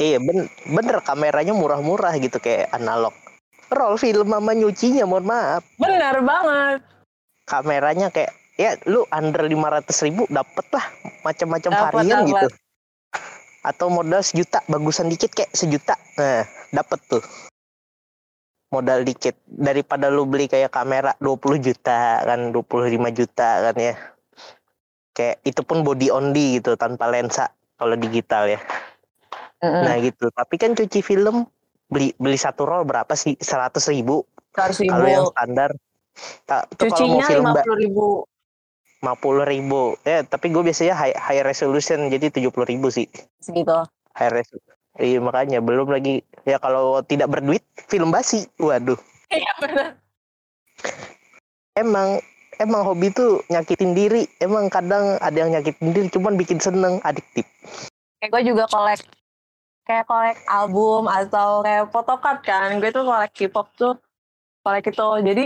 iya 0.00 0.18
ben, 0.18 0.48
bener 0.68 1.00
kameranya 1.04 1.54
murah-murah 1.54 2.16
gitu 2.18 2.38
kayak 2.42 2.72
analog. 2.74 3.14
Roll 3.72 3.96
film 3.96 4.28
sama 4.28 4.52
nyucinya, 4.52 5.08
mohon 5.08 5.24
maaf. 5.24 5.64
Bener 5.80 6.20
banget. 6.20 6.84
Kameranya 7.48 8.12
kayak 8.12 8.36
ya 8.60 8.76
lu 8.84 9.08
under 9.08 9.48
500 9.48 10.06
ribu 10.06 10.28
dapet 10.28 10.66
lah 10.70 10.84
macam-macam 11.24 11.70
varian 11.88 12.20
dapet. 12.22 12.28
gitu. 12.28 12.46
Atau 13.62 13.86
modal 13.94 14.20
sejuta, 14.26 14.58
bagusan 14.66 15.06
dikit 15.08 15.30
kayak 15.32 15.54
sejuta. 15.54 15.94
Nah, 16.18 16.42
dapet 16.74 16.98
tuh. 17.06 17.22
Modal 18.72 19.04
dikit 19.04 19.36
daripada 19.46 20.08
lu 20.08 20.24
beli 20.24 20.48
kayak 20.48 20.72
kamera 20.72 21.12
20 21.20 21.60
juta 21.60 22.24
kan 22.24 22.50
25 22.50 23.12
juta 23.12 23.48
kan 23.70 23.76
ya. 23.76 23.94
Kayak 25.12 25.44
itu 25.44 25.60
pun 25.62 25.84
body 25.84 26.08
only 26.08 26.58
gitu 26.58 26.74
tanpa 26.74 27.06
lensa 27.12 27.52
kalau 27.76 27.94
digital 27.94 28.48
ya. 28.48 28.60
Mm-mm. 29.62 29.82
Nah 29.86 29.94
gitu. 30.02 30.26
Tapi 30.34 30.54
kan 30.58 30.74
cuci 30.74 31.00
film 31.00 31.46
beli 31.86 32.10
beli 32.18 32.34
satu 32.34 32.66
roll 32.66 32.82
berapa 32.82 33.14
sih? 33.14 33.38
Seratus 33.38 33.86
ribu. 33.88 34.26
Seratus 34.52 34.82
Kalau 34.82 35.06
yang 35.06 35.24
ribu. 35.24 35.32
standar. 35.32 35.70
Mau 36.50 36.76
Cucinya 36.76 37.26
lima 37.32 37.52
puluh 37.62 37.78
ribu. 37.78 38.06
lima 39.00 39.14
puluh 39.16 39.44
ribu. 39.46 39.82
Ya 40.02 40.26
tapi 40.26 40.50
gue 40.50 40.60
biasanya 40.60 40.94
high, 40.98 41.16
high 41.16 41.42
resolution 41.46 42.10
jadi 42.10 42.28
tujuh 42.28 42.50
puluh 42.50 42.66
ribu 42.68 42.90
sih. 42.90 43.06
Segitu. 43.40 43.72
High 44.18 44.30
res. 44.34 44.50
Iya 45.00 45.24
makanya 45.24 45.64
belum 45.64 45.88
lagi 45.88 46.20
ya 46.44 46.60
kalau 46.60 47.00
tidak 47.06 47.32
berduit 47.32 47.64
film 47.88 48.10
basi. 48.10 48.44
Waduh. 48.58 48.98
Iya 49.32 49.48
bener. 49.64 49.96
Emang 51.72 52.20
emang 52.60 52.84
hobi 52.84 53.08
tuh 53.08 53.40
nyakitin 53.48 53.96
diri. 53.96 54.28
Emang 54.44 54.68
kadang 54.68 55.16
ada 55.24 55.32
yang 55.32 55.56
nyakitin 55.56 55.96
diri 55.96 56.12
cuman 56.12 56.36
bikin 56.36 56.60
seneng 56.60 57.00
adiktif. 57.00 57.48
Kayak 58.20 58.28
gue 58.36 58.42
juga 58.52 58.68
kolek 58.68 59.00
kayak 59.82 60.06
kolek 60.06 60.38
album 60.46 61.10
atau 61.10 61.60
kayak 61.60 61.90
photocard 61.90 62.40
kan. 62.42 62.78
Gue 62.78 62.90
tuh 62.90 63.02
kolek 63.02 63.32
K-pop 63.34 63.68
tuh 63.74 63.94
kolek 64.62 64.88
itu. 64.88 65.08
Jadi 65.22 65.44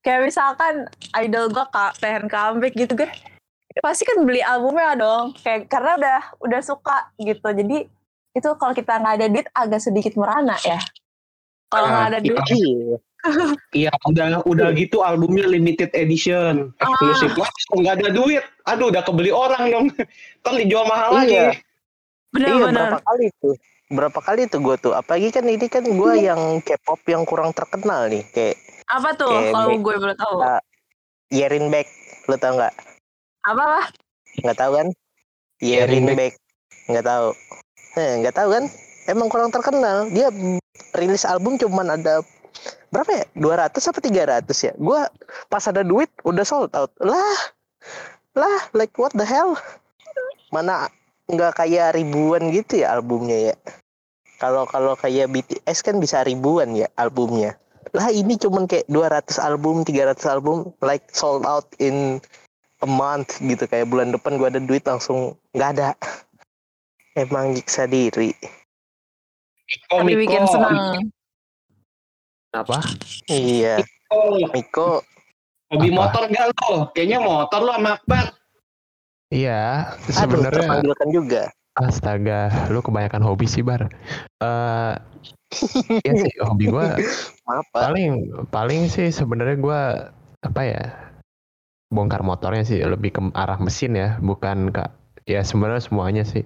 kayak 0.00 0.20
misalkan 0.24 0.74
idol 1.16 1.48
gue 1.48 1.64
kak 1.68 1.96
pengen 1.98 2.28
comeback 2.28 2.74
gitu 2.76 2.94
kan. 2.94 3.10
Pasti 3.78 4.02
kan 4.04 4.26
beli 4.26 4.42
albumnya 4.42 4.94
dong. 4.94 5.32
Kayak 5.40 5.70
karena 5.70 5.92
udah 5.96 6.18
udah 6.42 6.60
suka 6.60 6.98
gitu. 7.16 7.44
Jadi 7.44 7.88
itu 8.36 8.48
kalau 8.60 8.74
kita 8.76 9.00
nggak 9.00 9.14
ada 9.18 9.26
duit 9.26 9.46
agak 9.52 9.80
sedikit 9.80 10.14
merana 10.14 10.54
ya. 10.62 10.78
Kalau 11.68 11.88
nggak 11.88 12.06
ada 12.08 12.18
Ah, 12.18 12.22
duit, 12.24 12.44
Iya. 12.48 12.96
iya 13.74 13.90
udah 14.06 14.46
udah 14.46 14.68
gitu 14.72 15.02
albumnya 15.02 15.42
limited 15.44 15.90
edition 15.92 16.70
Ah. 16.78 16.86
eksklusif 16.86 17.34
Wah, 17.34 17.50
nggak 17.74 17.94
ada 17.98 18.08
duit 18.14 18.40
aduh 18.62 18.94
udah 18.94 19.02
kebeli 19.02 19.34
orang 19.34 19.64
dong 19.68 19.86
kan 20.46 20.54
dijual 20.54 20.86
mahal 20.86 21.18
Iya. 21.18 21.50
lagi 21.50 21.60
bener-bener. 22.30 22.62
Iya 22.62 22.72
berapa 22.94 22.98
kali 23.02 23.26
tuh 23.42 23.54
berapa 23.88 24.20
kali 24.20 24.44
tuh 24.52 24.60
gue 24.60 24.76
tuh 24.76 24.92
apalagi 24.92 25.32
kan 25.32 25.48
ini 25.48 25.66
kan 25.68 25.84
gue 25.84 26.12
yang 26.28 26.60
K-pop 26.60 27.00
yang 27.08 27.24
kurang 27.24 27.56
terkenal 27.56 28.08
nih 28.08 28.24
kayak 28.32 28.56
Apa 28.88 29.12
tuh 29.16 29.28
kalau 29.52 29.76
gue 29.76 29.94
boleh 30.00 30.16
tahu? 30.16 30.40
Ah. 30.40 30.64
Yerin 31.28 31.68
Beck 31.68 31.88
lo 32.24 32.40
tau 32.40 32.56
nggak? 32.56 32.72
Apa 33.44 33.64
lah? 33.64 33.86
nggak 34.40 34.58
tahu 34.58 34.70
kan? 34.80 34.88
Yerin 35.60 36.08
Yerin 36.08 36.16
Beck. 36.16 36.32
Nggak 36.88 37.04
tahu. 37.04 37.28
Eh 38.00 38.12
nggak 38.24 38.36
tahu 38.36 38.48
kan? 38.56 38.64
Emang 39.08 39.28
kurang 39.28 39.52
terkenal. 39.52 40.08
Dia 40.08 40.32
rilis 40.96 41.28
album 41.28 41.60
cuman 41.60 42.00
ada 42.00 42.24
berapa 42.88 43.12
ya? 43.12 43.24
200 43.36 43.76
apa 43.76 43.98
300 44.00 44.66
ya? 44.68 44.72
Gue 44.80 45.00
pas 45.52 45.64
ada 45.68 45.84
duit 45.84 46.08
udah 46.24 46.44
sold 46.48 46.72
out. 46.72 46.88
Lah 47.04 47.36
lah 48.32 48.60
like 48.72 48.96
what 48.96 49.12
the 49.12 49.28
hell? 49.28 49.52
Mana 50.48 50.88
nggak 51.28 51.60
kayak 51.60 51.94
ribuan 51.94 52.48
gitu 52.48 52.80
ya 52.82 52.96
albumnya 52.96 53.52
ya. 53.52 53.56
Kalau 54.40 54.64
kalau 54.64 54.96
kayak 54.96 55.28
BTS 55.28 55.84
kan 55.84 56.00
bisa 56.00 56.24
ribuan 56.24 56.72
ya 56.72 56.88
albumnya. 56.96 57.58
Lah 57.92 58.08
ini 58.08 58.36
cuman 58.40 58.64
kayak 58.64 58.88
200 58.88 59.36
album 59.40 59.84
300 59.84 60.14
album 60.28 60.72
like 60.80 61.04
sold 61.12 61.44
out 61.44 61.68
in 61.82 62.22
a 62.80 62.88
month 62.88 63.36
gitu. 63.44 63.68
Kayak 63.68 63.92
bulan 63.92 64.14
depan 64.14 64.40
gua 64.40 64.48
ada 64.48 64.62
duit 64.62 64.86
langsung 64.88 65.36
nggak 65.52 65.70
ada. 65.76 65.90
Emang 67.18 67.52
nyiksa 67.52 67.90
diri. 67.90 68.32
Miko 69.68 69.94
Tapi 70.00 70.12
bikin 70.16 70.42
Miko 70.46 70.52
senang. 70.54 70.76
Apa? 72.56 72.78
iya. 73.28 73.82
Miko. 73.82 74.48
Miko. 74.54 74.90
Hobi 75.68 75.92
motor 75.92 76.24
gak 76.32 76.48
lo? 76.64 76.88
Kayaknya 76.96 77.20
motor 77.20 77.60
lo 77.60 77.76
sama 77.76 78.00
Akbar 78.00 78.37
Iya, 79.28 79.92
sebenarnya 80.08 80.64
terpanggilkan 80.64 81.08
juga 81.12 81.42
astaga, 81.78 82.48
lu 82.72 82.80
kebanyakan 82.80 83.22
hobi 83.22 83.46
sih, 83.46 83.62
Bar. 83.62 83.86
Eh 84.40 84.94
Iya 86.04 86.12
sih, 86.28 86.32
hobi 86.44 86.68
gua 86.68 87.00
apa 87.48 87.88
paling 87.88 88.28
paling 88.52 88.92
sih 88.92 89.08
sebenarnya 89.08 89.56
gua 89.56 89.80
apa 90.44 90.60
ya? 90.64 90.84
Bongkar 91.88 92.20
motornya 92.20 92.68
sih 92.68 92.84
lebih 92.84 93.16
ke 93.16 93.20
arah 93.32 93.56
mesin 93.56 93.96
ya, 93.96 94.20
bukan 94.20 94.68
ke 94.68 94.84
ya 95.24 95.40
sebenarnya 95.40 95.80
semuanya 95.80 96.24
sih. 96.28 96.44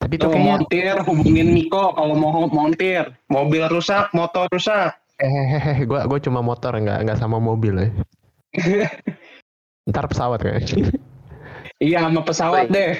Tapi 0.00 0.20
itu 0.20 0.28
Tuh, 0.28 0.32
kayaknya 0.32 0.60
montir 0.60 0.96
hubungin 1.08 1.48
Miko 1.56 1.96
kalau 1.96 2.12
mau 2.16 2.44
montir 2.48 3.08
mobil 3.28 3.64
rusak 3.68 4.08
motor 4.16 4.48
rusak 4.52 4.96
eh 5.20 5.84
gua 5.84 6.08
gua 6.08 6.16
cuma 6.16 6.40
motor 6.40 6.72
nggak 6.76 7.04
nggak 7.04 7.20
sama 7.20 7.36
mobil 7.40 7.76
ya. 7.76 7.88
Ntar 9.90 10.08
pesawat 10.08 10.40
kayaknya. 10.44 10.92
Iya 11.80 12.04
sama 12.04 12.20
pesawat 12.22 12.68
Baik. 12.68 12.72
deh. 12.76 12.92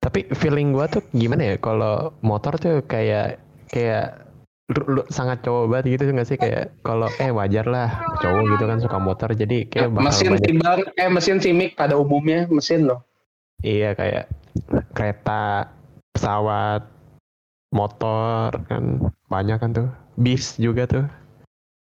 Tapi 0.00 0.20
feeling 0.36 0.72
gua 0.72 0.88
tuh 0.88 1.04
gimana 1.12 1.54
ya 1.54 1.56
kalau 1.60 2.12
motor 2.20 2.56
tuh 2.56 2.84
kayak 2.84 3.40
kayak 3.72 4.24
lu, 4.72 5.00
lu 5.00 5.02
sangat 5.12 5.40
cowok 5.44 5.64
banget 5.68 5.96
gitu 5.96 6.12
nggak 6.12 6.28
sih? 6.28 6.36
Kayak 6.40 6.72
kalau 6.80 7.08
eh 7.20 7.28
wajar 7.32 7.68
lah 7.68 7.88
cowok 8.20 8.42
gitu 8.56 8.64
kan 8.68 8.78
suka 8.80 8.98
motor 9.00 9.28
jadi 9.32 9.68
kayak 9.68 9.92
bakal 9.92 10.04
mesin 10.08 10.28
banyak 10.32 10.56
Bar 10.60 10.78
eh 10.96 11.08
mesin 11.12 11.36
si 11.40 11.50
Mik 11.52 11.76
pada 11.76 11.96
umumnya 11.96 12.48
mesin 12.48 12.88
loh. 12.88 13.04
Iya 13.64 13.96
kayak 13.96 14.28
kereta 14.92 15.72
pesawat 16.12 16.84
motor 17.72 18.52
kan 18.68 19.12
banyak 19.28 19.56
kan 19.60 19.70
tuh. 19.72 19.88
Bis 20.16 20.56
juga 20.56 20.84
tuh. 20.86 21.04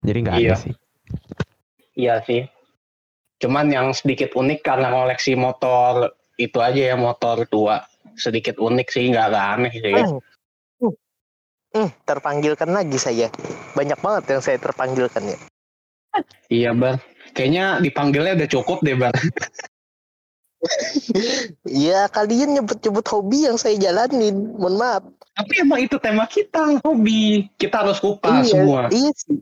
Jadi 0.05 0.19
nggak 0.25 0.37
Iya. 0.43 0.49
ada 0.53 0.57
sih. 0.57 0.75
Iya 1.99 2.15
sih 2.25 2.47
cuman 3.39 3.67
yang 3.71 3.87
sedikit 3.95 4.35
unik 4.35 4.61
karena 4.63 4.91
koleksi 4.91 5.39
motor 5.39 6.15
itu 6.39 6.59
aja 6.63 6.95
ya 6.95 6.97
motor 6.99 7.47
tua. 7.47 7.83
Sedikit 8.19 8.59
unik 8.59 8.89
sih 8.91 9.11
nggak 9.11 9.31
aneh 9.35 9.73
sih. 9.75 9.95
Hmm. 9.95 10.95
Hmm. 11.75 11.91
Terpanggilkan 12.03 12.71
lagi 12.71 12.99
saya. 12.99 13.29
Banyak 13.75 13.99
banget 14.03 14.25
yang 14.35 14.43
saya 14.43 14.59
terpanggilkan 14.59 15.23
ya. 15.23 15.39
Iya 16.49 16.71
Bar. 16.75 16.99
Kayaknya 17.37 17.79
dipanggilnya 17.85 18.33
udah 18.35 18.49
cukup 18.51 18.79
deh 18.83 18.97
Bar. 18.99 19.15
Ya 21.63 22.11
kalian 22.11 22.59
nyebut-nyebut 22.59 23.07
hobi 23.15 23.47
yang 23.47 23.55
saya 23.55 23.79
jalanin. 23.79 24.59
Mohon 24.59 24.75
maaf. 24.75 25.03
Tapi 25.39 25.63
emang 25.63 25.87
itu 25.87 26.03
tema 26.03 26.27
kita 26.27 26.83
hobi. 26.83 27.47
Kita 27.55 27.87
harus 27.87 28.03
kupas 28.03 28.51
semua. 28.51 28.91
Iya 28.91 29.15
sih. 29.15 29.39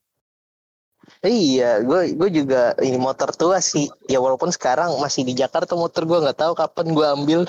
Iya, 1.27 1.83
gue 1.83 2.15
gue 2.15 2.31
juga 2.31 2.73
ini 2.79 2.97
motor 2.97 3.35
tua 3.35 3.59
sih. 3.59 3.91
Ya 4.07 4.23
walaupun 4.23 4.55
sekarang 4.55 4.95
masih 5.03 5.27
di 5.27 5.35
Jakarta 5.35 5.75
motor 5.75 6.07
gue 6.07 6.23
nggak 6.23 6.39
tahu 6.39 6.55
kapan 6.55 6.87
gue 6.95 7.07
ambil. 7.07 7.41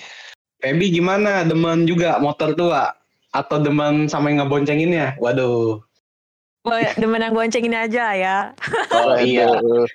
Feby 0.62 0.86
gimana? 0.94 1.42
Demen 1.42 1.84
juga 1.90 2.22
motor 2.22 2.54
tua? 2.54 2.94
Atau 3.34 3.60
demen 3.60 4.06
sama 4.08 4.30
yang 4.30 4.46
ngeboncenginnya 4.46 5.18
waduh. 5.20 5.82
Demen 6.98 7.22
yang 7.22 7.30
bonceng 7.30 7.62
ini 7.62 7.78
aja 7.78 8.04
ya. 8.18 8.36
oh 8.98 9.14
iya. 9.22 9.46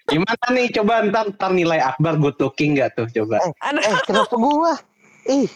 Gimana 0.08 0.46
nih? 0.56 0.72
Coba 0.72 1.04
ntar, 1.04 1.36
ntar 1.36 1.52
nilai 1.52 1.84
Akbar 1.84 2.16
good 2.16 2.40
looking 2.40 2.80
gak 2.80 2.96
tuh? 2.96 3.08
Coba. 3.12 3.44
Aduh. 3.68 3.84
Eh 3.84 3.98
kenapa 4.08 4.36
gua? 4.40 4.74
Ih, 5.28 5.52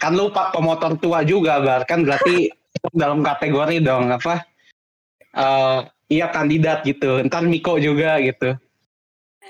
kan 0.00 0.16
lu 0.16 0.32
pak 0.32 0.56
pemotor 0.56 0.96
tua 0.96 1.20
juga 1.28 1.60
bar. 1.60 1.84
Kan 1.84 2.08
berarti 2.08 2.48
dalam 3.00 3.20
kategori 3.20 3.84
dong 3.84 4.08
apa? 4.08 4.40
Eh 5.36 5.78
iya 6.10 6.26
kandidat 6.28 6.82
gitu. 6.82 7.22
Ntar 7.24 7.46
Miko 7.46 7.78
juga 7.78 8.18
gitu. 8.18 8.58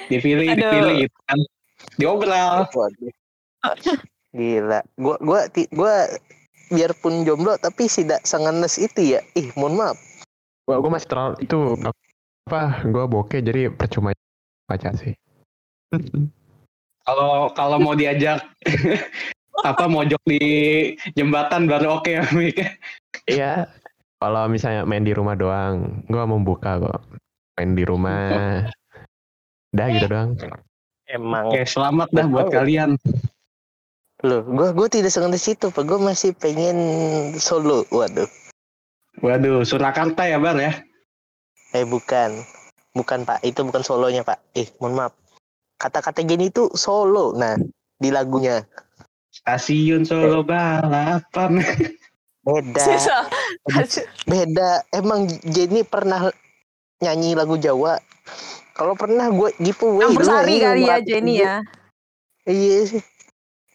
Dipilih, 0.06 0.54
Aduh. 0.54 0.61
dipilih 0.61 0.94
gitu 1.08 1.18
kan. 1.26 1.38
Diobral. 1.96 2.68
Waduh. 2.70 3.12
Gila. 4.30 4.80
Gua 4.94 5.16
gua 5.18 5.40
ti- 5.50 5.70
gua 5.74 6.06
biarpun 6.70 7.26
jomblo 7.26 7.58
tapi 7.58 7.90
tidak 7.90 8.22
sengenes 8.22 8.78
itu 8.78 9.18
ya. 9.18 9.20
Ih, 9.34 9.50
mohon 9.58 9.74
maaf. 9.74 9.98
Gua, 10.68 10.78
gua 10.78 10.90
masih 11.00 11.08
terlalu 11.11 11.34
itu 11.42 11.58
apa? 12.46 12.61
Gua 12.86 13.04
bokeh 13.11 13.42
jadi 13.42 13.72
percuma 13.74 14.14
baca 14.70 14.94
sih. 14.94 15.16
Kalau 17.02 17.50
kalau 17.58 17.76
mau 17.82 17.98
diajak 17.98 18.38
apa 19.66 19.84
mojok 19.90 20.22
di 20.30 20.40
jembatan 21.18 21.66
baru 21.66 21.98
oke 21.98 22.11
ya 22.14 22.22
Mik. 22.30 22.58
Iya. 23.26 23.66
Kalau 24.20 24.52
misalnya 24.52 24.84
main 24.84 25.00
di 25.00 25.16
rumah 25.16 25.32
doang, 25.32 26.04
gua 26.12 26.28
membuka 26.28 26.76
kok. 26.76 27.00
Main 27.56 27.72
di 27.72 27.84
rumah. 27.88 28.68
Udah 29.72 29.86
gitu 29.96 30.06
doang. 30.12 30.36
Emang 31.08 31.48
Oke, 31.48 31.64
selamat 31.64 32.12
dah 32.12 32.26
buat 32.28 32.52
kalian. 32.52 33.00
loh, 34.20 34.44
gua 34.44 34.76
gua 34.76 34.92
tidak 34.92 35.08
sengenes 35.08 35.48
itu, 35.48 35.72
Pak. 35.72 35.88
Gua 35.88 35.96
masih 35.96 36.36
pengen 36.36 36.76
solo. 37.40 37.88
Waduh. 37.88 38.28
Waduh, 39.24 39.64
Surakarta 39.64 40.28
ya 40.28 40.36
Bar 40.36 40.60
ya. 40.60 40.76
Eh 41.72 41.88
bukan. 41.88 42.44
Bukan, 42.92 43.24
Pak. 43.24 43.40
Itu 43.40 43.64
bukan 43.64 43.80
solonya, 43.80 44.20
Pak. 44.20 44.36
Eh, 44.52 44.68
mohon 44.82 45.00
maaf. 45.00 45.16
Kata-kata 45.80 46.20
gini 46.28 46.52
itu 46.52 46.68
solo. 46.76 47.32
Nah, 47.32 47.56
di 47.96 48.12
lagunya. 48.12 48.60
Stasiun 49.30 50.02
Solo 50.02 50.42
balapan. 50.42 51.62
Beda. 52.41 52.84
Beda. 54.30 54.70
Emang 54.91 55.24
Jenny 55.45 55.82
pernah 55.82 56.32
nyanyi 56.99 57.32
lagu 57.32 57.55
Jawa? 57.55 58.01
Kalau 58.72 58.97
pernah 58.97 59.28
gue 59.28 59.53
giveaway 59.59 60.09
Campur 60.09 60.22
dulu 60.22 60.30
sari 60.30 60.51
ini 60.51 60.59
kali 60.59 60.80
ya 60.80 60.97
500 60.97 61.05
Jenny 61.05 61.34
ribu. 61.34 61.45
ya. 61.45 61.55
Iya 62.47 62.78
sih. 62.86 63.03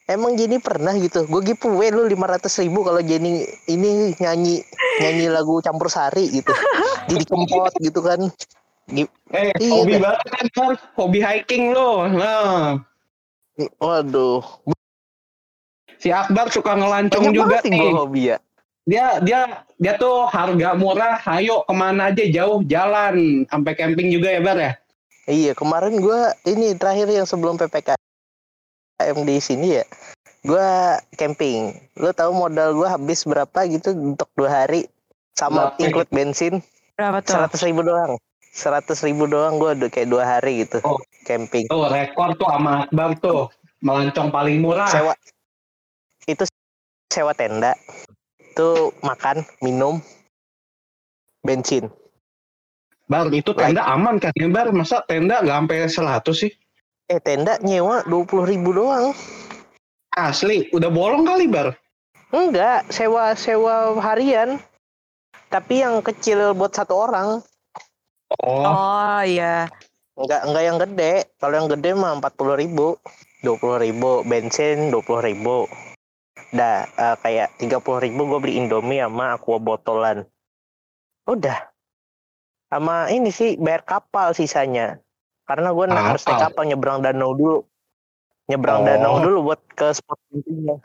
Emang 0.05 0.33
Jenny 0.33 0.57
pernah 0.57 0.93
gitu. 0.93 1.25
Gue 1.25 1.41
giveaway 1.43 1.89
lu 1.89 2.05
500 2.05 2.61
ribu 2.61 2.81
kalau 2.81 3.01
Jenny 3.01 3.31
ini 3.67 3.89
nyanyi 4.17 4.65
nyanyi 4.99 5.25
lagu 5.29 5.61
campur 5.61 5.87
sari 5.87 6.29
gitu. 6.31 6.49
Jadi 7.09 7.23
kempot 7.23 7.73
gitu 7.77 8.01
kan. 8.01 8.17
Eh, 8.87 9.05
Iya, 9.57 9.71
hobi 9.71 9.97
banget 9.97 10.25
kan. 10.29 10.45
Hobi 10.95 11.19
hiking 11.19 11.69
lo. 11.69 12.05
Nah, 12.05 12.81
Waduh. 13.77 14.41
si 15.95 16.09
Akbar 16.09 16.49
suka 16.49 16.73
ngelancong 16.73 17.23
Banyak 17.23 17.33
juga 17.33 17.45
banget 17.51 17.63
sih 17.63 17.71
gue 17.71 17.81
nih. 17.81 17.93
hobi 17.95 18.21
ya. 18.29 18.37
Dia 18.85 19.17
dia 19.17 19.65
dia 19.81 19.97
tuh 19.97 20.29
harga 20.29 20.77
murah, 20.77 21.17
ayo 21.33 21.65
ke 21.65 21.73
mana 21.73 22.13
aja 22.13 22.21
jauh 22.21 22.61
jalan, 22.63 23.41
sampai 23.49 23.73
camping 23.73 24.13
juga 24.13 24.29
ya 24.29 24.39
Bar 24.39 24.57
ya. 24.57 24.73
Iya 25.25 25.51
kemarin 25.57 25.97
gue 25.97 26.19
ini 26.45 26.77
terakhir 26.77 27.09
yang 27.09 27.25
sebelum 27.25 27.57
ppkm 27.57 27.97
di 29.25 29.41
sini 29.41 29.81
ya. 29.81 29.85
Gue 30.45 30.61
camping. 31.17 31.73
Lu 31.97 32.13
tahu 32.13 32.29
modal 32.31 32.77
gue 32.77 32.85
habis 32.85 33.25
berapa 33.25 33.65
gitu 33.65 33.97
untuk 34.13 34.29
dua 34.37 34.63
hari 34.63 34.85
sama 35.33 35.73
Berapa? 35.73 35.81
include 35.81 36.11
bensin 36.13 36.53
Berapa 36.93 37.25
tuh? 37.25 37.33
seratus 37.33 37.61
ribu 37.65 37.81
doang. 37.81 38.21
Seratus 38.53 39.01
ribu 39.01 39.25
doang 39.25 39.57
gue 39.57 39.73
udah 39.73 39.89
kayak 39.89 40.13
dua 40.13 40.23
hari 40.29 40.61
gitu 40.61 40.77
Oh. 40.85 41.01
camping. 41.25 41.65
Tuh 41.65 41.89
rekor 41.89 42.37
tuh 42.37 42.45
sama 42.45 42.85
Akbar 42.85 43.17
tuh. 43.17 43.49
Melancong 43.81 44.29
paling 44.29 44.61
murah. 44.61 44.85
Sewa 44.87 45.17
itu 46.29 46.45
sewa 47.09 47.33
tenda. 47.33 47.73
Itu 48.55 48.95
makan, 49.03 49.43
minum, 49.59 49.99
bensin. 51.43 51.91
Bar 53.11 53.27
itu 53.35 53.51
tenda 53.51 53.83
aman 53.83 54.15
kan 54.15 54.31
ya 54.31 54.47
Bar? 54.47 54.71
Masa 54.71 55.03
tenda 55.11 55.43
nggak 55.43 55.59
sampai 55.59 56.23
100 56.23 56.31
sih? 56.31 56.51
Eh 57.11 57.19
tenda 57.19 57.59
nyewa 57.59 58.07
dua 58.07 58.23
puluh 58.23 58.47
ribu 58.47 58.71
doang. 58.71 59.11
Asli, 60.15 60.71
udah 60.71 60.87
bolong 60.87 61.27
kali 61.27 61.51
Bar. 61.51 61.75
Enggak, 62.31 62.87
sewa 62.95 63.35
sewa 63.35 63.99
harian. 63.99 64.55
Tapi 65.51 65.83
yang 65.83 65.99
kecil 65.99 66.55
buat 66.55 66.71
satu 66.71 66.95
orang. 66.95 67.43
Oh, 68.39 68.63
Oh 68.63 69.19
iya. 69.27 69.67
Enggak 70.15 70.47
enggak 70.47 70.63
yang 70.63 70.77
gede. 70.79 71.13
Kalau 71.43 71.55
yang 71.59 71.67
gede 71.67 71.91
mah 71.91 72.23
empat 72.23 72.39
puluh 72.39 72.55
ribu, 72.55 72.95
dua 73.43 73.59
puluh 73.59 73.83
ribu, 73.83 74.23
bensin 74.23 74.95
dua 74.95 75.03
puluh 75.03 75.27
ribu. 75.27 75.67
Dah 76.55 76.87
eh, 76.87 77.15
kayak 77.19 77.59
tiga 77.59 77.77
puluh 77.77 77.99
ribu 77.99 78.23
gue 78.25 78.39
beli 78.39 78.55
Indomie 78.57 79.03
sama 79.03 79.35
aqua 79.35 79.59
botolan. 79.59 80.23
Udah. 81.27 81.67
Sama 82.71 83.11
ini 83.11 83.29
sih 83.29 83.59
bayar 83.59 83.83
kapal 83.83 84.31
sisanya. 84.31 84.97
Karena 85.45 85.69
gue 85.69 85.85
harus 85.85 86.25
naik 86.25 86.41
Kapal? 86.49 86.63
nyebrang 86.65 87.03
danau 87.03 87.35
dulu. 87.35 87.59
Nyebrang 88.47 88.81
Oh. 88.81 88.85
danau 88.85 89.13
dulu 89.21 89.37
buat 89.51 89.61
ke 89.75 89.93
spot 89.93 90.17
intinya. 90.31 90.75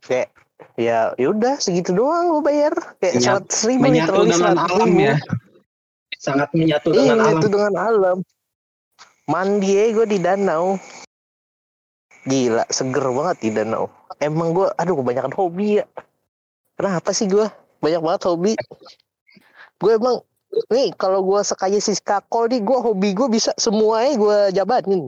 Kayak 0.00 0.30
ya 0.78 1.10
yaudah 1.18 1.58
segitu 1.58 1.90
doang 1.92 2.30
gue 2.30 2.42
bayar 2.46 2.72
kayak 3.02 3.18
seratus 3.18 3.66
ribu 3.66 3.82
menyatu 3.82 4.22
dengan 4.24 4.54
100 4.56 4.70
alam 4.70 4.88
ribu. 4.88 5.00
ya. 5.02 5.14
Sangat 6.16 6.48
menyatu 6.54 6.88
Iya, 6.94 6.96
dengan 7.02 7.18
alam. 7.18 7.34
itu 7.34 7.48
dengan 7.50 7.74
alam. 7.74 8.18
Mandi 9.26 9.74
gue 9.90 10.06
di 10.06 10.18
danau. 10.22 10.78
Gila, 12.22 12.64
seger 12.70 13.02
banget 13.10 13.36
di 13.40 13.48
danau. 13.50 13.90
Emang 14.16 14.54
gue, 14.54 14.70
aduh 14.72 14.94
kebanyakan 14.94 15.34
hobi 15.34 15.82
ya. 15.82 15.86
Kenapa 16.78 17.10
sih 17.10 17.26
gue? 17.26 17.50
Banyak 17.82 17.98
banget 17.98 18.22
hobi. 18.30 18.52
Gue 19.76 19.98
emang, 19.98 20.22
nih 20.70 20.94
kalau 20.94 21.26
gue 21.26 21.42
sekaya 21.42 21.82
si 21.82 21.98
Kakol 21.98 22.46
nih, 22.46 22.62
gue 22.62 22.78
hobi 22.78 23.10
gue 23.10 23.26
bisa 23.26 23.50
semuanya 23.58 24.14
gue 24.14 24.36
jabanin. 24.54 25.02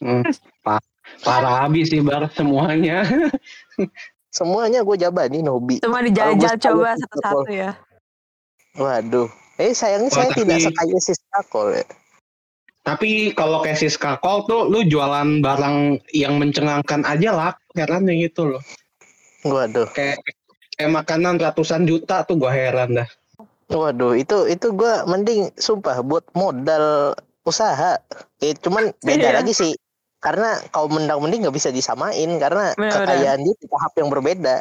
Hmm, 0.00 0.24
pa- 0.64 0.80
parah 1.20 1.66
habis 1.66 1.92
sih 1.92 2.00
Bar 2.00 2.30
semuanya. 2.32 3.04
Semuanya 4.28 4.84
gue 4.84 4.96
jabanin 4.96 5.48
hobi. 5.48 5.80
Cuma 5.80 5.98
Kalau 5.98 6.06
dijajal 6.06 6.54
coba 6.60 6.94
satu-satu 6.94 7.48
ya. 7.48 7.70
Waduh. 8.76 9.26
Eh 9.58 9.72
sayangnya 9.74 10.12
Oh, 10.12 10.14
saya 10.14 10.30
tapi- 10.30 10.44
tidak 10.46 10.58
sekaya 10.70 10.98
si 11.00 11.12
Kakol 11.32 11.68
ya. 11.74 11.86
Tapi 12.88 13.36
kalau 13.36 13.60
kayak 13.60 13.76
si 13.76 13.92
Skakol 13.92 14.48
tuh 14.48 14.64
lu 14.64 14.80
jualan 14.80 15.44
barang 15.44 15.76
yang 16.16 16.40
mencengangkan 16.40 17.04
aja 17.04 17.30
lah. 17.30 17.52
Heran 17.76 18.08
ya 18.08 18.16
gitu 18.24 18.48
loh. 18.48 18.62
Waduh. 19.44 19.92
Kayak 19.92 20.24
kayak 20.72 20.92
makanan 20.96 21.36
ratusan 21.36 21.84
juta 21.84 22.24
tuh 22.24 22.40
gua 22.40 22.48
heran 22.48 22.96
dah. 22.96 23.08
Waduh, 23.68 24.16
itu 24.16 24.48
itu 24.48 24.72
gua 24.72 25.04
mending 25.04 25.52
sumpah 25.54 26.00
buat 26.00 26.24
modal 26.32 27.12
usaha. 27.44 28.00
Eh, 28.40 28.56
cuman 28.56 28.88
beda 29.06 29.28
Iya. 29.28 29.36
lagi 29.36 29.52
sih. 29.52 29.76
Karena 30.18 30.58
kau 30.72 30.88
mendang 30.88 31.20
mending 31.20 31.44
nggak 31.44 31.54
bisa 31.54 31.68
disamain 31.68 32.26
karena 32.40 32.72
Benar-benar. 32.74 33.04
kekayaan 33.06 33.40
dia 33.44 33.54
di 33.54 33.66
tahap 33.68 33.92
yang 33.94 34.08
berbeda. 34.08 34.56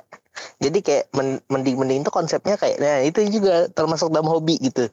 Jadi 0.62 0.80
kayak 0.84 1.06
men- 1.16 1.42
mending-mending 1.48 2.04
itu 2.04 2.12
konsepnya 2.14 2.60
kayak 2.60 2.78
nah 2.78 3.02
itu 3.02 3.26
juga 3.26 3.66
termasuk 3.72 4.12
dalam 4.12 4.30
hobi 4.30 4.60
gitu. 4.60 4.86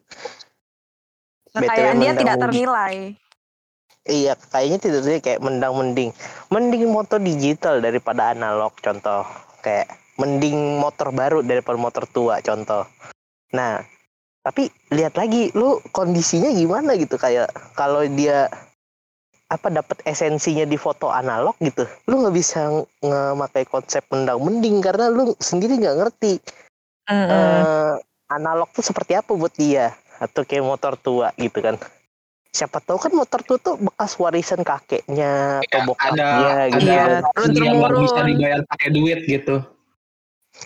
Kekayaan 1.52 2.00
dia 2.00 2.12
tidak 2.12 2.24
mending. 2.34 2.42
ternilai. 2.48 2.94
Iya, 4.04 4.36
kayaknya 4.36 4.78
tidak 4.84 5.00
sih 5.00 5.16
kayak 5.24 5.40
mendang 5.40 5.72
mending. 5.80 6.12
Mending 6.52 6.92
motor 6.92 7.16
digital 7.16 7.80
daripada 7.80 8.36
analog 8.36 8.76
contoh. 8.76 9.24
Kayak 9.64 9.96
mending 10.20 10.76
motor 10.76 11.08
baru 11.08 11.40
daripada 11.40 11.80
motor 11.80 12.04
tua 12.04 12.44
contoh. 12.44 12.84
Nah, 13.56 13.80
tapi 14.44 14.68
lihat 14.92 15.16
lagi 15.16 15.48
lu 15.56 15.80
kondisinya 15.88 16.52
gimana 16.52 17.00
gitu 17.00 17.16
kayak 17.16 17.48
kalau 17.72 18.04
dia 18.04 18.52
apa 19.48 19.72
dapat 19.72 20.04
esensinya 20.04 20.68
di 20.68 20.76
foto 20.76 21.08
analog 21.08 21.56
gitu. 21.64 21.88
Lu 22.04 22.20
nggak 22.20 22.36
bisa 22.36 22.84
ngemakai 23.00 23.64
konsep 23.64 24.04
mendang 24.12 24.36
mending 24.44 24.84
karena 24.84 25.08
lu 25.08 25.32
sendiri 25.40 25.80
nggak 25.80 25.96
ngerti 25.96 26.44
Mm-mm. 27.08 27.28
eh, 27.32 27.94
analog 28.32 28.68
tuh 28.72 28.84
seperti 28.84 29.16
apa 29.16 29.32
buat 29.32 29.52
dia 29.56 29.96
atau 30.20 30.44
kayak 30.44 30.64
motor 30.64 30.96
tua 30.96 31.32
gitu 31.36 31.60
kan 31.60 31.76
siapa 32.54 32.78
tahu 32.78 33.02
kan 33.02 33.10
motor 33.10 33.42
tua 33.42 33.58
tuh 33.58 33.74
bekas 33.82 34.14
warisan 34.14 34.62
kakeknya 34.62 35.58
atau 35.66 35.78
Ya, 35.82 35.86
bokapnya 35.90 36.26
ada 36.30 36.70
gitu. 36.70 36.86
Iya, 36.86 37.02
ada 37.02 37.18
turun 37.34 37.50
yang 37.58 37.76
nggak 37.82 37.98
bisa 37.98 38.20
dibayar 38.22 38.60
pakai 38.70 38.88
duit 38.94 39.20
gitu. 39.26 39.56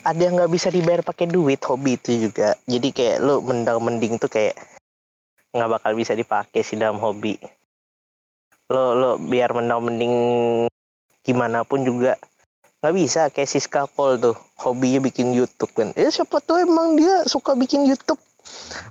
ada 0.05 0.21
yang 0.21 0.35
nggak 0.37 0.53
bisa 0.53 0.69
dibayar 0.69 1.01
pakai 1.01 1.27
duit 1.33 1.61
hobi 1.65 1.97
itu 1.97 2.29
juga. 2.29 2.53
Jadi 2.69 2.93
kayak 2.93 3.25
lu 3.25 3.41
mendang 3.41 3.81
mending 3.81 4.21
tuh 4.21 4.29
kayak 4.29 4.53
nggak 5.57 5.81
bakal 5.81 5.97
bisa 5.97 6.13
dipakai 6.13 6.61
sih 6.61 6.77
dalam 6.77 7.01
hobi. 7.01 7.41
Lo 8.69 8.93
lo 8.93 9.11
biar 9.17 9.57
mendang 9.57 9.81
mending 9.81 10.15
gimana 11.25 11.65
pun 11.65 11.89
juga. 11.89 12.21
Nggak 12.85 12.95
bisa 13.01 13.23
kayak 13.33 13.49
Siska 13.49 13.89
Pol 13.89 14.21
tuh 14.21 14.37
hobinya 14.61 15.01
bikin 15.09 15.33
YouTube 15.33 15.73
kan. 15.73 15.97
Ya 15.97 16.13
siapa 16.13 16.37
tahu 16.45 16.69
emang 16.69 17.01
dia 17.01 17.25
suka 17.25 17.57
bikin 17.57 17.89
YouTube. 17.89 18.21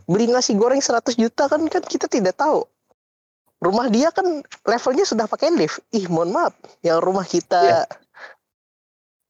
Beli 0.10 0.26
nasi 0.34 0.58
goreng 0.58 0.82
100 0.82 1.14
juta 1.14 1.45
kan 1.45 1.62
kan 1.70 1.86
kita 1.86 2.10
tidak 2.10 2.34
tahu 2.41 2.66
rumah 3.58 3.89
dia 3.89 4.14
kan 4.14 4.45
levelnya 4.66 5.05
sudah 5.05 5.26
pakai 5.26 5.49
lift 5.49 5.82
ih 5.89 6.05
mohon 6.08 6.30
maaf 6.30 6.53
yang 6.86 7.01
rumah 7.01 7.26
kita 7.26 7.89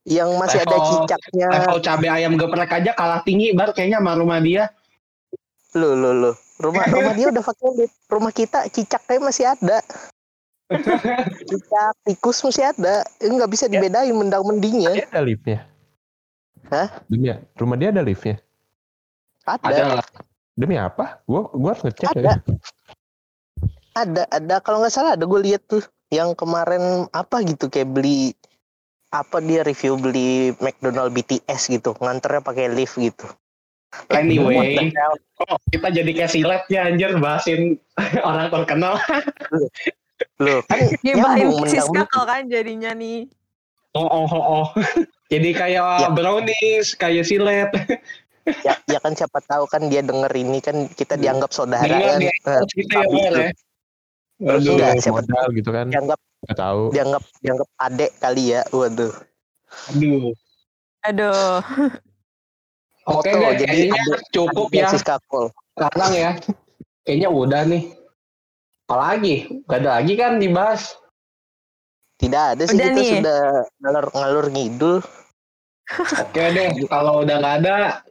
yang 0.07 0.31
masih 0.39 0.63
ada 0.63 0.71
Level- 0.71 0.87
cicaknya 1.03 1.47
Level 1.51 1.79
cabai 1.83 2.09
ayam 2.11 2.39
geprek 2.39 2.71
aja 2.71 2.91
kalah 2.95 3.21
tinggi 3.27 3.51
bar 3.51 3.75
kayaknya 3.75 3.99
sama 3.99 4.15
rumah 4.15 4.39
dia. 4.39 4.71
Loh, 5.75 5.99
loh, 5.99 6.15
loh. 6.15 6.35
Rumah 6.63 6.83
rumah 6.95 7.11
dia 7.11 7.27
udah 7.27 7.43
pakai 7.43 7.69
lift. 7.75 7.95
Rumah 8.07 8.31
kita 8.31 8.59
cicaknya 8.71 9.19
masih 9.19 9.45
ada. 9.51 9.83
Cicak, 11.47 11.93
tikus 12.07 12.39
masih 12.39 12.71
ada. 12.71 13.03
Ini 13.19 13.35
nggak 13.35 13.51
bisa 13.51 13.67
dibedain 13.67 14.15
mendang 14.15 14.47
mendingnya. 14.47 14.95
Dia 14.95 15.07
ada 15.11 15.21
liftnya. 15.27 15.67
Hah? 16.71 16.87
Demi 17.11 17.27
rumah 17.59 17.75
dia 17.75 17.91
ada 17.91 18.03
liftnya. 18.03 18.39
Ada 19.43 19.99
Ada. 19.99 20.03
Demi 20.55 20.79
apa? 20.79 21.19
Gua 21.27 21.51
gua 21.51 21.75
harus 21.75 21.83
ngecek 21.83 22.15
Ada. 22.15 22.19
ya. 22.23 22.35
Ada, 24.05 24.23
ada. 24.29 24.55
Kalau 24.61 24.83
nggak 24.83 24.93
salah 24.93 25.17
ada 25.17 25.25
gue 25.25 25.41
lihat 25.41 25.65
tuh 25.65 25.81
yang 26.13 26.37
kemarin 26.37 27.07
apa 27.11 27.43
gitu 27.43 27.67
kayak 27.67 27.91
beli 27.91 28.31
apa 29.11 29.39
dia 29.39 29.63
review 29.63 29.95
beli 29.95 30.51
McDonald 30.59 31.15
BTS 31.15 31.71
gitu 31.71 31.95
nganternya 31.99 32.43
pakai 32.43 32.71
lift 32.71 32.99
gitu. 32.99 33.27
Anyway, 34.11 34.91
kok 35.39 35.63
kita 35.71 35.87
jadi 35.89 36.11
kayak 36.11 36.31
silet 36.31 36.63
ya 36.67 36.91
anjir 36.91 37.15
bahasin 37.17 37.79
orang 38.27 38.51
terkenal. 38.51 38.99
Loh, 40.43 40.59
kan 40.67 40.79
nyambung 41.01 41.65
sis 41.65 41.87
kakak 41.87 42.25
kan 42.27 42.41
jadinya 42.51 42.91
nih. 42.91 43.31
Oh 43.95 44.05
oh 44.05 44.27
oh. 44.29 44.43
oh. 44.61 44.67
Jadi 45.33 45.51
kayak 45.51 46.07
Ya. 46.07 46.09
brownies, 46.13 46.95
kayak 46.95 47.27
silet. 47.27 47.67
ya, 48.63 48.79
ya 48.87 48.99
kan 49.03 49.11
siapa 49.11 49.43
tahu 49.43 49.67
kan 49.67 49.91
dia 49.91 49.99
denger 49.99 50.31
ini 50.39 50.63
kan 50.63 50.87
kita 50.95 51.19
dianggap 51.19 51.51
saudara 51.51 51.83
Dengar 51.83 52.15
kan. 52.15 52.19
dia 52.23 52.33
Nah, 52.47 52.63
gitu 52.71 52.95
ya, 52.95 53.29
ya. 53.33 53.51
Terus 54.37 54.63
Aduh. 54.63 54.77
siapa 55.01 55.17
modal 55.17 55.45
gitu 55.51 55.69
kan. 55.73 55.85
dianggap 55.89 56.19
Gak 56.45 56.57
tahu. 56.57 56.81
dianggap 56.93 57.23
dianggap 57.41 57.69
adek 57.81 58.11
kali 58.21 58.43
ya. 58.53 58.61
Waduh. 58.69 59.13
Aduh. 59.89 60.31
Aduh. 61.03 61.59
Oke 63.07 63.31
deh, 63.31 63.53
jadi 63.55 63.87
cukup 64.29 64.67
ya 64.69 64.91
Siska 64.91 65.15
Kol. 65.25 65.47
sekarang 65.73 66.11
ya. 66.13 66.31
Kayaknya 67.01 67.29
udah 67.31 67.61
nih. 67.65 67.83
Apalagi? 68.85 69.35
Gak 69.65 69.79
ada 69.81 69.89
lagi 69.99 70.13
kan 70.13 70.37
dibahas. 70.37 70.91
Tidak 72.17 72.43
ada 72.57 72.63
sih 72.65 72.75
Udah 72.75 72.87
kita 72.89 72.97
nih. 72.97 73.09
sudah 73.21 73.41
ngalur 73.79 74.05
ngalur 74.11 74.45
ngidul. 74.49 74.97
Oke 76.19 76.43
deh, 76.51 76.67
kalau 76.91 77.23
udah 77.23 77.35
nggak 77.39 77.55
ada, 77.63 78.03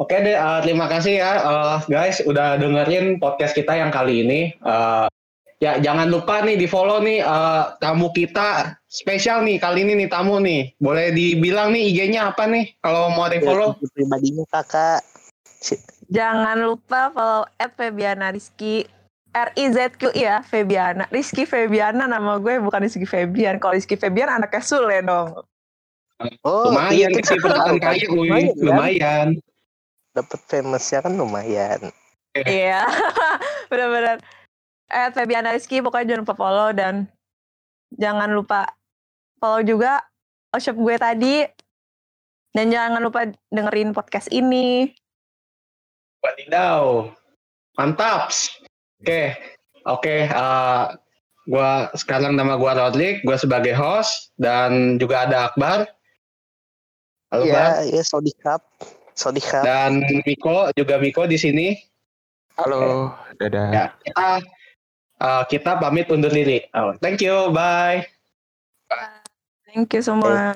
oke 0.00 0.14
deh. 0.14 0.32
eh, 0.32 0.58
terima 0.64 0.88
kasih 0.88 1.20
ya, 1.20 1.30
eh, 1.36 1.76
guys, 1.84 2.24
udah 2.24 2.56
dengerin 2.56 3.20
podcast 3.20 3.52
kita 3.52 3.76
yang 3.76 3.92
kali 3.92 4.24
ini. 4.24 4.40
Eh, 4.56 5.06
ya 5.62 5.78
jangan 5.78 6.10
lupa 6.10 6.42
nih 6.42 6.58
di 6.58 6.66
follow 6.66 7.02
nih 7.02 7.22
eh, 7.22 7.64
tamu 7.78 8.10
kita 8.10 8.78
spesial 8.88 9.42
nih 9.42 9.58
kali 9.58 9.82
ini 9.82 10.06
nih 10.06 10.08
tamu 10.10 10.38
nih. 10.38 10.70
Boleh 10.78 11.10
dibilang 11.10 11.74
nih 11.74 11.90
IG-nya 11.90 12.30
apa 12.30 12.46
nih? 12.46 12.78
Kalau 12.78 13.10
mau 13.10 13.26
di 13.26 13.42
follow? 13.42 13.74
Ya, 13.82 13.88
pribadinya 13.90 14.44
kakak. 14.50 15.02
Jangan 16.12 16.62
lupa 16.62 17.10
follow 17.10 17.44
Febiana 17.74 18.30
Rizky. 18.30 18.86
R 19.34 19.50
I 19.58 19.66
Z 19.74 19.98
Q 19.98 20.14
ya 20.14 20.46
Febiana. 20.46 21.10
Rizky 21.10 21.42
Febiana 21.42 22.06
nama 22.06 22.38
gue 22.38 22.62
bukan 22.62 22.86
Rizky 22.86 23.02
Febian. 23.02 23.58
Kalau 23.58 23.74
Rizky 23.74 23.98
Febian 23.98 24.30
anaknya 24.30 24.62
Sule 24.62 25.02
dong. 25.02 25.42
Oh, 26.46 26.70
lumayan 26.70 27.10
iya, 27.10 27.18
perasaan 27.18 27.42
tahu 27.42 27.76
kan. 27.82 27.98
kaya, 27.98 28.06
wih. 28.06 28.30
Lumayan, 28.30 28.46
kan? 28.46 28.62
lumayan. 28.62 29.28
Dapat 30.14 30.40
famousnya 30.46 30.98
kan 31.02 31.12
lumayan. 31.18 31.80
Iya. 32.38 32.86
Bener-bener. 33.70 34.22
At 34.90 35.16
Febiana 35.16 35.54
Rizky 35.54 35.80
pokoknya 35.80 36.14
jangan 36.14 36.22
lupa 36.24 36.36
follow 36.36 36.70
dan 36.76 36.94
jangan 37.94 38.30
lupa 38.32 38.68
follow 39.40 39.64
juga 39.64 40.04
shop 40.54 40.76
gue 40.78 40.96
tadi. 40.98 41.36
Dan 42.54 42.70
jangan 42.70 43.02
lupa 43.02 43.26
dengerin 43.50 43.90
podcast 43.90 44.30
ini. 44.30 44.86
Wadidaw. 46.22 47.10
Mantap. 47.74 48.30
Oke. 49.02 49.34
Oke, 49.84 50.24
eh, 50.24 50.84
gua 51.44 51.92
sekarang 51.92 52.40
nama 52.40 52.56
gua 52.56 52.72
Rodrik, 52.72 53.20
gua 53.20 53.36
sebagai 53.36 53.76
host 53.76 54.32
dan 54.40 54.96
juga 54.96 55.28
ada 55.28 55.52
Akbar. 55.52 55.84
Halo, 57.28 57.44
Bang. 57.44 57.84
Iya, 57.84 58.00
iya 58.00 58.02
Sodikap. 58.06 58.64
Sodikap. 59.12 59.60
Dan 59.60 60.08
Miko 60.24 60.72
juga 60.72 60.96
Miko 60.96 61.28
di 61.28 61.36
sini. 61.36 61.76
Halo, 62.56 63.12
dadah. 63.36 63.68
Ya, 63.76 63.84
kita 64.08 64.40
eh, 65.24 65.42
kita 65.48 65.80
pamit 65.80 66.12
undur 66.12 66.30
diri. 66.30 66.68
Oh, 66.76 66.92
thank 67.00 67.24
you, 67.24 67.48
bye. 67.50 68.04
Thank 69.64 69.96
you 69.96 70.04
semua. 70.04 70.54